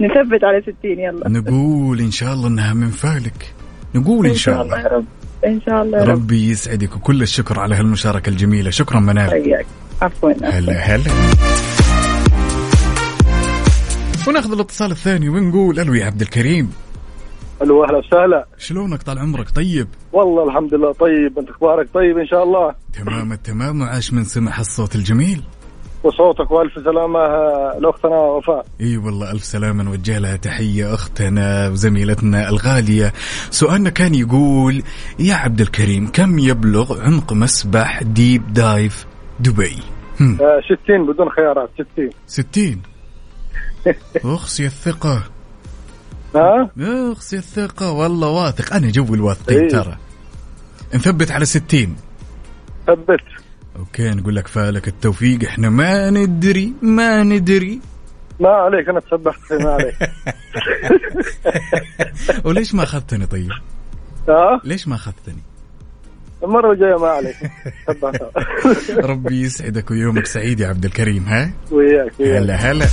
نثبت 0.00 0.44
على 0.44 0.62
60 0.62 0.74
يلا. 0.82 1.28
نقول 1.28 2.00
إن 2.00 2.10
شاء 2.10 2.34
الله 2.34 2.48
إنها 2.48 2.74
من 2.74 2.90
فالك 2.90 3.54
نقول 3.94 4.26
إن 4.26 4.34
شاء 4.34 4.62
الله. 4.62 4.80
يا 4.80 4.86
رب. 4.86 5.04
إن 5.46 5.60
شاء 5.66 5.82
الله 5.82 5.98
يا 5.98 6.04
رب. 6.04 6.10
ربي 6.10 6.50
يسعدك 6.50 6.96
وكل 6.96 7.22
الشكر 7.22 7.60
على 7.60 7.74
هالمشاركة 7.74 8.30
الجميلة. 8.30 8.70
شكرا 8.70 9.00
منال. 9.00 9.30
حياك. 9.30 9.66
عفوا 10.02 10.32
هلا 10.42 10.72
هلا. 10.72 11.10
وناخذ 14.28 14.52
الاتصال 14.52 14.90
الثاني 14.90 15.28
ونقول 15.28 15.80
ألو 15.80 15.94
يا 15.94 16.06
عبد 16.06 16.20
الكريم. 16.20 16.72
ألو 17.62 17.84
أهلا 17.84 17.98
وسهلا. 17.98 18.46
شلونك 18.58 19.02
طال 19.02 19.18
عمرك؟ 19.18 19.50
طيب. 19.50 19.88
والله 20.12 20.44
الحمد 20.48 20.74
لله 20.74 20.92
طيب. 20.92 21.38
أنت 21.38 21.50
أخبارك 21.50 21.88
طيب 21.94 22.18
إن 22.18 22.26
شاء 22.26 22.44
الله؟ 22.44 22.74
تمام 22.92 23.32
التمام 23.32 23.80
وعاش 23.80 24.12
من 24.12 24.24
سمع 24.24 24.60
الصوت 24.60 24.94
الجميل. 24.94 25.42
وصوتك 26.04 26.50
وألف 26.50 26.74
سلامة 26.74 27.18
لاختنا 27.78 28.16
وفاء. 28.16 28.66
إي 28.80 28.96
والله 28.96 29.32
ألف 29.32 29.44
سلامة 29.44 29.82
نوجه 29.82 30.18
لها 30.18 30.36
تحية 30.36 30.94
أختنا 30.94 31.68
وزميلتنا 31.68 32.48
الغالية. 32.48 33.12
سؤالنا 33.50 33.90
كان 33.90 34.14
يقول 34.14 34.82
يا 35.18 35.34
عبد 35.34 35.60
الكريم 35.60 36.06
كم 36.12 36.38
يبلغ 36.38 37.02
عمق 37.02 37.32
مسبح 37.32 38.02
Deep 38.02 38.52
Dive 38.52 39.06
دبي؟ 39.40 39.76
هم. 40.20 40.38
آه، 40.40 40.60
60 40.82 41.06
بدون 41.06 41.30
خيارات 41.30 41.70
60 41.74 42.10
ستين. 42.26 42.82
اخسي 44.24 44.66
الثقة. 44.66 45.22
ها؟ 46.34 46.70
اخسي 47.12 47.36
الثقة. 47.36 47.92
والله 47.92 48.28
واثق. 48.28 48.74
أنا 48.74 48.90
جوي 48.90 49.16
الواثقين 49.16 49.58
إيه. 49.58 49.68
ترى. 49.68 49.96
نثبت 50.94 51.30
على 51.30 51.44
ستين. 51.44 51.96
ثبت. 52.86 53.20
okay 53.78 54.10
نقول 54.10 54.36
لك 54.36 54.46
فالك 54.48 54.88
التوفيق. 54.88 55.44
إحنا 55.44 55.68
ما 55.70 56.10
ندري 56.10 56.72
ما 56.82 57.22
ندري. 57.22 57.80
ما 58.40 58.48
عليك 58.48 58.88
أنا 58.88 59.00
تسبحت 59.00 59.52
ما 59.52 59.70
عليك. 59.70 59.96
وليش 62.46 62.74
ما 62.74 62.82
أخذتني 62.82 63.26
طيب؟ 63.26 63.50
ها؟ 64.28 64.60
ليش 64.64 64.88
ما 64.88 64.94
أخذتني؟ 64.94 65.42
المرة 66.42 66.72
الجاية 66.72 66.96
ما 66.98 67.08
عليك. 67.08 67.36
ربي 69.10 69.40
يسعدك 69.40 69.90
ويومك 69.90 70.26
سعيد 70.26 70.60
يا 70.60 70.68
عبد 70.68 70.84
الكريم 70.84 71.24
ها؟ 71.24 71.50
وياك 71.70 72.12
وياك. 72.20 72.36
هلا 72.42 72.54
هلا. 72.54 72.86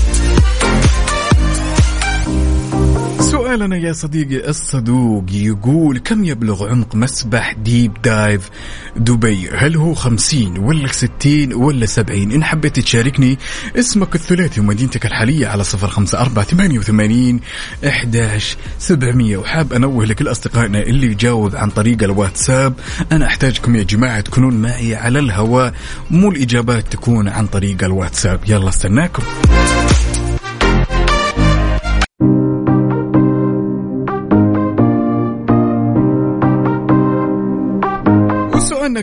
سؤالنا 3.32 3.78
يا 3.78 3.94
صديقي 3.94 4.50
الصدوق 4.50 5.24
يقول 5.32 5.98
كم 5.98 6.24
يبلغ 6.24 6.70
عمق 6.70 6.96
مسبح 6.96 7.54
ديب 7.54 8.02
دايف 8.04 8.50
دبي؟ 8.96 9.50
هل 9.50 9.78
هو 9.78 9.94
50 9.94 10.58
ولا 10.58 10.88
60 10.88 11.54
ولا 11.54 11.86
70 11.86 12.32
إن 12.32 12.44
حبيت 12.44 12.80
تشاركني 12.80 13.38
اسمك 13.76 14.16
الثلاثي 14.16 14.62
ومدينتك 14.62 15.06
الحالية 15.06 15.48
على 15.48 15.64
054 15.64 16.44
88 16.44 17.40
11 17.88 18.58
700 18.80 19.38
وحاب 19.38 19.74
أنوه 19.74 20.06
لكل 20.06 20.32
أصدقائنا 20.32 20.80
اللي 20.80 21.08
يجاوب 21.08 21.56
عن 21.56 21.70
طريق 21.70 22.04
الواتساب. 22.04 22.74
أنا 23.12 23.26
أحتاجكم 23.26 23.76
يا 23.76 23.84
جماعة 23.84 24.20
تكونون 24.20 24.54
معي 24.54 24.96
على 24.96 25.20
الهواء 25.20 25.74
مو 26.12 26.30
الإجابات 26.30 26.92
تكون 26.92 27.28
عن 27.28 27.48
طريق 27.48 27.84
الواتساب. 27.84 28.40
يلا 28.48 28.70
استناكم. 28.70 29.24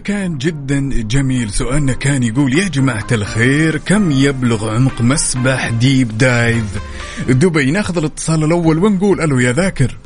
كان 0.05 0.39
جدا 0.39 0.91
جميل. 0.93 1.51
سؤالنا 1.51 1.93
كان 1.93 2.23
يقول 2.23 2.59
يا 2.59 2.69
جماعة 2.69 3.07
الخير 3.13 3.77
كم 3.77 4.11
يبلغ 4.11 4.75
عمق 4.75 5.01
مسبح 5.01 5.69
ديب 5.69 6.19
دايف 6.19 6.83
دبي 7.29 7.71
ناخذ 7.71 7.99
الاتصال 7.99 8.45
الأول 8.45 8.79
ونقول 8.79 9.21
ألو 9.21 9.39
يا 9.39 9.53
ذاكر. 9.53 9.97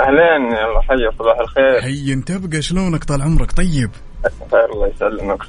أهلين 0.00 0.46
يلا 0.46 0.80
حي 0.82 1.18
صباح 1.18 1.38
الخير. 1.40 1.80
حي 1.82 2.12
أنت 2.12 2.32
تبقى 2.32 2.62
شلونك 2.62 3.04
طال 3.04 3.22
عمرك؟ 3.22 3.52
طيب. 3.52 3.90
الله 4.74 4.86
يسلمك 4.96 5.42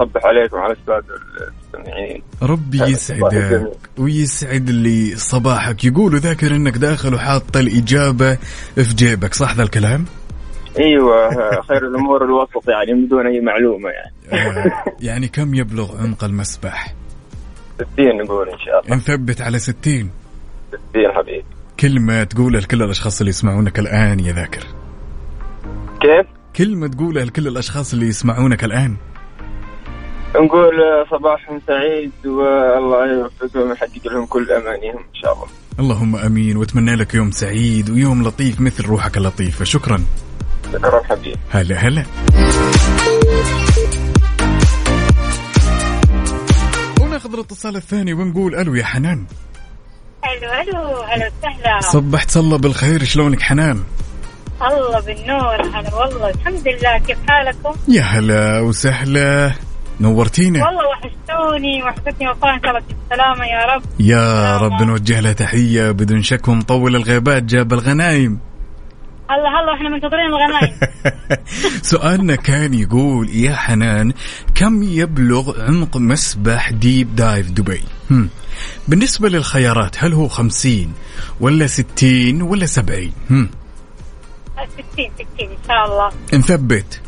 أصبح 0.00 0.24
عليكم 0.24 0.56
على 0.56 0.72
السادة 0.72 1.14
المستمعين. 1.74 2.22
ربي 2.42 2.82
يسعدك. 2.82 3.72
ويسعد 3.98 4.70
لي 4.70 5.16
صباحك. 5.16 5.84
يقولوا 5.84 6.18
ذاكر 6.18 6.56
إنك 6.56 6.76
داخل 6.76 7.14
وحاط 7.14 7.56
الإجابة 7.56 8.34
في 8.74 8.94
جيبك. 8.94 9.34
صح 9.34 9.54
ذا 9.54 9.62
الكلام؟ 9.62 10.04
أيوه 10.78 11.30
خير 11.68 11.86
الأمور 11.86 12.24
الوسط 12.24 12.68
يعني 12.68 12.94
من 12.94 13.08
دون 13.08 13.26
أي 13.26 13.40
معلومة 13.40 13.90
يعني. 13.90 14.12
آه، 14.32 14.72
يعني 15.08 15.28
كم 15.28 15.54
يبلغ 15.54 16.02
عمق 16.02 16.24
المسبح؟ 16.24 16.94
60 17.94 18.16
نقول 18.22 18.48
إن 18.48 18.58
شاء 18.58 18.80
الله. 18.84 18.96
نثبت 18.96 19.40
على 19.40 19.58
60 19.58 20.10
60 20.68 21.12
حبيبي. 21.16 21.44
كلمة 21.80 22.24
تقولها 22.24 22.60
لكل 22.60 22.82
الأشخاص 22.82 23.20
اللي 23.20 23.30
يسمعونك 23.30 23.78
الآن 23.78 24.20
يا 24.20 24.32
ذاكر. 24.32 24.62
كيف؟ 26.00 26.26
كلمة 26.56 26.88
تقولها 26.88 27.24
لكل 27.24 27.48
الأشخاص 27.48 27.92
اللي 27.92 28.06
يسمعونك 28.06 28.64
الآن. 28.64 28.96
نقول 30.36 30.74
صباحهم 31.10 31.60
سعيد 31.66 32.26
والله 32.26 33.12
يوفقهم 33.12 33.68
ويحقق 33.68 34.06
لهم 34.12 34.26
كل 34.26 34.52
أمانيهم 34.52 34.98
إن 34.98 35.14
شاء 35.14 35.32
الله. 35.32 35.46
اللهم 35.80 36.16
آمين 36.16 36.56
وأتمنى 36.56 36.94
لك 36.94 37.14
يوم 37.14 37.30
سعيد 37.30 37.90
ويوم 37.90 38.22
لطيف 38.22 38.60
مثل 38.60 38.86
روحك 38.86 39.16
اللطيفة. 39.16 39.64
شكرا. 39.64 40.00
شكرا 40.72 41.02
حبيبي 41.04 41.36
هلا 41.50 41.76
هلا. 41.76 42.04
وناخذ 47.00 47.34
الاتصال 47.34 47.76
الثاني 47.76 48.12
ونقول 48.12 48.54
ألو 48.54 48.74
يا 48.74 48.84
حنان. 48.84 49.26
ألو 50.24 50.52
ألو 50.52 51.02
هلا 51.02 51.30
وسهلا 51.38 51.80
صبحت 51.80 52.36
الله 52.36 52.58
بالخير 52.58 53.04
شلونك 53.04 53.42
حنان؟ 53.42 53.82
الله 54.62 55.00
بالنور 55.00 55.62
هلا 55.62 55.94
والله 55.94 56.30
الحمد 56.30 56.68
لله 56.68 56.98
كيف 56.98 57.18
حالكم؟ 57.28 57.74
يا 57.88 58.02
هلا 58.02 58.60
وسهلا. 58.60 59.52
نورتينا. 60.00 60.64
والله 60.66 60.82
وحشتوني 60.88 61.82
وحشتني 61.82 62.28
وفاء 62.30 62.54
ان 62.54 62.60
شاء 62.62 62.70
الله 62.70 62.82
بالسلامه 62.88 63.44
يا 63.44 63.74
رب. 63.74 63.82
يا 64.00 64.56
رب 64.56 64.82
نوجه 64.82 65.20
لها 65.20 65.32
تحية 65.32 65.90
بدون 65.90 66.22
شك 66.22 66.48
ومطول 66.48 66.96
الغيبات 66.96 67.42
جاب 67.42 67.72
الغنايم. 67.72 68.38
هلا 69.30 69.48
هلا 69.48 69.74
إحنا 69.74 69.88
منتظرين 69.88 70.26
الغنايم. 70.26 70.80
سؤالنا 71.92 72.36
كان 72.36 72.74
يقول 72.74 73.28
يا 73.28 73.56
حنان 73.56 74.12
كم 74.54 74.82
يبلغ 74.82 75.64
عمق 75.64 75.96
مسبح 75.96 76.70
ديب 76.70 77.16
دايف 77.16 77.50
دبي؟ 77.50 77.82
هم. 78.10 78.28
بالنسبة 78.88 79.28
للخيارات 79.28 80.04
هل 80.04 80.12
هو 80.12 80.28
خمسين 80.28 80.92
ولا 81.40 81.66
ستين 81.66 82.42
ولا 82.42 82.66
سبعين؟ 82.66 83.12
هم. 83.30 83.50
60 84.92 85.10
60 85.14 85.26
إن 85.40 85.56
شاء 85.68 85.84
الله. 85.84 86.10
نثبت. 86.34 87.00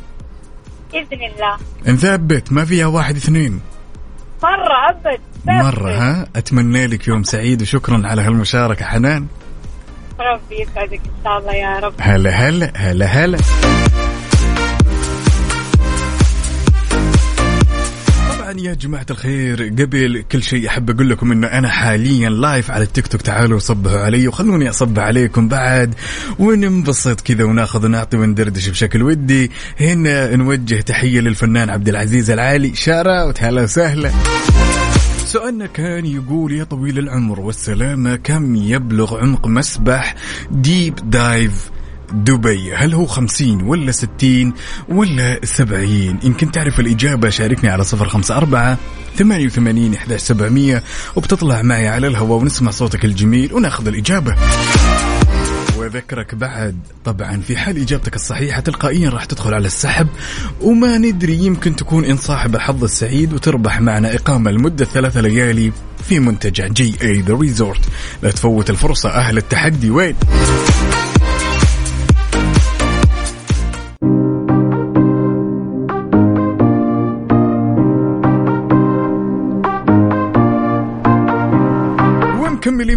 بإذن 0.93 1.23
الله. 1.35 1.57
نثبت. 1.87 2.53
ما 2.53 2.64
فيها 2.64 2.87
واحد 2.87 3.16
اثنين؟ 3.16 3.61
مرة 4.43 4.91
أبد. 4.91 5.21
مرة 5.47 5.91
ها؟ 5.91 6.27
أتمنى 6.37 6.87
لك 6.87 7.09
يوم 7.09 7.23
سعيد 7.23 7.62
وشكرا 7.62 8.03
على 8.05 8.23
هالمشاركة 8.23 8.85
حنان. 8.85 9.27
ربي 10.21 10.62
يسعدك 10.62 10.93
إن 10.93 11.25
شاء 11.25 11.39
الله 11.39 11.55
يا 11.55 11.79
رب. 11.79 11.95
هلا 12.01 12.31
هلا 12.31 12.73
هلا 12.77 13.07
هلا. 13.07 13.39
يا 18.59 18.75
جماعة 18.75 19.07
الخير 19.11 19.62
قبل 19.62 20.25
كل 20.33 20.43
شيء 20.43 20.68
أحب 20.68 20.91
أقول 20.91 21.11
لكم 21.11 21.33
أنه 21.33 21.47
أنا 21.47 21.68
حاليا 21.68 22.29
live 22.30 22.70
على 22.71 22.85
التيك 22.85 23.07
توك 23.07 23.23
تعالوا 23.23 23.59
صبحوا 23.59 23.99
علي 23.99 24.29
وخلوني 24.29 24.71
أصبح 24.70 24.99
عليكم 24.99 25.49
بعد. 25.49 25.95
وننبسط 26.39 27.21
كذا 27.21 27.45
وناخذ 27.45 27.85
ونعطي 27.85 28.16
وندردش 28.16 28.68
بشكل 28.68 29.03
ودي. 29.03 29.51
هنا 29.81 30.37
نوجه 30.37 30.81
تحية 30.81 31.21
للفنان 31.21 31.71
عبد 31.71 31.89
العزيز 31.89 32.31
العالي. 32.31 32.75
shout 32.74 33.17
out 33.17 33.43
هلا 33.43 33.62
وسهلا. 33.62 34.11
سؤالنا 35.31 35.66
كان 35.66 36.07
يقول 36.07 36.53
يا 36.53 36.64
طويل 36.64 36.99
العمر 36.99 37.41
والسلامة 37.41 38.16
كم 38.16 38.57
يبلغ 38.57 39.18
عمق 39.18 39.47
مسبح 39.47 40.14
Deep 40.51 41.11
Dive 41.11 41.70
دبي؟ 42.12 42.74
هل 42.74 42.95
هو 42.95 43.07
خمسين 43.07 43.62
ولا 43.62 43.93
ستين 43.93 44.53
ولا 44.89 45.41
سبعين؟ 45.45 46.18
إن 46.24 46.33
كنت 46.33 46.55
تعرف 46.55 46.81
الإجابة 46.81 47.31
شاركني 47.31 47.70
على 47.70 47.85
صفر 47.85 48.09
خمسة 48.09 48.37
أربعة 48.37 48.78
ثمانية 49.16 49.47
وثمانين 49.47 49.97
سبعمية 50.16 50.83
وبتطلع 51.16 51.62
معي 51.62 51.89
على 51.89 52.07
الهواء 52.07 52.41
ونسمع 52.41 52.70
صوتك 52.70 53.05
الجميل 53.05 53.55
وناخذ 53.55 53.89
الإجابة. 53.89 54.37
واذكرك 55.81 56.35
بعد. 56.35 56.78
طبعا 57.05 57.41
في 57.41 57.57
حال 57.57 57.78
إجابتك 57.78 58.16
الصحيحة 58.16 58.61
تلقائيا 58.61 59.11
راح 59.11 59.24
تدخل 59.24 59.55
على 59.55 59.66
السحب 59.66 60.09
وما 60.61 60.99
ندري 60.99 61.35
يمكن 61.35 61.76
تكون 61.76 62.05
أنت 62.05 62.16
صاحب 62.16 62.55
الحظ 62.55 62.85
السعيد 62.85 63.33
وتربح 63.33 63.81
معنا 63.81 64.14
إقامة 64.14 64.51
لمدة 64.51 64.85
ثلاثة 64.85 65.20
ليالي 65.20 65.72
في 66.09 66.18
منتجع 66.18 66.66
JA 66.66 66.95
The 67.03 67.34
Resort 67.34 67.80
لا 68.22 68.31
تفوت 68.31 68.70
الفرصة 68.70 69.09
أهل 69.09 69.37
التحدي 69.37 69.91
وين؟ 69.91 70.16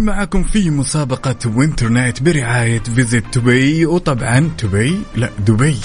معاكم 0.04 0.42
في 0.42 0.70
مسابقة 0.70 1.36
Winter 1.56 1.88
Night 1.88 2.22
برعاية 2.22 2.82
Visit 2.82 3.38
دبي 3.38 3.86
وطبعا 3.86 4.50
دبي 4.62 5.00
لا 5.16 5.30
دبي 5.38 5.76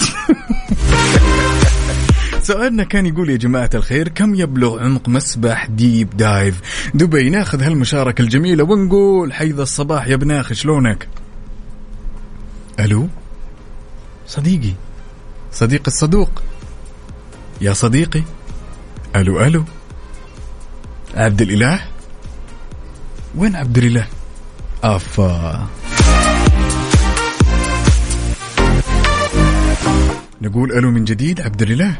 سؤالنا 2.42 2.84
كان 2.84 3.06
يقول 3.06 3.30
يا 3.30 3.36
جماعة 3.36 3.70
الخير 3.74 4.08
كم 4.08 4.34
يبلغ 4.34 4.80
عمق 4.84 5.08
مسبح 5.08 5.66
Deep 5.66 6.16
Dive؟ 6.16 6.60
دبي 6.94 7.30
ناخذ 7.30 7.62
هالمشاركة 7.62 8.22
الجميلة 8.22 8.64
ونقول 8.64 9.32
حي 9.32 9.58
الصباح 9.58 10.06
يا 10.06 10.16
بناخ 10.16 10.52
شلونك؟ 10.52 11.08
ألو؟ 12.80 13.08
صديقي. 14.26 14.74
صديقي 15.52 15.86
الصدوق؟ 15.86 16.42
يا 17.60 17.72
صديقي. 17.72 18.22
ألو 19.16 19.40
ألو. 19.40 19.64
عبد 21.14 21.42
الإله؟ 21.42 21.89
وين 23.36 23.56
عبد 23.56 23.78
الإله؟ 23.78 24.06
أفا. 24.84 25.66
نقول 30.42 30.72
ألو 30.72 30.90
من 30.90 31.04
جديد 31.04 31.40
عبد 31.40 31.62
الإله؟ 31.62 31.96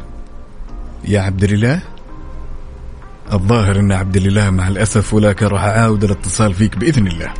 يا 1.07 1.21
عبد 1.21 1.43
الإله. 1.43 1.81
الظاهر 3.33 3.79
أن 3.79 3.91
عبد 3.91 4.15
الإله 4.17 4.49
مع 4.49 4.67
الأسف 4.67 5.13
ولكن 5.13 5.45
راح 5.45 5.63
اعاود 5.63 6.03
الاتصال 6.03 6.53
فيك 6.53 6.77
بإذن 6.77 7.07
الله. 7.07 7.33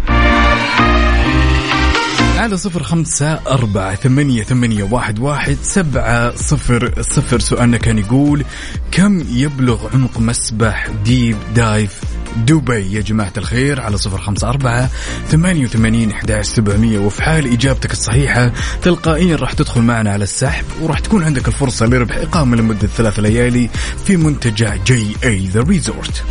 على 2.38 2.58
صفر 2.58 2.84
خمسة 2.84 3.34
أربعة 3.34 3.96
ثمانية, 3.96 4.44
ثمانية 4.44 4.84
واحد, 4.84 5.20
واحد 5.20 5.58
سبعة 5.62 6.36
صفر 6.36 7.02
صفر 7.02 7.40
سؤالنا 7.40 7.78
كان 7.78 7.98
يقول 7.98 8.46
كم 8.92 9.24
يبلغ 9.30 9.88
عمق 9.94 10.20
مسبح 10.20 10.88
Deep 11.06 11.38
Dive 11.56 12.11
دبي. 12.36 12.94
يا 12.94 13.02
جماعة 13.02 13.34
الخير 13.38 13.82
على 13.82 13.98
صفر 13.98 14.18
خمسة 14.18 14.50
أربعة 14.50 14.90
ثمانية 15.30 15.64
وثمانين 15.64 16.14
سبعمية. 16.42 17.00
وفي 17.00 17.24
حال 17.24 17.54
إجابتك 17.54 17.92
الصحيحة 17.92 18.52
تلقائيا 18.82 19.36
راح 19.36 19.54
تدخل 19.54 19.82
معنا 19.82 20.12
على 20.12 20.24
السحب 20.24 20.66
وراح 20.82 21.00
تكون 21.00 21.24
عندك 21.24 21.48
الفرصة 21.48 21.86
لربح 21.86 22.18
إقامة 22.18 22.56
لمدة 22.58 22.88
ثلاث 22.88 23.20
ليالي 23.20 23.70
في 24.06 24.18
منتجع 24.18 24.76
JA 24.76 25.16
The 25.24 25.62
Resort 25.62 26.24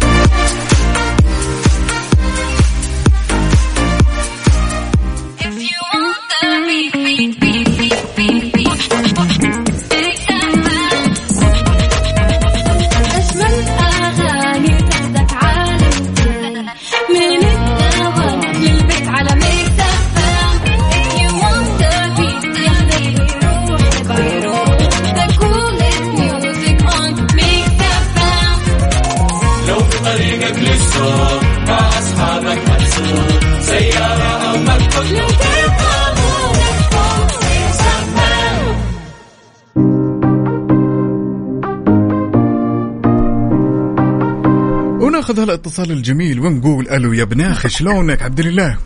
وناخذ 45.70 45.82
هالاتصال 45.82 45.90
الجميل 45.90 46.40
ونقول 46.40 46.88
ألو 46.88 47.12
يا 47.12 47.24
بناخ 47.24 47.66
شلونك؟ 47.66 48.22
عبد 48.22 48.40
الله. 48.40 48.78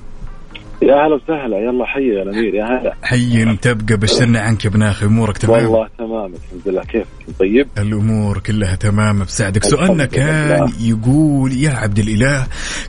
يا 0.82 0.94
هلا 0.94 1.14
وسهلا 1.14 1.56
يلا 1.58 1.86
حي 1.86 2.08
يا 2.08 2.22
الأمير 2.22 2.54
يا 2.54 2.64
هلا. 2.64 2.94
حي 3.02 3.44
تبقى 3.56 3.96
بشرنا 3.96 4.40
عنك 4.40 4.64
يا 4.64 4.70
بناخي 4.70 5.06
أمورك 5.06 5.38
تمام؟ 5.38 5.64
والله 5.64 5.88
تمام 5.98 6.32
الحمد 6.34 6.62
لله 6.66 6.82
كيفك؟ 6.82 7.06
طيب؟ 7.40 7.66
الأمور 7.78 8.38
كلها 8.38 8.74
تمام 8.74 9.22
الحمد 9.22 9.64
سؤالنا 9.64 10.04
كان. 10.04 10.72
يقول 10.80 11.52
يا 11.52 11.70
عبد 11.70 11.98
الإله 11.98 12.46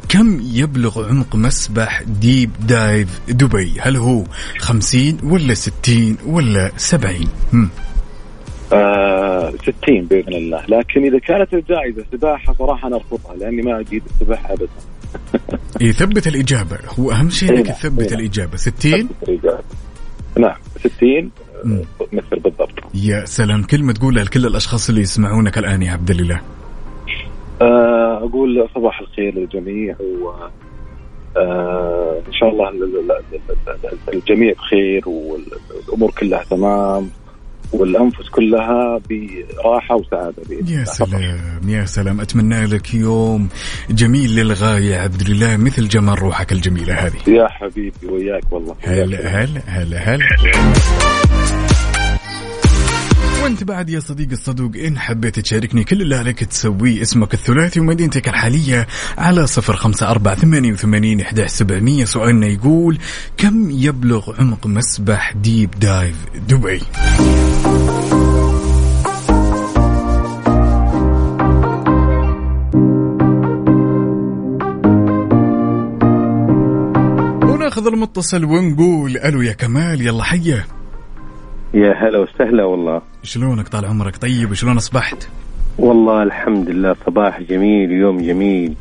كم 0.09 0.39
يبلغ 0.53 1.09
عمق 1.09 1.35
مسبح 1.35 2.01
ديب 2.01 2.51
دايف 2.67 3.19
دبي؟ 3.29 3.73
هل 3.79 3.95
هو 3.95 4.23
50 4.59 5.17
ولا 5.23 5.53
60 5.53 6.17
ولا 6.25 6.71
70 6.77 7.27
هم. 7.53 7.69
آه 8.75 9.51
60 9.51 9.73
بإذن 10.05 10.33
الله. 10.33 10.65
لكن 10.69 11.03
إذا 11.03 11.19
كانت 11.19 11.53
الجائزة 11.53 12.05
سباحة 12.11 12.53
صراحة 12.53 12.87
أنا 12.87 12.95
أرفضها 12.95 13.35
لأني 13.35 13.61
ما 13.61 13.79
اجيد 13.79 14.03
السباحة 14.05 14.53
ابدا. 14.53 14.67
يثبت 15.89 16.27
الإجابة. 16.27 16.77
هو 16.99 17.11
أهم 17.11 17.29
شيء 17.29 17.51
إيه 17.51 17.57
انك 17.57 17.67
نعم، 17.67 17.75
تثبت 17.75 18.01
إيه 18.01 18.09
نعم. 18.11 18.19
الإجابة. 18.19 18.57
60 18.57 19.09
نعم 20.37 20.55
60 20.79 21.31
مثل 22.13 22.39
بالضبط. 22.43 22.69
يا 22.95 23.25
سلام. 23.25 23.63
كلمه 23.63 23.93
تقولها 23.93 24.23
لكل 24.23 24.45
الأشخاص 24.45 24.89
اللي 24.89 25.01
يسمعونك 25.01 25.57
الآن 25.57 25.81
يا 25.81 25.91
عبد 25.91 26.09
الاله 26.09 26.41
آه 27.61 28.17
أقول 28.17 28.67
صباح 28.75 28.99
الخير 29.01 29.35
للجميع 29.35 29.95
و 30.01 30.29
آه 31.37 32.21
إن 32.27 32.33
شاء 32.33 32.49
الله 32.49 32.69
ال- 32.69 32.83
ال- 32.83 33.11
ال- 33.11 33.75
ال- 33.85 34.13
الجميع 34.15 34.53
بخير 34.53 35.09
والأمور 35.09 36.11
كلها 36.11 36.43
تمام. 36.43 37.09
والأنفس 37.73 38.29
كلها 38.29 38.99
براحة 39.09 39.95
وسعادة 39.95 40.43
بإذن 40.49 40.67
يا 40.67 40.73
الله. 40.73 40.85
سلام 40.85 41.69
يا 41.69 41.85
سلام. 41.85 42.21
أتمنى 42.21 42.65
لك 42.65 42.93
يوم 42.93 43.49
جميل 43.89 44.35
للغاية. 44.35 44.97
عبد 44.97 45.21
الاله 45.21 45.57
مثل 45.57 45.87
جمال 45.87 46.19
روحك 46.19 46.51
الجميلة 46.51 46.93
هذه. 46.93 47.17
يا 47.27 47.47
حبيبي 47.47 48.07
وياك 48.09 48.53
والله. 48.53 48.75
هلا 48.81 49.43
هلا 49.43 49.61
هلا. 49.67 49.97
هلا. 49.97 50.25
وانت 53.45 53.63
بعد 53.63 53.89
يا 53.89 53.99
صديقي 53.99 54.33
الصدوق 54.33 54.71
إن 54.75 54.99
حبيت 54.99 55.39
تشاركني 55.39 55.83
كل 55.83 56.01
اللي 56.01 56.15
عليك 56.15 56.43
تسويه 56.43 57.01
اسمك 57.01 57.33
الثلاثي 57.33 57.79
ومدينتك 57.79 58.27
الحالية 58.27 58.87
على 59.17 59.47
صفر 59.47 59.75
خمسة 59.75 60.11
أربعة 60.11 60.35
ثمانية 60.35 60.73
وثمانين 60.73 61.21
إحدى 61.21 61.47
سبعمية 61.47 62.05
سؤالنا 62.05 62.47
يقول 62.47 62.97
كم 63.37 63.71
يبلغ 63.71 64.41
عمق 64.41 64.67
مسبح 64.67 65.31
ديب 65.31 65.71
دايف 65.79 66.15
دبي 66.47 66.81
وناخذ 77.43 77.87
المتصل 77.87 78.43
ونقول 78.45 79.17
ألو 79.17 79.41
يا 79.41 79.53
كمال 79.53 80.01
يلا 80.01 80.23
حيه 80.23 80.74
يا 81.75 81.93
هلا 81.93 82.19
وسهلا 82.19 82.63
والله. 82.63 83.01
شلونك 83.23 83.67
طال 83.67 83.85
عمرك؟ 83.85 84.17
طيب 84.17 84.53
شلون 84.53 84.77
أصبحت؟ 84.77 85.27
والله 85.77 86.23
الحمد 86.23 86.69
لله 86.69 86.95
صباح 87.05 87.41
جميل 87.41 87.91
يوم 87.91 88.17
جميل. 88.21 88.73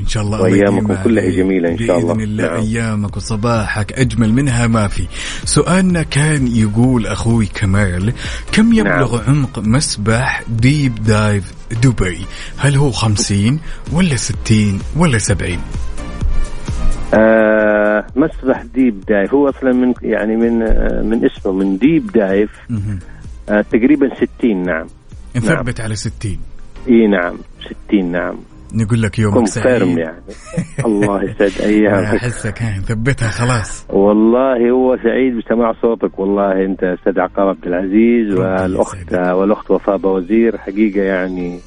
إن 0.00 0.06
شاء 0.06 0.22
الله 0.22 0.42
وأيامكم 0.42 0.94
كلها. 1.04 1.30
جميلة 1.30 1.68
إن 1.68 1.78
شاء 1.78 1.98
الله. 1.98 2.14
بإذن 2.14 2.24
الله 2.24 2.44
نعم. 2.44 2.56
أيامك 2.56 3.16
وصباحك 3.16 3.92
أجمل 3.92 4.32
منها 4.32 4.66
ما 4.66 4.88
في. 4.88 5.06
سؤالنا 5.44 6.02
كان 6.02 6.46
يقول 6.46 7.06
أخوي 7.06 7.46
كمال 7.46 8.12
كم 8.52 8.72
يبلغ 8.72 9.16
نعم. 9.16 9.36
عمق 9.36 9.58
مسبح 9.58 10.42
Deep 10.48 10.94
Dive 11.04 11.52
دبي 11.82 12.18
هل 12.58 12.76
هو 12.76 12.90
50 12.90 13.60
ولا 13.92 14.16
60 14.16 14.80
ولا 14.96 15.18
70 15.18 15.58
آه 17.14 18.06
مسبح 18.16 18.62
Deep 18.74 19.00
Dive. 19.08 19.34
هو 19.34 19.48
أصلا 19.48 19.72
من 19.72 19.94
يعني 20.02 20.36
من 20.36 20.62
آه 20.62 21.02
من 21.02 21.24
اسمه 21.24 21.52
من 21.52 21.78
Deep 21.78 22.06
Dive. 22.12 22.50
آه 23.48 23.60
تقريبا 23.60 24.08
60 24.38 24.62
نعم. 24.62 24.86
نثبت 25.36 25.80
على 25.80 25.94
60 25.94 26.38
إي 26.88 27.06
نعم. 27.06 27.34
60 27.88 28.12
نعم. 28.12 28.34
نقول 28.74 29.02
لك 29.02 29.18
يومك 29.18 29.46
سعيد. 29.46 29.98
يعني. 29.98 30.22
الله 30.86 31.22
يسعد 31.24 31.66
أيامك. 31.66 32.06
أحسك 32.16 32.62
ها 32.62 32.78
نثبتها 32.78 33.28
خلاص. 33.28 33.86
والله 33.90 34.70
هو 34.70 34.96
سعيد 34.96 35.36
بسماع 35.38 35.72
صوتك. 35.82 36.18
والله 36.18 36.64
أنت 36.64 36.84
أستاذ 36.84 37.20
عقاب 37.20 37.48
عبد 37.48 37.66
العزيز 37.66 38.34
والأخت 38.38 39.12
والأخت 39.14 39.70
وفاء 39.70 40.06
وزير 40.06 40.58
حقيقة 40.58 41.00
يعني 41.02 41.58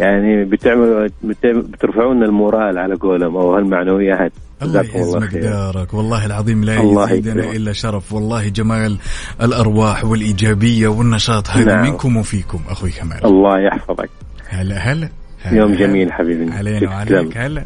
يعني 0.00 0.44
بتعملوا 0.44 1.06
بتعمل- 1.24 1.62
بترفعون 1.62 2.22
المورال 2.22 2.78
على 2.78 2.94
قولهم 2.94 3.36
أو 3.36 3.54
هالمعنويات. 3.56 4.32
الله 4.62 4.82
جزاكم 4.82 4.98
الله 4.98 5.14
يعزك 5.14 5.30
خير 5.30 5.42
دارك 5.42 5.94
والله 5.94 6.26
العظيم 6.26 6.64
لا 6.64 6.74
يزيدنا. 6.74 7.52
إلا 7.52 7.72
شرف. 7.72 8.12
والله 8.12 8.48
جمال 8.48 8.98
الأرواح 9.42 10.04
والإيجابية 10.04 10.88
والنشاط 10.88 11.50
هذا 11.50 11.64
نعم. 11.64 11.86
منكم 11.86 12.16
وفيكم 12.16 12.60
أخوي 12.68 12.90
كمال. 12.90 13.24
الله 13.24 13.60
يحفظك. 13.60 14.10
هلا 14.48 14.78
هلا. 14.78 15.08
هلا 15.42 15.58
يوم 15.58 15.72
هلا. 15.72 15.86
جميل 15.86 16.12
حبيبي. 16.12 16.52
علينا. 16.52 16.90
وعليك. 16.90 17.36
هلا. 17.36 17.64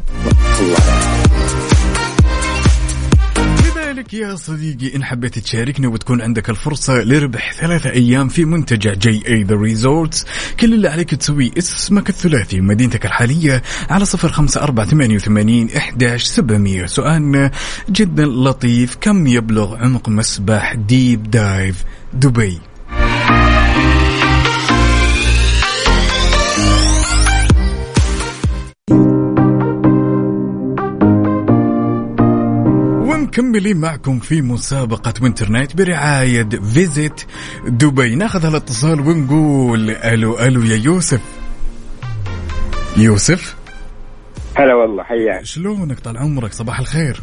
الله 0.59 1.14
لذلك 3.95 4.13
يا 4.13 4.35
صديقي 4.35 4.95
إن 4.95 5.03
حبيت 5.03 5.39
تشاركنا 5.39 5.87
وتكون 5.87 6.21
عندك 6.21 6.49
الفرصة 6.49 7.03
لربح 7.03 7.53
ثلاثة 7.53 7.89
أيام 7.89 8.27
في 8.27 8.45
منتجع 8.45 8.93
JA 8.93 9.27
The 9.27 9.55
Resort 9.55 10.25
كل 10.59 10.73
اللي 10.73 10.87
عليك 10.87 11.15
تسويه 11.15 11.51
اسمك 11.57 12.09
الثلاثي 12.09 12.59
ومدينتك 12.59 13.05
الحالية 13.05 13.63
على 13.89 14.05
صفر 14.05 14.31
خمسة 14.31 14.61
أربعة 14.61 14.85
ثمانية 14.85 15.15
وثمانين 15.15 15.69
إحداش 15.77 16.23
سبعمية. 16.23 16.85
سؤالنا 16.85 17.51
جدا 17.89 18.25
لطيف 18.25 18.97
كم 19.01 19.27
يبلغ 19.27 19.75
عمق 19.75 20.09
مسبح 20.09 20.73
Deep 20.73 21.31
Dive 21.31 21.83
دبي؟ 22.13 22.74
ومكملين 33.39 33.77
معكم 33.77 34.19
في 34.19 34.41
مسابقة 34.41 35.13
Winter 35.21 35.49
Night 35.49 35.75
برعاية 35.75 36.49
Visit 36.49 37.21
دبي. 37.67 38.15
ناخذ 38.15 38.45
هالاتصال 38.45 38.99
ونقول 38.99 39.91
ألو 39.91 40.39
ألو 40.39 40.63
يا 40.63 40.75
يوسف. 40.75 41.21
يوسف؟ 42.97 43.55
هلا 44.57 44.75
والله 44.75 45.03
حياك. 45.03 45.45
شلونك؟ 45.45 45.99
طال 45.99 46.17
عمرك 46.17 46.53
صباح 46.53 46.79
الخير. 46.79 47.21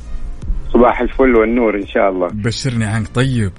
صباح 0.73 1.01
الفل 1.01 1.37
والنور 1.37 1.77
إن 1.77 1.87
شاء 1.87 2.11
الله. 2.11 2.29
بشرني 2.29 2.85
عنك 2.85 3.09
طيب. 3.15 3.53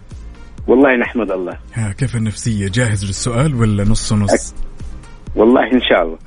والله 0.67 0.95
نحمد 0.95 1.31
الله. 1.31 1.57
ها 1.73 1.91
كيف 1.91 2.15
النفسية؟ 2.15 2.67
جاهز 2.67 3.05
للسؤال 3.05 3.55
ولا 3.55 3.83
نص 3.83 4.13
نص؟ 4.13 4.53
والله 5.35 5.63
إن 5.73 5.81
شاء 5.89 6.03
الله. 6.03 6.17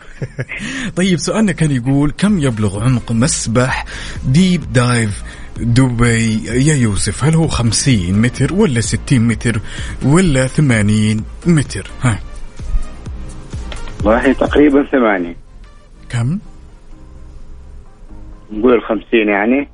طيب 0.97 1.19
سؤالنا 1.19 1.53
كان 1.53 1.71
يقول 1.71 2.11
كم 2.19 2.39
يبلغ 2.39 2.85
عمق 2.85 3.13
مسبح 3.13 3.85
ديب 4.29 4.73
دايف 4.73 5.23
دبي. 5.61 6.45
يا 6.45 6.75
يوسف 6.75 7.25
هل 7.25 7.35
هو 7.35 7.49
50 7.49 8.23
متر 8.23 8.55
ولا 8.55 8.81
60 8.81 9.21
متر 9.21 9.61
ولا 10.03 10.47
80 10.47 11.25
متر؟ 11.47 11.91
ها. 12.03 12.19
والله 14.05 14.33
تقريبا 14.33 14.87
ثمانية. 14.93 15.37
كم؟ 16.09 16.39
نقول 18.53 18.83
خمسين 18.83 19.29
يعني. 19.29 19.69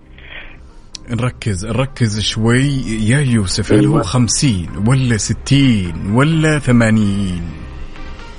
نركز 1.10 1.66
نركز 1.66 2.20
شوي. 2.20 2.66
يا 2.86 3.20
يوسف 3.20 3.72
هل 3.72 3.86
هو 3.86 3.92
أيوة. 3.92 4.02
50 4.02 4.84
ولا 4.86 5.16
60 5.16 6.12
ولا 6.14 6.58
80 6.58 7.42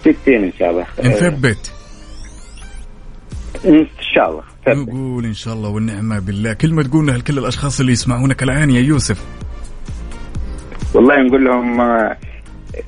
ستين 0.02 0.44
إن 0.44 0.54
شاء 0.60 0.72
الله. 0.72 0.86
نثبت. 1.00 1.72
إن 3.66 3.88
شاء 4.16 4.30
الله. 4.30 4.53
نقول 4.68 5.26
إن 5.26 5.34
شاء 5.34 5.54
الله 5.54 5.70
والنعمة 5.70 6.20
بالله. 6.20 6.54
كلمه 6.54 6.84
تقولها 6.84 7.18
لكل 7.18 7.38
الأشخاص 7.38 7.80
اللي 7.80 7.92
يسمعونك 7.92 8.44
الآن 8.44 8.70
يا 8.70 8.82
يوسف. 8.82 9.26
والله 10.94 11.22
نقول 11.22 11.46
لهم 11.46 11.82
آه، 11.82 12.18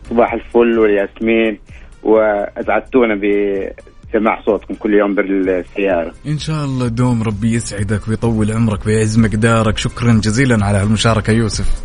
صباح 0.10 0.34
الفل 0.34 0.80
والياسمين 0.80 1.60
واسعدتونا 2.04 3.16
بسماع 3.16 4.42
صوتكم 4.46 4.74
كل 4.74 4.94
يوم 4.94 5.16
بالسيارة. 5.16 6.14
إن 6.28 6.40
شاء 6.40 6.66
الله 6.66 6.88
دوم 6.88 7.24
ربي 7.24 7.54
يسعدك 7.54 8.08
ويطول 8.08 8.52
عمرك 8.52 8.86
ويعز 8.86 9.20
مقدارك 9.20 9.78
شكرا 9.78 10.14
جزيلا 10.24 10.66
على 10.66 10.84
المشاركه 10.84 11.32
يوسف. 11.32 11.82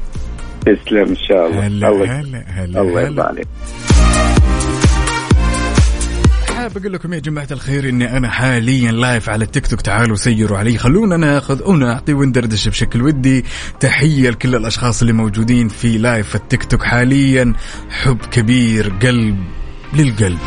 تسلم 0.61 1.09
إن 1.09 1.17
شاء 1.17 1.47
الله. 1.47 1.67
هلا 1.67 2.21
هلا 2.21 2.45
هلا 2.49 2.81
الله. 2.81 3.01
يرضى 3.01 3.23
عليك. 3.23 3.47
حاب 6.61 6.77
أقول 6.77 6.93
لكم 6.93 7.13
يا 7.13 7.19
جماعة 7.19 7.49
الخير 7.51 7.89
إني 7.89 8.17
أنا 8.17 8.29
حاليا 8.29 8.93
لايف 8.93 9.29
على 9.29 9.45
التيك 9.45 9.67
توك 9.67 9.81
تعالوا 9.81 10.17
سيروا 10.17 10.59
علي. 10.59 10.79
خلونا 10.79 11.17
ناخذ 11.17 11.69
ونعطي 11.69 12.13
وندردش 12.13 12.69
بشكل 12.69 13.03
ودي. 13.03 13.45
تحية 13.81 14.31
لكل 14.31 14.55
الأشخاص 14.55 15.01
اللي 15.01 15.13
موجودين 15.13 15.69
في 15.69 15.99
لايف 15.99 16.37
التيك 16.37 16.65
توك 16.65 16.83
حاليا. 16.83 17.55
حب 17.91 18.19
كبير 18.19 18.93
قلب 19.03 19.45
للقلب. 19.93 20.39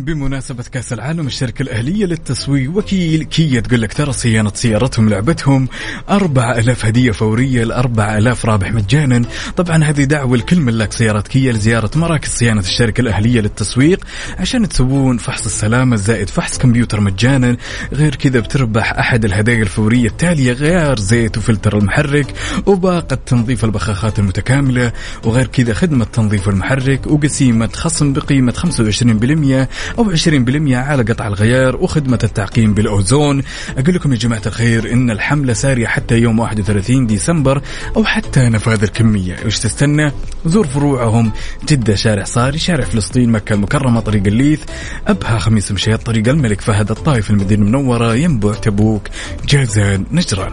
بمناسبة 0.00 0.64
كأس 0.72 0.92
العالم 0.92 1.26
الشركة 1.26 1.62
الأهلية 1.62 2.06
للتسويق 2.06 2.76
وكيل 2.76 3.22
كيا 3.22 3.60
تقول 3.60 3.82
لك 3.82 3.92
ترى 3.92 4.12
صيانة 4.12 4.52
سيارتهم 4.54 5.08
لعبتهم 5.08 5.68
أربعة 6.10 6.58
ألاف 6.58 6.86
هدية 6.86 7.10
فورية 7.10 7.64
لأربعة 7.64 8.18
ألاف 8.18 8.46
رابح 8.46 8.72
مجانا. 8.72 9.22
طبعا 9.56 9.84
هذه 9.84 10.04
دعوة 10.04 10.36
لكل 10.36 10.60
ملاك 10.60 10.92
سيارات 10.92 11.28
كيا 11.28 11.52
لزيارة 11.52 11.90
مراكز 11.96 12.28
صيانة 12.28 12.60
الشركة 12.60 13.00
الأهلية 13.00 13.40
للتسويق 13.40 14.04
عشان 14.38 14.68
تسوون 14.68 15.18
فحص 15.18 15.44
السلامة 15.44 15.96
زائد 15.96 16.30
فحص 16.30 16.58
كمبيوتر 16.58 17.00
مجانا. 17.00 17.56
غير 17.92 18.14
كذا 18.14 18.40
بتربح 18.40 18.92
أحد 18.92 19.24
الهدايا 19.24 19.62
الفورية 19.62 20.06
التالية 20.06 20.52
غيار 20.52 20.98
زيت 20.98 21.38
وفلتر 21.38 21.78
المحرك 21.78 22.34
وباقة 22.66 23.18
تنظيف 23.26 23.64
البخاخات 23.64 24.18
المتكاملة. 24.18 24.92
وغير 25.24 25.46
كذا 25.46 25.74
خدمة 25.74 26.04
تنظيف 26.04 26.48
المحرك 26.48 27.06
وقسيمة 27.06 27.68
خصم 27.74 28.12
بقيمة 28.12 28.52
25% 28.52 29.68
أو 29.98 30.10
20% 30.10 30.74
على 30.74 31.02
قطع 31.02 31.26
الغيار 31.26 31.76
وخدمة 31.76 32.18
التعقيم 32.24 32.74
بالأوزون. 32.74 33.42
أقول 33.78 33.94
لكم 33.94 34.12
يا 34.12 34.18
جماعة 34.18 34.42
الخير 34.46 34.92
إن 34.92 35.10
الحملة 35.10 35.52
سارية 35.52 35.86
حتى 35.86 36.18
يوم 36.18 36.38
31 36.38 37.06
ديسمبر 37.06 37.62
أو 37.96 38.04
حتى 38.04 38.40
نفاذ 38.40 38.82
الكمية. 38.82 39.36
إيش 39.44 39.58
تستنى؟ 39.58 40.12
زور 40.46 40.66
فروعهم. 40.66 41.32
جدة 41.68 41.94
شارع 41.94 42.24
صاري 42.24 42.58
شارع 42.58 42.84
فلسطين 42.84 43.30
مكة 43.30 43.52
المكرمة 43.54 44.00
طريق 44.00 44.26
الليث. 44.26 44.60
أبها 45.06 45.38
خميس 45.38 45.72
مشيط 45.72 46.02
طريق 46.02 46.28
الملك 46.28 46.60
فهد 46.60 46.90
الطايف 46.90 47.30
المدينة 47.30 47.62
المنورة. 47.62 48.14
ينبع 48.14 48.54
تبوك. 48.54 49.08
جازان 49.48 50.06
نجران. 50.12 50.52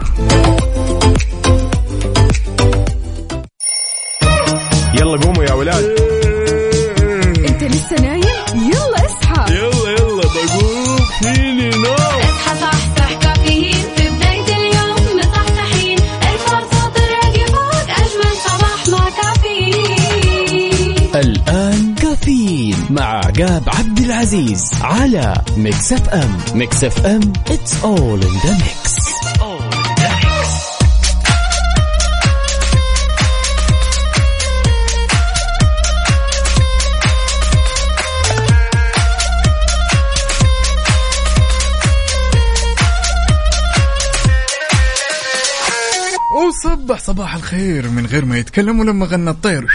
يلا 4.94 5.16
قوموا 5.16 5.44
يا 5.44 5.52
ولاد. 5.52 6.11
عقاب 23.42 23.68
عبد 23.68 23.98
العزيز 23.98 24.70
على 24.80 25.34
Mix 25.56 25.92
FM 25.92 26.38
Mix 26.54 26.84
FM 26.84 27.20
it's 27.46 27.72
all 27.82 28.22
in 28.22 28.34
the 28.44 28.54
mix. 28.62 29.02
وصبح 46.32 46.98
صباح 46.98 47.34
الخير 47.34 47.88
من 47.88 48.06
غير 48.06 48.24
ما 48.24 48.38
يتكلم 48.38 48.80
ولما 48.80 49.06
غنى 49.06 49.30
الطير. 49.30 49.66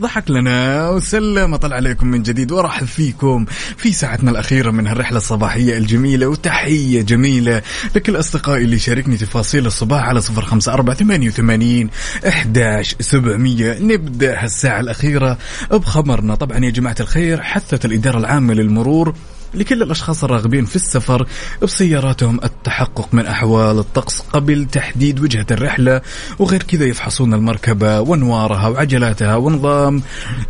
ضحك 0.00 0.30
لنا 0.30 0.88
وسلم 0.90 1.56
طلع 1.56 1.76
عليكم 1.76 2.06
من 2.06 2.22
جديد 2.22 2.52
ورحب 2.52 2.86
فيكم 2.86 3.44
في 3.76 3.92
ساعتنا 3.92 4.30
الأخيرة 4.30 4.70
من 4.70 4.86
هالرحلة 4.86 5.16
الصباحية 5.16 5.78
الجميلة 5.78 6.26
وتحية 6.26 7.02
جميلة 7.02 7.62
لكل 7.96 8.18
أصدقائي 8.18 8.64
اللي 8.64 8.78
شاركني 8.78 9.16
تفاصيل 9.16 9.66
الصباح 9.66 10.02
على 10.04 10.20
صفر 10.20 10.42
خمسة 10.42 10.72
أربعة 10.72 10.96
ثمانية 10.96 11.28
وثمانين 11.28 11.90
إحداش 12.28 12.96
سبعمية. 13.00 13.78
نبدأ 13.80 14.44
هالساعة 14.44 14.80
الأخيرة 14.80 15.38
بخبرنا. 15.70 16.34
طبعا 16.34 16.64
يا 16.64 16.70
جماعة 16.70 16.96
الخير 17.00 17.42
حثت 17.42 17.84
الإدارة 17.84 18.18
العامة 18.18 18.54
للمرور 18.54 19.14
لكل 19.54 19.82
الأشخاص 19.82 20.24
الراغبين 20.24 20.64
في 20.64 20.76
السفر 20.76 21.26
بسياراتهم 21.62 22.40
التحقق 22.44 23.08
من 23.12 23.26
أحوال 23.26 23.78
الطقس 23.78 24.20
قبل 24.20 24.66
تحديد 24.72 25.20
وجهة 25.20 25.46
الرحلة 25.50 26.00
وغير 26.38 26.62
كذا 26.62 26.84
يفحصون 26.84 27.34
المركبة 27.34 28.00
وانوارها 28.00 28.68
وعجلاتها 28.68 29.36
ونظام 29.36 30.02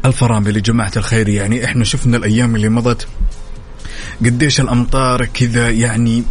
الفرامل 0.04 0.56
يا 0.56 0.60
جماعة 0.60 0.92
الخير. 0.96 1.28
يعني 1.28 1.64
إحنا 1.64 1.84
شفنا 1.84 2.16
الأيام 2.16 2.56
اللي 2.56 2.68
مضت 2.68 3.08
قديش 4.24 4.60
الأمطار 4.60 5.24
كذا 5.24 5.70
يعني 5.70 6.24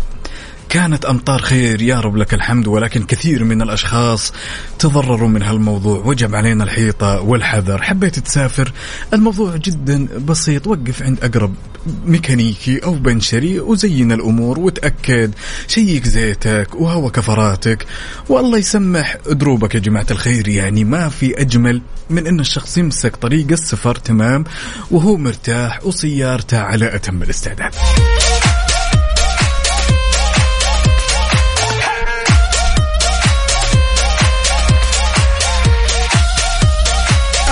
كانت 0.70 1.06
أمطار 1.06 1.42
خير 1.42 1.82
يا 1.82 2.00
رب 2.00 2.16
لك 2.16 2.34
الحمد 2.34 2.68
ولكن 2.68 3.04
كثير 3.04 3.44
من 3.44 3.62
الأشخاص 3.62 4.34
تضرروا 4.80 5.30
من 5.30 5.44
هالموضوع. 5.44 6.06
وجب 6.06 6.36
علينا 6.36 6.64
الحيطة 6.64 7.22
والحذر. 7.22 7.82
حبيت 7.82 8.20
تسافر؟ 8.20 8.72
الموضوع 9.14 9.56
جدا 9.56 10.08
بسيط. 10.26 10.68
وقف 10.68 11.04
عند 11.04 11.24
أقرب 11.24 11.54
ميكانيكي 12.06 12.80
أو 12.84 12.94
بنشري 12.94 13.60
وزين 13.60 14.12
الأمور 14.12 14.60
وتأكد 14.60 15.34
شيك 15.68 16.08
زيتك 16.08 16.76
وهو 16.76 17.12
كفراتك. 17.12 17.86
والله 18.30 18.58
يسمح 18.58 19.18
دروبك 19.30 19.76
يا 19.76 19.80
جماعة 19.80 20.08
الخير 20.12 20.48
يعني 20.48 20.84
ما 20.84 21.10
في 21.10 21.42
أجمل 21.42 21.82
من 22.10 22.28
أن 22.28 22.40
الشخص 22.40 22.78
يمسك 22.78 23.16
طريق 23.16 23.52
السفر 23.52 23.96
تمام 23.96 24.44
وهو 24.92 25.18
مرتاح 25.18 25.86
وسيارته 25.86 26.60
على 26.60 26.96
أتم 26.96 27.24
الاستعداد. 27.24 27.76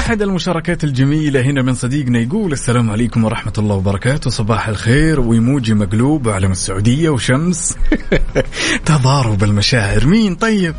أحد 0.08 0.22
المشاركات 0.22 0.84
الجميلة 0.84 1.42
هنا 1.42 1.62
من 1.62 1.76
صديقنا 1.76 2.20
يقول 2.20 2.52
السلام 2.52 2.92
عليكم 2.92 3.24
ورحمة 3.24 3.54
الله 3.58 3.76
وبركاته. 3.76 4.30
صباح 4.30 4.68
الخير 4.68 5.20
ويموجي 5.20 5.74
مقلوب 5.74 6.30
علم 6.30 6.52
السعودية 6.52 7.10
وشمس. 7.10 7.78
تضارب 8.86 9.44
المشاعر. 9.44 10.06
مين 10.06 10.36
طيب؟ 10.36 10.76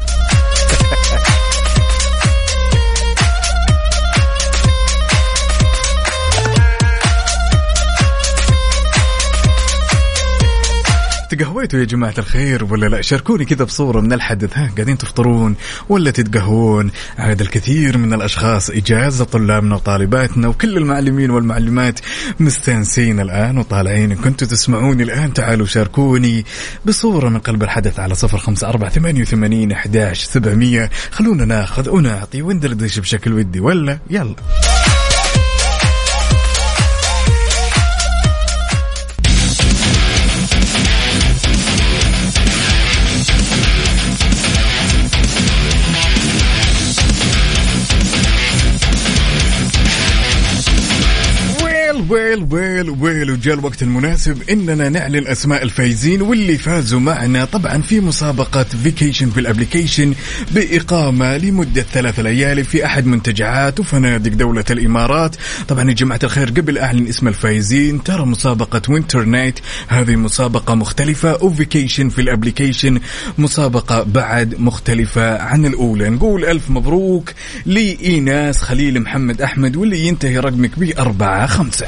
تقهويتوا 11.30 11.80
يا 11.80 11.84
جماعة 11.84 12.14
الخير 12.18 12.64
ولا 12.64 12.86
لا؟ 12.86 13.02
شاركوني 13.02 13.44
كذا 13.44 13.64
بصورة 13.64 14.00
من 14.00 14.12
الحدث 14.12 14.58
ها؟ 14.58 14.70
قاعدين 14.76 14.98
تفطرون 14.98 15.54
ولا 15.88 16.10
تتقهون؟ 16.10 16.90
عاد 17.18 17.40
الكثير 17.40 17.98
من 17.98 18.14
الأشخاص 18.14 18.70
إجازة 18.70 19.24
طلابنا 19.24 19.74
وطالباتنا 19.74 20.48
وكل 20.48 20.76
المعلمين 20.76 21.30
والمعلمات 21.30 22.00
مستانسين 22.40 23.20
الآن 23.20 23.58
وطالعين. 23.58 24.14
كنتوا 24.14 24.48
تسمعوني 24.48 25.02
الآن 25.02 25.32
تعالوا 25.32 25.66
شاركوني 25.66 26.44
بصورة 26.86 27.28
من 27.28 27.38
قلب 27.38 27.62
الحدث 27.62 28.00
على 28.00 28.14
صفر 28.14 28.38
خمسة 28.38 28.68
أربعة 28.68 28.90
ثمانية 28.90 29.22
وثمانين 29.22 29.72
أحداش 29.72 30.24
سبعمية. 30.24 30.90
خلونا 31.10 31.44
ناخذ 31.44 31.88
ونعطي 31.88 32.42
وندردش 32.42 32.98
بشكل 32.98 33.32
ودي 33.32 33.60
ولا؟ 33.60 33.98
يلا. 34.10 34.34
well 52.42 52.90
well 52.90 52.90
well 52.90 53.30
وجاء 53.30 53.54
الوقت 53.54 53.82
المناسب 53.82 54.50
إننا 54.50 54.88
نعلن 54.88 55.26
أسماء 55.26 55.62
الفايزين 55.62 56.22
واللي 56.22 56.58
فازوا 56.58 57.00
معنا 57.00 57.44
طبعا 57.44 57.82
في 57.82 58.00
مسابقة 58.00 58.62
vacation 58.62 59.30
في 59.30 59.40
ال 59.40 59.46
application 59.46 60.14
بإقامة 60.50 61.36
لمدة 61.36 61.82
ثلاث 61.82 62.20
ليالي 62.20 62.64
في 62.64 62.86
أحد 62.86 63.06
منتجعات 63.06 63.80
وفنادق 63.80 64.32
دولة 64.32 64.64
الإمارات. 64.70 65.36
طبعا 65.68 65.88
يا 65.88 65.94
جماعة 65.94 66.20
الخير 66.24 66.48
قبل 66.48 66.78
أعلن 66.78 67.06
اسم 67.08 67.28
الفايزين 67.28 68.02
ترى 68.02 68.26
مسابقة 68.26 68.82
Winter 68.88 69.24
Night 69.24 69.58
هذه 69.88 70.16
مسابقة 70.16 70.74
مختلفة 70.74 71.44
و 71.44 71.51
vacation 71.51 72.08
في 72.08 72.20
ال 72.20 72.27
application 72.27 73.00
مسابقة 73.38 74.02
بعد 74.02 74.60
مختلفة 74.60 75.38
عن 75.38 75.66
الأولى. 75.66 76.08
نقول 76.08 76.44
ألف 76.44 76.70
مبروك 76.70 77.32
لإيناس 77.66 78.62
خليل 78.62 79.00
محمد 79.00 79.42
أحمد 79.42 79.76
واللي 79.76 80.06
ينتهي 80.06 80.38
رقمك 80.38 80.78
بأربعة 80.78 81.46
خمسة. 81.46 81.86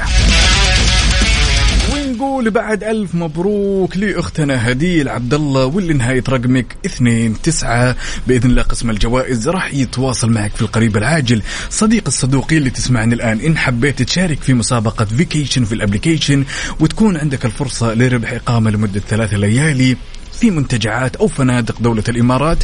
ونقول 2.41 2.53
بعد 2.53 2.83
ألف 2.83 3.15
مبروك 3.15 3.97
لأختنا 3.97 4.71
هديل 4.71 5.09
عبد 5.09 5.33
الله 5.33 5.65
واللي 5.65 5.93
نهاية 5.93 6.23
رقمك 6.29 6.75
اثنين 6.85 7.41
تسعة. 7.41 7.95
بإذن 8.27 8.49
الله 8.49 8.61
قسم 8.61 8.89
الجوائز 8.89 9.49
راح 9.49 9.73
يتواصل 9.73 10.29
معك 10.31 10.51
في 10.55 10.61
القريب 10.61 10.97
العاجل. 10.97 11.41
صديق 11.69 12.03
الصدوقي 12.07 12.57
اللي 12.57 12.69
تسمعني 12.69 13.13
الآن 13.13 13.39
إن 13.39 13.57
حبيت 13.57 14.01
تشارك 14.01 14.41
في 14.41 14.53
مسابقة 14.53 15.05
vacation 15.05 15.63
في 15.63 15.75
ال 15.75 15.81
application 15.81 16.45
وتكون 16.79 17.17
عندك 17.17 17.45
الفرصة 17.45 17.93
لربح 17.93 18.33
إقامة 18.33 18.71
لمدة 18.71 18.99
ثلاثة 18.99 19.37
ليالي. 19.37 19.97
في 20.41 20.51
منتجعات 20.51 21.15
أو 21.15 21.27
فنادق 21.27 21.81
دولة 21.81 22.03
الإمارات 22.09 22.57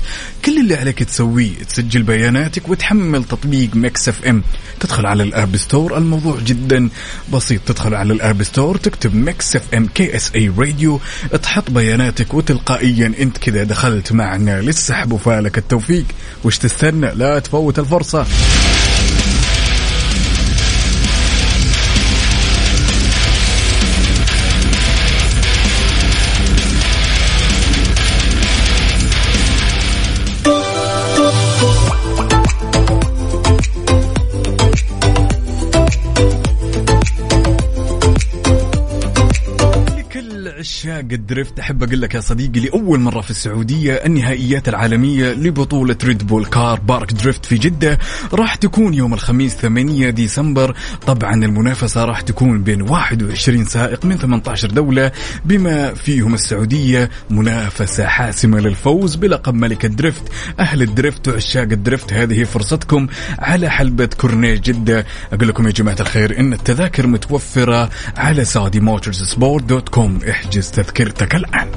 كل 0.46 0.60
اللي 0.60 0.76
عليك 0.76 1.04
تسويه 1.04 1.54
تسجل 1.70 2.04
بياناتك 2.04 2.70
وتحمل 2.70 3.24
تطبيق 3.24 3.76
Mix 3.76 4.10
FM. 4.10 4.44
تدخل 4.80 5.06
على 5.06 5.24
ال 5.24 5.32
App 5.32 5.58
Store 5.58 5.98
الموضوع 5.98 6.40
جدا 6.40 6.90
بسيط. 7.34 7.62
تدخل 7.66 7.94
على 7.94 8.14
ال 8.14 8.21
App 8.21 8.44
Store 8.44 8.78
تكتب 8.78 9.16
Mix 9.16 9.56
FM 9.56 9.88
KSA 9.88 10.32
Radio 10.36 11.00
تحط 11.44 11.72
بياناتك 11.72 12.34
وتلقائيا 12.34 13.14
أنت 13.20 13.38
كذا 13.38 13.64
دخلت 13.64 14.12
معنا. 14.12 14.62
للسحب 14.62 15.12
وفالك 15.12 15.58
التوفيق. 15.58 16.06
وش 16.44 16.58
تستنى؟ 16.58 17.12
لا 17.16 17.40
تفوت 17.40 17.80
الفرصة. 17.80 18.26
عشاق 40.98 41.12
ال 41.12 41.20
drift 41.20 41.60
أحب 41.60 41.84
أقول 41.84 42.02
لك 42.02 42.16
يا 42.16 42.20
صديقي 42.20 42.60
لأول 42.60 43.00
مرة 43.00 43.22
في 43.22 43.32
السعودية 43.32 43.94
النهائيات 43.94 44.70
العالمية 44.70 45.34
لبطولة 45.34 45.98
Red 46.04 46.28
Bull 46.28 46.46
Car 46.46 46.80
Park 46.80 47.14
Drift 47.14 47.46
في 47.46 47.58
جدة 47.58 47.98
راح 48.34 48.56
تكون 48.56 48.94
يوم 48.94 49.14
الخميس 49.14 49.56
8 49.56 50.10
ديسمبر. 50.10 50.76
طبعا 51.08 51.34
المنافسة 51.34 52.06
راح 52.06 52.22
تكون 52.22 52.64
بين 52.64 52.82
21 52.82 53.66
سائق 53.66 54.06
من 54.06 54.18
18 54.18 54.72
دولة. 54.72 55.12
بما 55.46 55.94
فيهم 55.94 56.34
السعودية 56.34 57.10
منافسة 57.30 58.08
حاسمة 58.08 58.60
للفوز 58.60 59.16
بلقب 59.16 59.54
ملك 59.54 59.86
ال 59.86 59.92
drift 59.92 60.24
أهل 60.60 60.82
ال 60.82 60.89
drift 60.89 61.28
وعشاق 61.28 61.68
الدريفت 61.72 62.14
هذه 62.14 62.44
فرصتكم 62.44 63.08
على 63.40 63.70
حلبة 63.70 64.06
كورنيش 64.06 64.60
جدة. 64.60 65.06
أقول 65.34 65.48
لكم 65.48 65.68
يا 65.68 65.72
جماعة 65.72 65.98
الخير 66.00 66.40
إن 66.40 66.54
التذاكر 66.54 67.08
متوفرة 67.08 67.90
على 68.18 68.46
Saudi 68.46 68.80
Motorsport 68.80 69.64
dot 69.64 69.90
com. 69.90 70.20
احجز 70.30 70.72
تذكرتك 70.88 71.36
الآن. 71.36 71.68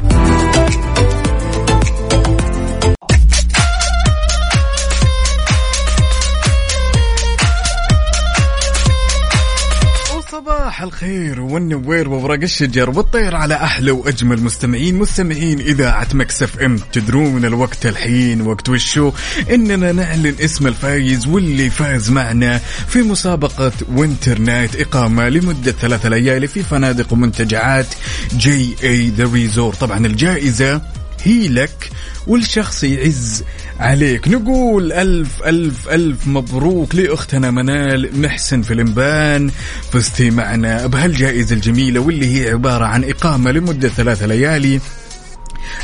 الخير 10.85 11.41
والنوير 11.41 12.09
وورق 12.09 12.43
الشجر 12.43 12.91
والطير 12.91 13.37
على 13.37 13.55
أحلى 13.55 13.91
وأجمل 13.91 14.41
مستمعين 14.43 14.99
مستمعين 14.99 15.61
إذاعة 15.61 16.09
Mix 16.15 16.59
FM. 16.59 16.77
تدرون 16.93 17.45
الوقت 17.45 17.87
الحين 17.87 18.41
وقت 18.41 18.69
وشو؟ 18.69 19.13
إننا 19.51 19.93
نعلن 19.93 20.35
اسم 20.41 20.67
الفايز 20.67 21.27
واللي 21.27 21.71
فاز 21.71 22.11
معنا 22.11 22.59
في 22.89 23.03
مسابقة 23.03 23.73
Winter 23.95 24.39
Night 24.39 24.81
إقامة 24.81 25.29
لمدة 25.29 25.73
ثلاثة 25.73 26.09
ليالي 26.09 26.47
في 26.47 26.63
فنادق 26.63 27.13
ومنتجعات 27.13 27.87
JA 28.37 28.77
The 28.83 29.25
Resort 29.33 29.75
طبعا 29.75 30.07
الجائزة 30.07 30.81
هي 31.25 31.49
لك 31.49 31.91
والشخص 32.27 32.85
يعز 32.85 33.45
عليك. 33.81 34.29
نقول 34.29 34.93
ألف 34.93 35.43
ألف 35.43 35.89
ألف 35.89 36.27
مبروك 36.27 36.95
لأختنا 36.95 37.51
منال 37.51 38.21
محسن 38.21 38.63
في 38.63 38.73
الإنبان. 38.73 39.51
فزتي 39.93 40.31
معنا 40.31 40.87
بهالجائزة 40.87 41.55
الجميلة 41.55 42.01
واللي 42.01 42.41
هي 42.41 42.51
عبارة 42.51 42.85
عن 42.85 43.05
إقامة 43.05 43.51
لمدة 43.51 43.89
ثلاثة 43.89 44.27
ليالي. 44.27 44.81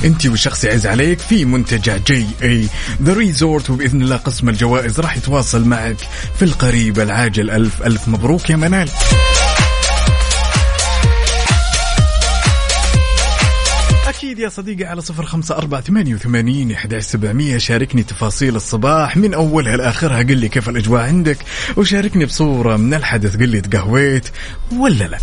أنت 0.04 0.26
والشخص 0.26 0.64
يعز 0.64 0.86
عليك 0.86 1.18
في 1.18 1.44
منتجع 1.44 1.96
JA 1.96 2.66
The 3.02 3.12
Resort 3.12 3.70
وبإذن 3.70 4.02
الله 4.02 4.16
قسم 4.16 4.48
الجوائز 4.48 5.00
راح 5.00 5.16
يتواصل 5.16 5.64
معك 5.64 5.96
في 6.38 6.44
القريب 6.44 7.00
العاجل. 7.00 7.50
ألف 7.50 7.82
ألف 7.82 8.08
مبروك 8.08 8.50
يا 8.50 8.56
منال. 8.56 8.88
أكيد 14.36 14.44
يا 14.44 14.50
صديقي 14.50 14.84
على 14.84 15.00
صفر 15.00 15.26
خمسة 15.26 15.56
أربعة 15.56 15.80
ثمانية 15.80 16.14
وثمانين 16.14 16.72
إحدى 16.72 17.00
سبعمية. 17.00 17.58
شاركني 17.58 18.02
تفاصيل 18.02 18.56
الصباح 18.56 19.16
من 19.16 19.34
أولها 19.34 19.76
لآخرها. 19.76 20.18
قل 20.18 20.36
لي 20.36 20.48
كيف 20.48 20.68
الأجواء 20.68 21.02
عندك؟ 21.02 21.38
وشاركني 21.76 22.24
بصورة 22.24 22.76
من 22.76 22.94
الحدث. 22.94 23.36
قل 23.36 23.48
لي 23.48 23.60
تقهويت 23.60 24.28
ولا 24.72 25.04
لا. 25.04 25.18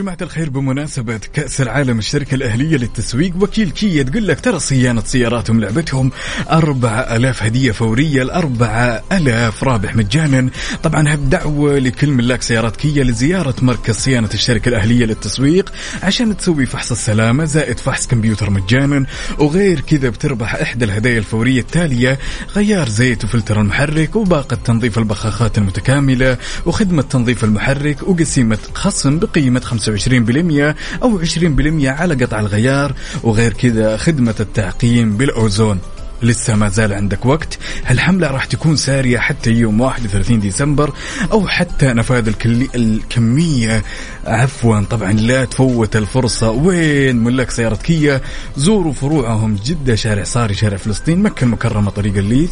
جماعة 0.00 0.18
الخير 0.22 0.50
بمناسبة 0.50 1.20
كأس 1.32 1.60
العالم 1.60 1.98
الشركة 1.98 2.34
الأهلية 2.34 2.76
للتسويق 2.76 3.32
وكيل 3.40 3.70
كيا 3.70 4.02
تقول 4.02 4.26
لك 4.26 4.40
ترى 4.40 4.58
صيانة 4.58 5.02
سياراتهم 5.04 5.60
لعبتهم 5.60 6.10
أربعة 6.50 7.00
ألاف 7.16 7.42
هدية 7.42 7.72
فورية 7.72 8.22
الأربعة 8.22 9.02
ألاف 9.12 9.64
رابح 9.64 9.96
مجانا. 9.96 10.50
طبعا 10.82 11.14
دعوة 11.14 11.78
لكل 11.78 12.10
ملاك 12.10 12.42
سيارات 12.42 12.76
كيا 12.76 13.04
لزيارة 13.04 13.54
مركز 13.62 13.94
صيانة 13.94 14.28
الشركة 14.34 14.68
الأهلية 14.68 15.04
للتسويق 15.04 15.72
عشان 16.02 16.36
تسوي 16.36 16.66
فحص 16.66 16.90
السلامة 16.90 17.44
زائد 17.44 17.78
فحص 17.78 18.06
كمبيوتر 18.06 18.50
مجانا. 18.50 19.06
وغير 19.38 19.80
كذا 19.80 20.08
بتربح 20.08 20.54
إحدى 20.54 20.84
الهدايا 20.84 21.18
الفورية 21.18 21.60
التالية 21.60 22.18
غيار 22.56 22.88
زيت 22.88 23.24
وفلتر 23.24 23.60
المحرك 23.60 24.16
وباقة 24.16 24.56
تنظيف 24.64 24.98
البخاخات 24.98 25.58
المتكاملة 25.58 26.36
وخدمة 26.66 27.02
تنظيف 27.02 27.44
المحرك 27.44 28.02
وقسيمة 28.02 28.58
خصم 28.74 29.18
بقيمة 29.18 29.60
25% 29.96 30.74
أو 31.02 31.20
20% 31.24 31.84
على 31.84 32.24
قطع 32.24 32.40
الغيار 32.40 32.94
وغير 33.22 33.52
كذا 33.52 33.96
خدمة 33.96 34.34
التعقيم 34.40 35.16
بالأوزون. 35.16 35.78
لسه 36.22 36.54
ما 36.54 36.68
زال 36.68 36.92
عندك 36.92 37.26
وقت. 37.26 37.58
هالحملة 37.86 38.30
راح 38.30 38.44
تكون 38.44 38.76
سارية 38.76 39.18
حتى 39.18 39.50
يوم 39.50 39.80
31 39.80 40.40
ديسمبر 40.40 40.92
أو 41.32 41.48
حتى 41.48 41.86
نفاذ 41.86 42.28
الكلي 42.28 42.68
الكمية. 42.74 43.82
عفوا 44.24 44.80
طبعا 44.90 45.12
لا 45.12 45.44
تفوت 45.44 45.96
الفرصة. 45.96 46.50
وين 46.50 47.16
ملاك 47.16 47.50
سيارة 47.50 47.76
كيا؟ 47.76 48.20
زوروا 48.56 48.92
فروعهم 48.92 49.56
جدة 49.64 49.94
شارع 49.94 50.24
صاري 50.24 50.54
شارع 50.54 50.76
فلسطين 50.76 51.22
مكة 51.22 51.44
المكرمة 51.44 51.90
طريق 51.90 52.16
الليث. 52.16 52.50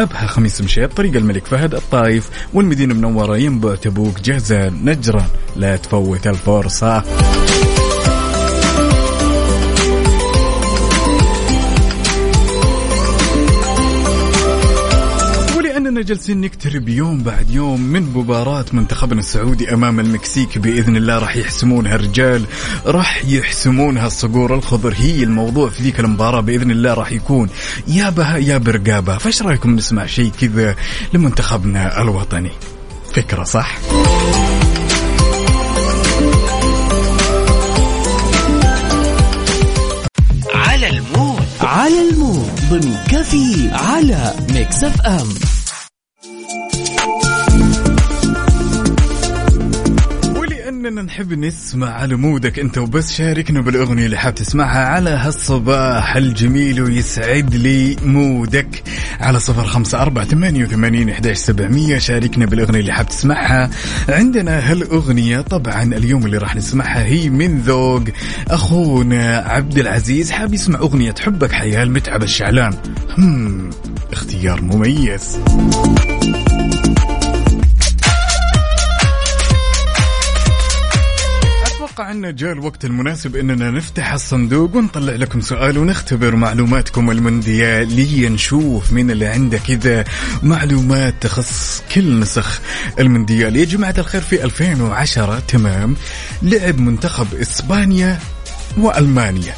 أبها 0.00 0.26
خميس 0.26 0.60
مشيط 0.60 0.92
طريق 0.92 1.16
الملك 1.16 1.46
فهد 1.46 1.74
الطايف 1.74 2.30
والمدينة 2.54 2.94
المنورة 2.94 3.36
ينبع 3.36 3.74
تبوك 3.74 4.20
جازان 4.20 4.84
نجران 4.84 5.28
لا 5.56 5.76
تفوت 5.76 6.26
الفرصة. 6.26 7.04
ولأننا 15.94 16.08
جالسين 16.08 16.40
نقترب 16.40 16.88
يوم 16.88 17.22
بعد 17.22 17.50
يوم 17.50 17.80
من 17.80 18.02
مباراة 18.02 18.64
منتخبنا 18.72 19.20
السعودي 19.20 19.74
أمام 19.74 20.00
المكسيك. 20.00 20.58
بإذن 20.58 20.96
الله 20.96 21.18
راح 21.18 21.36
يحسمونها 21.36 21.94
الرجال 21.94 22.44
راح 22.86 23.24
يحسمونها 23.24 24.06
الصقور. 24.06 24.54
الخضر 24.54 24.94
هي 24.96 25.22
الموضوع 25.22 25.68
في 25.68 25.82
ذيك 25.82 26.00
المباراة. 26.00 26.40
بإذن 26.40 26.70
الله 26.70 26.94
راح 26.94 27.12
يكون 27.12 27.48
يا 27.88 28.10
بها 28.10 28.36
يا 28.36 28.58
برقابة. 28.58 29.18
فإيش 29.18 29.42
رأيكم 29.42 29.70
نسمع 29.76 30.06
شيء 30.06 30.32
كذا 30.40 30.76
لمنتخبنا 31.12 32.02
الوطني؟ 32.02 32.50
فكرة 33.12 33.44
صح؟ 33.44 33.78
على 40.54 40.88
المود. 40.88 41.44
على 41.60 42.08
المود. 42.10 42.50
ضمن 42.70 42.96
كفي 43.08 43.70
على 43.72 44.34
ميكس 44.50 44.84
أف 44.84 45.00
أم. 45.00 45.53
ولأننا 50.84 51.02
نحب 51.02 51.32
نسمع 51.32 51.90
على 51.90 52.16
مودك 52.16 52.58
أنت 52.58 52.78
وبس. 52.78 53.12
شاركنا 53.12 53.60
بالأغنية 53.60 54.04
اللي 54.06 54.18
حاب 54.18 54.34
تسمعها 54.34 54.84
على 54.86 55.10
هالصباح 55.10 56.16
الجميل 56.16 56.82
ويسعد 56.82 57.54
لي 57.54 57.96
مودك. 58.04 58.82
على 59.20 59.40
صفر 59.40 59.64
خمسة 59.64 60.02
أربعة 60.02 60.24
ثمانية 60.24 60.64
وثمانين 60.64 61.10
إحداش 61.10 61.36
سبعمية. 61.36 61.98
شاركنا 61.98 62.46
بالأغنية 62.46 62.80
اللي 62.80 62.92
حاب 62.92 63.08
تسمعها. 63.08 63.70
عندنا 64.08 64.70
هالأغنية 64.70 65.40
طبعا 65.40 65.82
اليوم 65.82 66.26
اللي 66.26 66.38
راح 66.38 66.56
نسمعها 66.56 67.04
هي 67.04 67.30
من 67.30 67.60
ذوق 67.60 68.04
أخونا 68.48 69.38
عبد 69.38 69.78
العزيز. 69.78 70.30
حاب 70.30 70.54
يسمع 70.54 70.78
أغنية 70.78 71.14
حبك 71.20 71.52
حياه 71.52 71.82
المتعب 71.82 72.22
الشعلان. 72.22 72.74
هم 73.18 73.70
اختيار 74.12 74.62
مميز. 74.62 75.38
أتوقع 81.94 82.08
عنا 82.08 82.30
جاء 82.30 82.52
الوقت 82.52 82.84
المناسب 82.84 83.36
أننا 83.36 83.70
نفتح 83.70 84.12
الصندوق 84.12 84.76
ونطلع 84.76 85.12
لكم 85.12 85.40
سؤال 85.40 85.78
ونختبر 85.78 86.36
معلوماتكم 86.36 87.10
المونديالية 87.10 88.28
نشوف 88.28 88.92
مين 88.92 89.10
اللي 89.10 89.26
عنده 89.26 89.58
كذا 89.58 90.04
معلومات 90.42 91.14
تخص 91.20 91.82
كل 91.94 92.20
نسخ 92.20 92.60
المونديال 92.98 93.56
يا 93.56 93.64
جماعة 93.64 93.94
الخير 93.98 94.20
في 94.20 94.44
2010 94.44 95.38
تمام. 95.38 95.96
لعب 96.42 96.78
منتخب 96.78 97.34
إسبانيا 97.34 98.18
وألمانيا. 98.76 99.54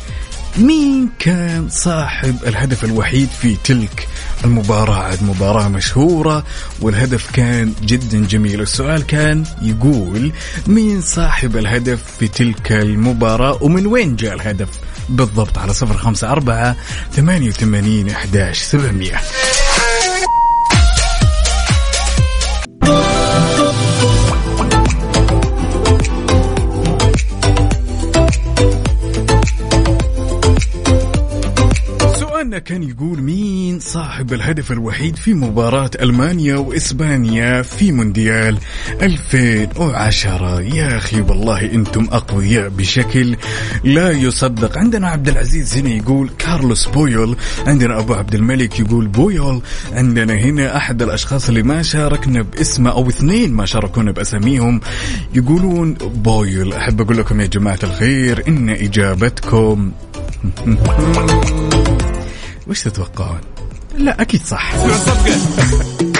مين 0.59 1.09
كان 1.18 1.68
صاحب 1.68 2.37
الهدف 2.47 2.84
الوحيد 2.84 3.28
في 3.28 3.57
تلك 3.64 4.09
المباراة 4.45 4.95
عاد 4.95 5.22
مباراة 5.22 5.68
مشهورة 5.68 6.45
والهدف 6.80 7.30
كان 7.30 7.72
جدا 7.82 8.26
جميل. 8.26 8.61
السؤال 8.61 9.07
كان 9.07 9.45
يقول 9.62 10.32
مين 10.66 11.01
صاحب 11.01 11.57
الهدف 11.57 12.01
في 12.18 12.28
تلك 12.28 12.72
المباراة 12.72 13.59
ومن 13.62 13.87
وين 13.87 14.16
جاء 14.16 14.34
الهدف؟ 14.34 14.68
بالضبط 15.09 15.59
على 15.59 15.74
صفر 15.74 15.97
خمسة 15.97 16.30
أربعة 16.30 16.76
ثمانية 17.12 17.49
وثمانين 17.49 18.09
أحداش 18.11 18.62
سبعمية. 18.62 19.20
سؤالنا 32.37 32.59
كان 32.59 32.82
يقول 32.82 33.22
مين 33.22 33.80
صاحب 33.80 34.32
الهدف 34.32 34.72
الوحيد 34.72 35.16
في 35.16 35.34
مباراة 35.34 35.91
ألمانيا 36.01 36.57
وإسبانيا 36.57 37.62
في 37.62 37.93
مونديال 37.93 38.59
2010 39.03 40.61
يا 40.61 40.97
أخي 40.97 41.20
والله 41.20 41.72
أنتم 41.72 42.09
أقوياء 42.12 42.68
بشكل 42.68 43.37
لا 43.84 44.11
يصدق. 44.11 44.78
عندنا 44.78 45.09
عبد 45.09 45.28
العزيز 45.28 45.76
هنا 45.76 45.91
يقول 45.91 46.30
كارلوس 46.39 46.89
بويول 46.89 47.37
عندنا 47.66 47.99
أبو 47.99 48.14
عبد 48.14 48.34
الملك 48.34 48.80
يقول 48.80 49.07
بويول 49.07 49.62
عندنا 49.93 50.34
هنا 50.34 50.76
أحد 50.76 51.03
الأشخاص 51.03 51.49
اللي 51.49 51.62
ما 51.62 51.82
شاركنا 51.82 52.43
باسمه 52.43 52.91
أو 52.91 53.09
اثنين 53.09 53.53
ما 53.53 53.66
شاركونا 53.66 54.12
بأساميهم 54.12 54.80
يقولون 55.34 55.95
بويول. 55.95 56.72
أحب 56.72 57.01
أقول 57.01 57.16
لكم 57.16 57.41
يا 57.41 57.47
جماعة 57.47 57.78
الخير 57.82 58.49
إن 58.49 58.70
إجابتكم 58.70 59.93
وش 62.68 62.82
تتوقعون؟ 62.82 63.40
لا 63.98 64.22
أكيد 64.22 64.42
صح 64.42 64.72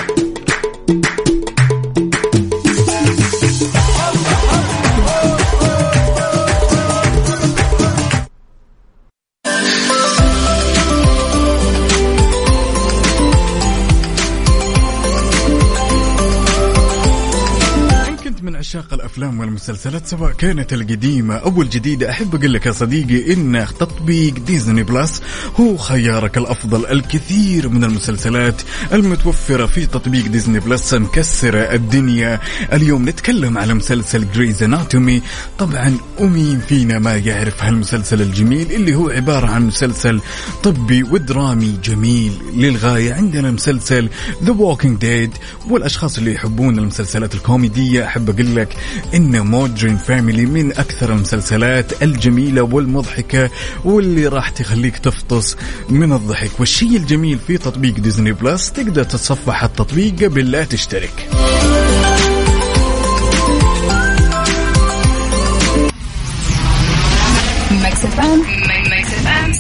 عشاق 19.27 19.35
الافلام 19.35 19.41
والمسلسلات 19.41 20.07
سواء 20.07 20.33
كانت 20.33 20.73
القديمة 20.73 21.35
أو 21.35 21.63
الجديدة 21.63 22.11
أحب 22.11 22.35
أقول 22.35 22.55
لك 22.55 22.67
يا 22.67 22.73
صديقي 22.73 23.33
إن 23.33 23.67
تطبيق 23.81 24.35
Disney 24.35 24.83
Plus 24.83 25.23
هو 25.61 25.77
خيارك 25.77 26.39
الأفضل. 26.39 26.87
الكثير 26.87 27.69
من 27.69 27.85
المسلسلات 27.85 28.63
المتوفرة 28.93 29.67
في 29.67 29.87
تطبيق 29.87 30.27
Disney 30.27 30.61
Plus 30.61 30.95
مكسرة 30.95 31.59
الدنيا. 31.59 32.41
اليوم 32.73 33.09
نتكلم 33.09 33.59
على 33.59 33.75
مسلسل 33.75 34.27
Grey's 34.35 34.63
Anatomy 34.63 35.23
طبعا 35.59 35.97
ومين 36.19 36.61
فينا 36.61 36.99
ما 36.99 37.17
يعرف 37.17 37.65
هالمسلسل 37.65 38.23
الجميل 38.23 38.73
اللي 38.73 38.95
هو 38.95 39.09
عبارة 39.09 39.47
عن 39.47 39.67
مسلسل 39.67 40.21
طبي 40.63 41.03
ودرامي 41.03 41.79
جميل. 41.85 42.33
للغاية 42.55 43.15
عندنا 43.15 43.51
مسلسل 43.51 44.09
The 44.45 44.53
Walking 44.53 45.01
Dead 45.01 45.31
والأشخاص 45.71 46.19
اللي 46.19 46.35
يحبون 46.35 46.79
المسلسلات 46.79 47.35
الكوميدية 47.35 48.07
أحب 48.07 48.31
أقول 48.31 48.57
لك 48.57 48.77
إن 49.17 49.47
Modern 49.47 49.97
Family 49.97 50.47
من 50.47 50.71
أكثر 50.71 51.13
المسلسلات 51.13 52.03
الجميلة 52.03 52.63
والمضحكة 52.63 53.51
واللي 53.85 54.27
راح 54.27 54.49
تخليك 54.49 54.99
تفطس 54.99 55.57
من 55.89 56.13
الضحك 56.13 56.61
والشيء 56.61 56.97
الجميل 56.97 57.39
في 57.39 57.59
تطبيق 57.59 57.95
Disney 57.95 58.33
Plus 58.33 58.73
تقدر 58.73 59.05
تتصفح 59.05 59.65
التطبيق 59.65 60.25
قبل 60.25 60.51
لا 60.51 60.65
تشترك. 60.65 61.29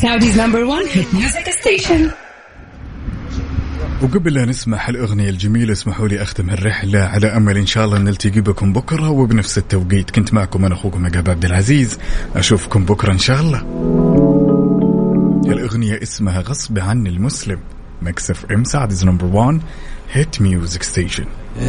Saudi's 0.03 0.37
number 0.37 0.67
one 0.67 0.87
hit 0.87 1.09
music 1.13 1.47
station. 1.61 2.13
وقبل 4.03 4.34
لا 4.34 4.44
نسمع 4.44 4.88
الأغنية 4.88 5.30
الجميلة 5.30 5.72
اسمحوا 5.72 6.09
لي 6.09 6.22
أختم 6.22 6.51
الرحلة 6.51 6.99
على 6.99 7.26
أمل 7.26 7.57
إن 7.57 7.66
شاء 7.66 7.84
الله 7.84 7.99
نلتقي 7.99 8.40
بكم 8.40 8.72
بكرة 8.72 9.11
وبنفس 9.11 9.59
التوقيت. 9.59 10.11
كنت 10.11 10.34
معكم 10.34 10.64
أنا 10.64 10.74
أخوكم 10.74 11.07
عقاب 11.07 11.30
عبد 11.30 11.44
العزيز. 11.44 11.99
أشوفكم 12.36 12.84
بكرة 12.84 13.12
إن 13.12 13.18
شاء 13.18 13.40
الله. 13.40 13.59
الأغنية 15.53 16.03
اسمها 16.03 16.40
غصب 16.40 16.78
عن 16.78 17.07
المسلم. 17.07 17.59
Mix 18.03 18.45
FM 18.53 18.64
Saudi's 18.64 19.05
number 19.05 19.27
1 19.26 19.61
hit 20.12 20.41
music 20.41 20.83
station 20.83 21.24